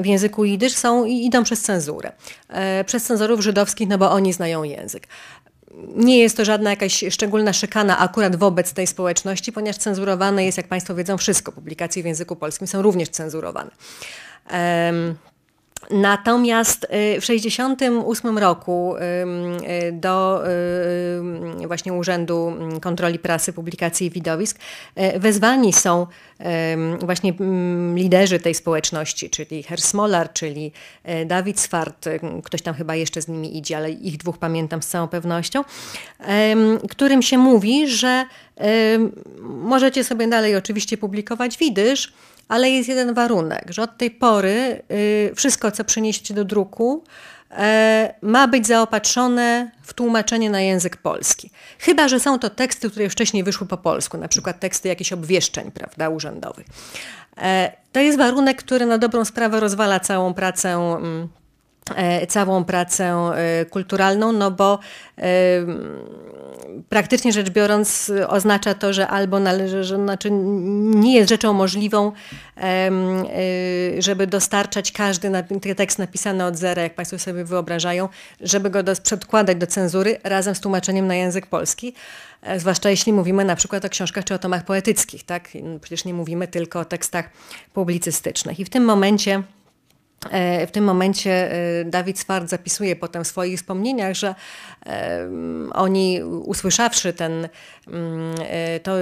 w 0.00 0.06
języku 0.06 0.44
jidysz 0.44 0.72
są 0.72 1.04
i 1.04 1.24
idą 1.26 1.44
przez 1.44 1.62
cenzurę. 1.62 2.12
E, 2.48 2.84
przez 2.84 3.04
cenzorów 3.04 3.40
żydowskich, 3.40 3.88
no 3.88 3.98
bo 3.98 4.10
oni 4.10 4.32
znają 4.32 4.62
język. 4.62 5.06
Nie 5.96 6.18
jest 6.18 6.36
to 6.36 6.44
żadna 6.44 6.70
jakaś 6.70 7.04
szczególna 7.10 7.52
szykana 7.52 7.98
akurat 7.98 8.36
wobec 8.36 8.72
tej 8.72 8.86
społeczności, 8.86 9.52
ponieważ 9.52 9.76
cenzurowane 9.76 10.44
jest, 10.44 10.58
jak 10.58 10.68
Państwo 10.68 10.94
wiedzą, 10.94 11.18
wszystko. 11.18 11.52
Publikacje 11.52 12.02
w 12.02 12.06
języku 12.06 12.36
polskim 12.36 12.66
są 12.66 12.82
również 12.82 13.08
cenzurowane. 13.08 13.70
Natomiast 15.90 16.84
y, 16.84 17.20
w 17.20 17.26
1968 17.26 18.38
roku 18.38 18.94
y, 18.96 19.92
do 19.92 20.42
y, 21.62 21.66
właśnie 21.66 21.92
Urzędu 21.92 22.52
Kontroli 22.80 23.18
Prasy, 23.18 23.52
Publikacji 23.52 24.06
i 24.06 24.10
Widowisk 24.10 24.58
wezwani 25.16 25.72
są 25.72 26.06
właśnie 27.00 27.32
liderzy 27.94 28.40
tej 28.40 28.54
społeczności, 28.54 29.30
czyli 29.30 29.62
Hersmolar, 29.62 30.32
czyli 30.32 30.72
Dawid 31.26 31.60
Swart, 31.60 32.08
ktoś 32.44 32.62
tam 32.62 32.74
chyba 32.74 32.94
jeszcze 32.94 33.22
z 33.22 33.28
nimi 33.28 33.58
idzie, 33.58 33.76
ale 33.76 33.90
ich 33.90 34.16
dwóch 34.16 34.38
pamiętam 34.38 34.82
z 34.82 34.86
całą 34.86 35.08
pewnością, 35.08 35.64
którym 36.90 37.22
się 37.22 37.38
mówi, 37.38 37.88
że 37.88 38.24
możecie 39.40 40.04
sobie 40.04 40.28
dalej 40.28 40.56
oczywiście 40.56 40.98
publikować 40.98 41.58
widyż, 41.58 42.12
ale 42.50 42.70
jest 42.70 42.88
jeden 42.88 43.14
warunek, 43.14 43.64
że 43.68 43.82
od 43.82 43.98
tej 43.98 44.10
pory 44.10 44.82
y, 44.90 45.32
wszystko, 45.34 45.70
co 45.70 45.84
przynieście 45.84 46.34
do 46.34 46.44
druku, 46.44 47.04
e, 47.50 48.14
ma 48.22 48.48
być 48.48 48.66
zaopatrzone 48.66 49.70
w 49.82 49.94
tłumaczenie 49.94 50.50
na 50.50 50.60
język 50.60 50.96
polski. 50.96 51.50
Chyba, 51.78 52.08
że 52.08 52.20
są 52.20 52.38
to 52.38 52.50
teksty, 52.50 52.90
które 52.90 53.08
wcześniej 53.08 53.44
wyszły 53.44 53.66
po 53.66 53.76
polsku, 53.76 54.18
na 54.18 54.28
przykład 54.28 54.60
teksty 54.60 54.88
jakichś 54.88 55.12
obwieszczeń 55.12 55.70
prawda, 55.70 56.08
urzędowych. 56.08 56.66
E, 57.38 57.72
to 57.92 58.00
jest 58.00 58.18
warunek, 58.18 58.58
który 58.58 58.86
na 58.86 58.98
dobrą 58.98 59.24
sprawę 59.24 59.60
rozwala 59.60 60.00
całą 60.00 60.34
pracę 60.34 60.74
mm, 60.74 61.28
E, 61.96 62.26
całą 62.26 62.64
pracę 62.64 63.32
e, 63.34 63.64
kulturalną, 63.64 64.32
no 64.32 64.50
bo 64.50 64.78
praktycznie 66.88 67.32
rzecz 67.32 67.50
biorąc 67.50 68.12
oznacza 68.28 68.74
to, 68.74 68.92
że 68.92 69.08
albo 69.08 69.40
należy, 69.40 69.84
że 69.84 69.96
znaczy 69.96 70.28
nie 70.30 71.14
jest 71.14 71.28
rzeczą 71.28 71.52
możliwą, 71.52 72.12
żeby 73.98 74.26
dostarczać 74.26 74.92
każdy 74.92 75.30
tekst 75.76 75.98
napisany 75.98 76.44
od 76.44 76.56
zera, 76.56 76.82
jak 76.82 76.94
Państwo 76.94 77.18
sobie 77.18 77.44
wyobrażają, 77.44 78.08
żeby 78.40 78.70
go 78.70 78.82
do, 78.82 78.92
przedkładać 79.02 79.58
do 79.58 79.66
cenzury 79.66 80.18
razem 80.24 80.54
z 80.54 80.60
tłumaczeniem 80.60 81.06
na 81.06 81.14
język 81.14 81.46
polski. 81.46 81.94
Zwłaszcza 82.56 82.90
jeśli 82.90 83.12
mówimy 83.12 83.44
na 83.44 83.56
przykład 83.56 83.84
o 83.84 83.88
książkach 83.88 84.24
czy 84.24 84.34
o 84.34 84.38
tomach 84.38 84.64
poetyckich, 84.64 85.24
tak? 85.24 85.48
Przecież 85.80 86.04
nie 86.04 86.14
mówimy 86.14 86.48
tylko 86.48 86.80
o 86.80 86.84
tekstach 86.84 87.30
publicystycznych. 87.72 88.60
I 88.60 88.64
w 88.64 88.70
tym 88.70 88.84
momencie 88.84 89.42
E, 89.59 89.59
w 90.66 90.70
tym 90.72 90.84
momencie 90.84 91.52
e, 91.52 91.84
Dawid 91.84 92.18
Swart 92.18 92.48
zapisuje 92.48 92.96
potem 92.96 93.24
w 93.24 93.26
swoich 93.26 93.58
wspomnieniach, 93.58 94.14
że 94.14 94.34
e, 94.86 95.28
oni 95.72 96.22
usłyszawszy 96.22 97.12
ten, 97.12 97.48
mm, 97.88 98.34
to, 98.82 98.92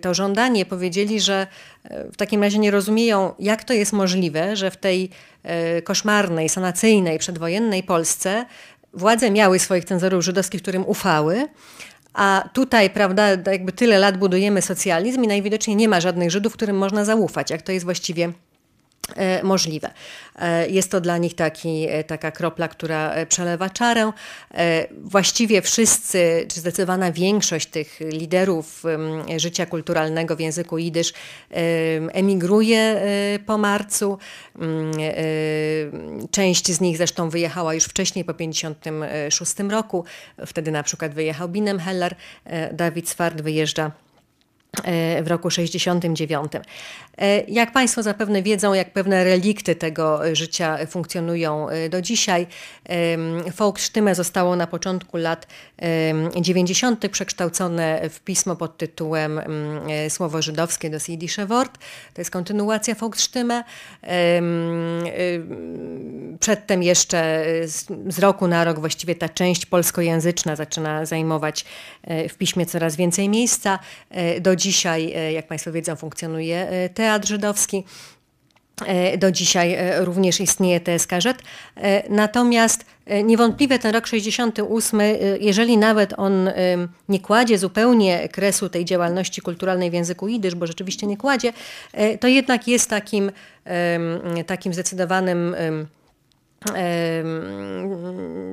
to 0.00 0.14
żądanie 0.14 0.66
powiedzieli, 0.66 1.20
że 1.20 1.46
w 2.12 2.16
takim 2.16 2.42
razie 2.42 2.58
nie 2.58 2.70
rozumieją, 2.70 3.34
jak 3.38 3.64
to 3.64 3.72
jest 3.72 3.92
możliwe, 3.92 4.56
że 4.56 4.70
w 4.70 4.76
tej 4.76 5.10
koszmarnej, 5.84 6.48
sanacyjnej, 6.48 7.18
przedwojennej 7.18 7.82
Polsce 7.82 8.46
władze 8.94 9.30
miały 9.30 9.58
swoich 9.58 9.84
cenzorów 9.84 10.24
żydowskich, 10.24 10.62
którym 10.62 10.86
ufały, 10.86 11.48
a 12.14 12.48
tutaj, 12.52 12.90
prawda, 12.90 13.28
jakby 13.30 13.72
tyle 13.72 13.98
lat 13.98 14.18
budujemy 14.18 14.62
socjalizm 14.62 15.24
i 15.24 15.28
najwidoczniej 15.28 15.76
nie 15.76 15.88
ma 15.88 16.00
żadnych 16.00 16.30
Żydów, 16.30 16.52
którym 16.52 16.78
można 16.78 17.04
zaufać, 17.04 17.50
jak 17.50 17.62
to 17.62 17.72
jest 17.72 17.84
właściwie 17.84 18.32
E, 18.51 18.51
możliwe. 19.42 19.90
E, 20.36 20.68
jest 20.68 20.90
to 20.90 21.00
dla 21.00 21.18
nich 21.18 21.34
taki, 21.34 21.86
e, 21.88 22.04
taka 22.04 22.30
kropla, 22.30 22.68
która 22.68 23.26
przelewa 23.26 23.70
czarę. 23.70 24.12
Właściwie 24.90 25.62
wszyscy, 25.62 26.46
czy 26.48 26.60
zdecydowana 26.60 27.12
większość 27.12 27.68
tych 27.68 28.00
liderów 28.00 28.82
życia 29.36 29.66
kulturalnego 29.66 30.36
w 30.36 30.40
języku 30.40 30.78
jidysz 30.78 31.12
emigruje 32.12 33.02
po 33.46 33.58
marcu. 33.58 34.18
Mm, 34.58 34.92
część 36.30 36.72
z 36.72 36.80
nich 36.80 36.96
zresztą 36.96 37.30
wyjechała 37.30 37.74
już 37.74 37.84
wcześniej, 37.84 38.24
po 38.24 38.34
1956 38.34 39.70
roku. 39.70 40.04
Wtedy 40.46 40.70
na 40.70 40.82
przykład 40.82 41.14
wyjechał 41.14 41.48
Binem 41.48 41.78
Heller. 41.78 42.16
Dawid 42.72 43.08
Swart 43.08 43.40
wyjeżdża 43.40 43.90
w 45.22 45.26
roku 45.26 45.50
69. 45.50 46.52
E, 47.18 47.44
jak 47.48 47.72
Państwo 47.72 48.02
zapewne 48.02 48.42
wiedzą, 48.42 48.74
jak 48.74 48.92
pewne 48.92 49.24
relikty 49.24 49.74
tego 49.74 50.20
życia 50.32 50.78
funkcjonują 50.86 51.68
e, 51.68 51.88
do 51.88 52.02
dzisiaj, 52.02 52.46
Volksstimme 53.58 54.14
zostało 54.14 54.56
na 54.56 54.66
początku 54.66 55.16
lat 55.16 55.46
90. 56.40 57.08
przekształcone 57.10 58.10
w 58.10 58.20
pismo 58.20 58.56
pod 58.56 58.76
tytułem 58.76 59.38
e, 59.38 60.10
Słowo 60.10 60.42
żydowskie 60.42 60.90
do 60.90 60.98
Jiddische 61.08 61.46
Wort. 61.46 61.78
To 62.14 62.20
jest 62.20 62.30
kontynuacja 62.30 62.94
Volksstimme. 62.94 63.64
Przedtem 66.40 66.82
jeszcze 66.82 67.44
z 68.06 68.18
roku 68.18 68.48
na 68.48 68.64
rok 68.64 68.78
właściwie 68.78 69.14
ta 69.14 69.28
część 69.28 69.66
polskojęzyczna 69.66 70.56
zaczyna 70.56 71.06
zajmować 71.06 71.64
w 72.28 72.34
piśmie 72.38 72.66
coraz 72.66 72.96
więcej 72.96 73.28
miejsca. 73.28 73.78
Do 74.40 74.56
dzisiaj, 74.56 75.14
jak 75.32 75.46
Państwo 75.46 75.72
wiedzą, 75.72 75.96
funkcjonuje 75.96 76.88
teatr 77.02 77.28
żydowski. 77.28 77.84
E, 78.86 79.18
do 79.18 79.32
dzisiaj 79.32 79.74
e, 79.74 80.04
również 80.04 80.40
istnieje 80.40 80.80
TSKZ. 80.80 81.26
E, 81.26 81.34
natomiast 82.08 82.84
niewątpliwie 83.24 83.78
ten 83.78 83.94
rok 83.94 84.06
68, 84.06 85.00
jeżeli 85.40 85.78
nawet 85.78 86.14
on 86.16 86.50
nie 87.08 87.20
kładzie 87.20 87.58
zupełnie 87.58 88.28
kresu 88.28 88.68
tej 88.68 88.84
działalności 88.84 89.40
kulturalnej 89.40 89.90
w 89.90 89.94
języku 89.94 90.28
jidysz, 90.28 90.54
bo 90.54 90.66
rzeczywiście 90.66 91.06
nie 91.06 91.16
kładzie, 91.16 91.52
to 92.20 92.28
jednak 92.28 92.68
jest 92.68 92.90
takim, 92.90 93.32
takim 94.46 94.74
zdecydowanym 94.74 95.56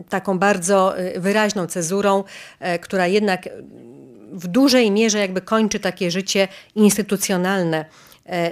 taką 0.09 0.39
bardzo 0.39 0.93
wyraźną 1.15 1.67
cezurą, 1.67 2.23
która 2.81 3.07
jednak 3.07 3.49
w 4.31 4.47
dużej 4.47 4.91
mierze 4.91 5.19
jakby 5.19 5.41
kończy 5.41 5.79
takie 5.79 6.11
życie 6.11 6.47
instytucjonalne 6.75 7.85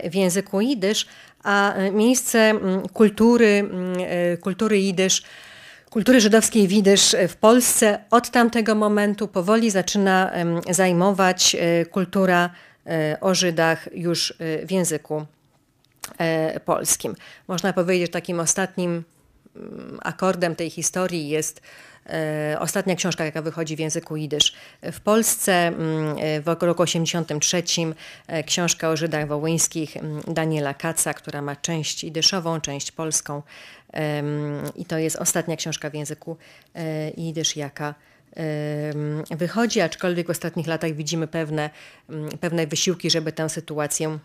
w 0.09 0.15
języku 0.15 0.61
jidysz, 0.61 1.07
a 1.43 1.73
miejsce 1.91 2.39
mm, 2.39 2.88
kultury, 2.89 3.69
e, 3.99 4.38
kultury 4.38 4.80
jidysz, 4.80 5.23
kultury 5.89 6.21
żydowskiej 6.21 6.67
widysz 6.67 7.15
w 7.28 7.36
Polsce 7.36 7.99
od 8.11 8.30
tamtego 8.30 8.75
momentu 8.75 9.28
powoli 9.28 9.71
zaczyna 9.71 10.32
zajmować 10.69 11.55
e, 11.55 11.86
kultura 11.86 12.49
e, 12.86 13.17
o 13.21 13.36
Żydach 13.36 13.89
już 13.93 14.34
w 14.65 14.71
języku 14.71 15.25
polskim. 16.65 17.15
Można 17.47 17.73
powiedzieć, 17.73 18.07
że 18.07 18.11
takim 18.11 18.39
ostatnim 18.39 19.03
akordem 20.01 20.55
tej 20.55 20.69
historii 20.69 21.30
jest 21.30 21.61
E, 21.61 21.97
ostatnia 22.60 22.95
książka, 22.95 23.26
jaka 23.26 23.41
wychodzi 23.41 23.76
w 23.76 23.80
języku 23.80 24.16
jidysz. 24.16 24.53
W 24.84 24.99
Polsce 24.99 25.53
mm, 25.53 26.16
e, 26.20 26.41
w 26.41 26.58
roku 26.62 26.84
83 26.84 27.64
e, 28.28 28.43
książka 28.43 28.89
o 28.89 28.97
Żydach 28.97 29.28
wołyńskich 29.28 29.97
mm, 29.97 30.22
Daniela 30.28 30.74
Kaca, 30.74 31.14
która 31.14 31.41
ma 31.41 31.55
część 31.55 32.03
jidyszową, 32.03 32.62
część 32.62 32.91
polską. 32.91 33.41
I 34.76 34.86
to 34.86 34.97
jest 34.97 35.16
ostatnia 35.16 35.55
książka 35.55 35.89
w 35.89 35.93
języku 35.93 36.38
jidysz, 37.18 37.55
jaka 37.55 37.95
wychodzi, 39.30 39.82
aczkolwiek 39.82 40.28
w 40.28 40.30
ostatnich 40.30 40.68
latach 40.68 40.93
widzimy 40.93 41.28
pewne, 41.28 41.70
mm, 42.10 42.30
pewne 42.30 42.68
wysiłki, 42.68 43.10
żeby 43.10 43.32
tę 43.32 43.49
sytuację 43.49 44.20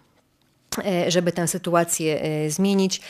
żeby 1.08 1.32
tę 1.32 1.48
sytuację 1.48 2.20
zmienić. 2.50 3.00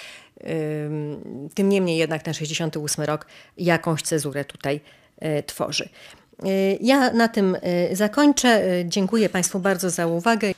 Tym 1.55 1.69
niemniej 1.69 1.99
jednak 1.99 2.23
ten 2.23 2.35
68 2.35 3.05
rok 3.05 3.27
jakąś 3.59 4.03
cezurę 4.03 4.45
tutaj 4.45 4.81
e, 5.19 5.43
tworzy. 5.43 5.89
E, 6.45 6.49
ja 6.81 7.13
na 7.13 7.29
tym 7.29 7.57
e, 7.63 7.97
zakończę. 7.97 8.63
Dziękuję 8.85 9.29
Państwu 9.29 9.59
bardzo 9.59 9.91
za 9.91 10.07
uwagę. 10.07 10.53